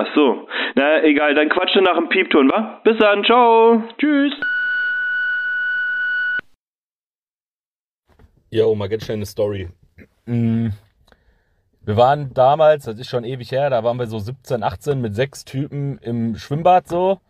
[0.02, 0.48] Ach so.
[0.74, 2.80] Na, egal, dann quatsch nach dem Piepton, wa?
[2.82, 3.84] Bis dann, ciao.
[3.98, 4.34] Tschüss.
[8.50, 9.68] Jo, mal ganz schnell eine Story.
[10.26, 10.68] Mm.
[11.84, 15.14] Wir waren damals, das ist schon ewig her, da waren wir so 17, 18 mit
[15.14, 17.20] sechs Typen im Schwimmbad so.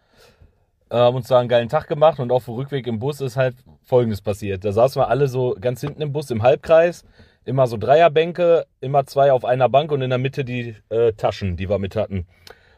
[0.90, 3.36] Äh, Haben uns da einen geilen Tag gemacht und auf dem Rückweg im Bus ist
[3.36, 4.64] halt folgendes passiert.
[4.64, 7.05] Da saßen wir alle so ganz hinten im Bus im Halbkreis,
[7.44, 11.56] immer so Dreierbänke, immer zwei auf einer Bank und in der Mitte die äh, Taschen,
[11.56, 12.26] die wir mit hatten.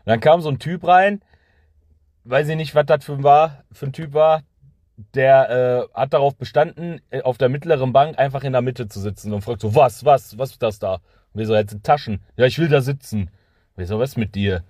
[0.04, 1.22] Und dann kam so ein Typ rein,
[2.24, 4.42] weiß ich nicht, was das für ein, war, für ein Typ war,
[5.14, 9.00] der äh, hat darauf bestanden, äh, auf der mittleren Bank einfach in der Mitte zu
[9.00, 10.94] sitzen und fragt so, was, was, was ist das da?
[10.94, 12.20] Und wir so, jetzt sind Taschen.
[12.36, 13.22] Ja, ich will da sitzen.
[13.22, 13.30] Und
[13.76, 14.62] wir so, was mit dir?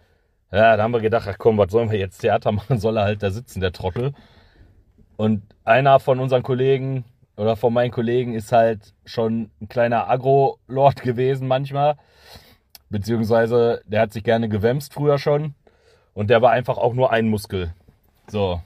[0.51, 2.79] Ja, da haben wir gedacht, ach komm, was sollen wir jetzt Theater machen?
[2.79, 4.13] Soll er halt da sitzen, der Trottel.
[5.17, 7.05] Und einer von unseren Kollegen
[7.37, 11.97] oder von meinen Kollegen ist halt schon ein kleiner Agro-Lord gewesen manchmal.
[12.95, 15.57] Beziehungsweise der hat sich gerne gewämst früher schon.
[16.13, 17.75] Und der war einfach auch nur ein Muskel.
[18.29, 18.61] So.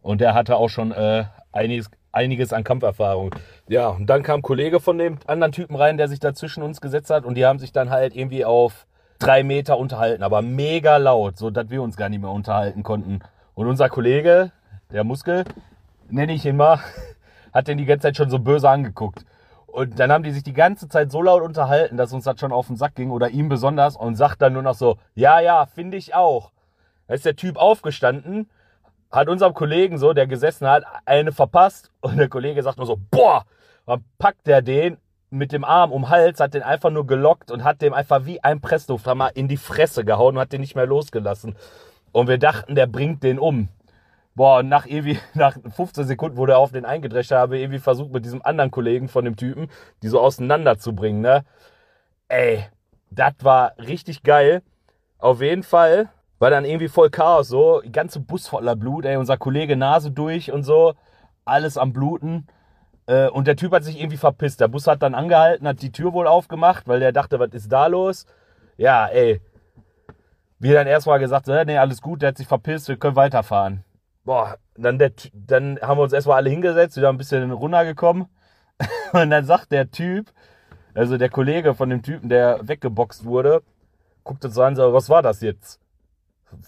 [0.00, 3.34] Und der hatte auch schon äh, einiges, einiges an Kampferfahrung.
[3.68, 6.62] Ja, und dann kam ein Kollege von dem anderen Typen rein, der sich da zwischen
[6.62, 7.26] uns gesetzt hat.
[7.26, 8.86] Und die haben sich dann halt irgendwie auf
[9.18, 13.20] drei Meter unterhalten, aber mega laut, so dass wir uns gar nicht mehr unterhalten konnten.
[13.54, 14.50] Und unser Kollege,
[14.94, 15.44] der Muskel,
[16.08, 16.80] nenne ich ihn mal,
[17.52, 19.26] hat den die ganze Zeit schon so böse angeguckt.
[19.74, 22.52] Und dann haben die sich die ganze Zeit so laut unterhalten, dass uns das schon
[22.52, 25.66] auf den Sack ging oder ihm besonders und sagt dann nur noch so, ja, ja,
[25.66, 26.52] finde ich auch.
[27.08, 28.48] Da ist der Typ aufgestanden,
[29.10, 33.00] hat unserem Kollegen so, der gesessen hat, eine verpasst und der Kollege sagt nur so,
[33.10, 33.46] boah,
[33.84, 34.96] dann packt der den
[35.30, 38.26] mit dem Arm um den Hals, hat den einfach nur gelockt und hat dem einfach
[38.26, 41.56] wie ein Presslufthammer in die Fresse gehauen und hat den nicht mehr losgelassen.
[42.12, 43.68] Und wir dachten, der bringt den um.
[44.34, 48.12] Boah, und nach irgendwie, nach 15 Sekunden, wo der auf den eingedrescht habe, irgendwie versucht
[48.12, 49.68] mit diesem anderen Kollegen von dem Typen,
[50.02, 51.44] die so auseinanderzubringen, ne?
[52.28, 52.64] Ey,
[53.10, 54.62] das war richtig geil.
[55.18, 56.08] Auf jeden Fall
[56.38, 60.10] war dann irgendwie voll Chaos, so, die ganze Bus voller Blut, ey, unser Kollege Nase
[60.10, 60.94] durch und so,
[61.44, 62.46] alles am Bluten.
[63.06, 64.60] Äh, und der Typ hat sich irgendwie verpisst.
[64.60, 67.70] Der Bus hat dann angehalten, hat die Tür wohl aufgemacht, weil der dachte, was ist
[67.70, 68.26] da los?
[68.76, 69.40] Ja, ey.
[70.58, 73.84] Wir dann erstmal gesagt, nee, alles gut, der hat sich verpisst, wir können weiterfahren.
[74.24, 78.26] Boah, dann, der, dann haben wir uns erstmal alle hingesetzt, wieder ein bisschen runtergekommen.
[79.12, 80.32] Und dann sagt der Typ,
[80.94, 83.62] also der Kollege von dem Typen, der weggeboxt wurde,
[84.22, 85.80] guckt uns an, so, was war das jetzt?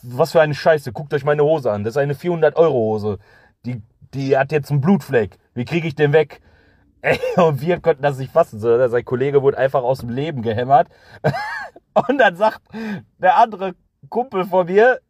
[0.02, 1.84] Was für eine Scheiße, guckt euch meine Hose an.
[1.84, 3.18] Das ist eine 400-Euro-Hose.
[3.64, 3.82] Die,
[4.14, 5.38] die hat jetzt einen Blutfleck.
[5.54, 6.40] Wie kriege ich den weg?
[7.02, 8.58] Ey, und wir konnten das nicht fassen.
[8.58, 10.88] So, sein Kollege wurde einfach aus dem Leben gehämmert.
[12.08, 12.60] Und dann sagt
[13.18, 13.74] der andere
[14.10, 15.00] Kumpel von mir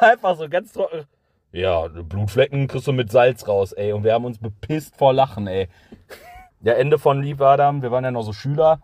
[0.00, 1.06] einfach so ganz trocken,
[1.52, 3.92] ja, Blutflecken kriegst du mit Salz raus, ey.
[3.92, 5.68] Und wir haben uns bepisst vor Lachen, ey.
[6.60, 8.80] Der Ende von Lieb Adam, wir waren ja noch so Schüler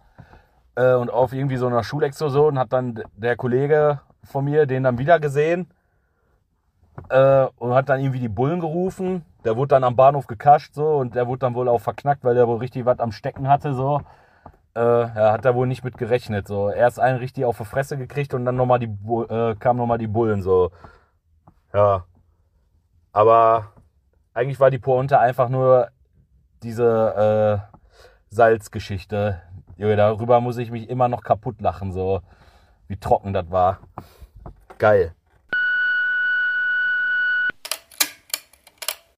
[0.76, 4.98] äh, und auf irgendwie so einer Schulexkursion hat dann der Kollege von mir den dann
[4.98, 5.68] wieder gesehen
[7.08, 9.24] äh, und hat dann irgendwie die Bullen gerufen.
[9.44, 12.34] Der wurde dann am Bahnhof gekascht so und der wurde dann wohl auch verknackt, weil
[12.34, 14.00] der wohl richtig was am Stecken hatte so.
[14.74, 16.70] Äh, ja, hat er wohl nicht mit gerechnet so.
[16.70, 20.06] Erst einen richtig auf die Fresse gekriegt und dann nochmal die äh, kamen nochmal die
[20.06, 20.70] Bullen so.
[21.74, 22.04] Ja.
[23.12, 23.72] Aber
[24.34, 25.88] eigentlich war die Pointe einfach nur
[26.62, 27.76] diese äh,
[28.30, 29.42] Salzgeschichte.
[29.76, 32.22] Junge, darüber muss ich mich immer noch kaputt lachen, so
[32.88, 33.78] wie trocken das war.
[34.78, 35.14] Geil.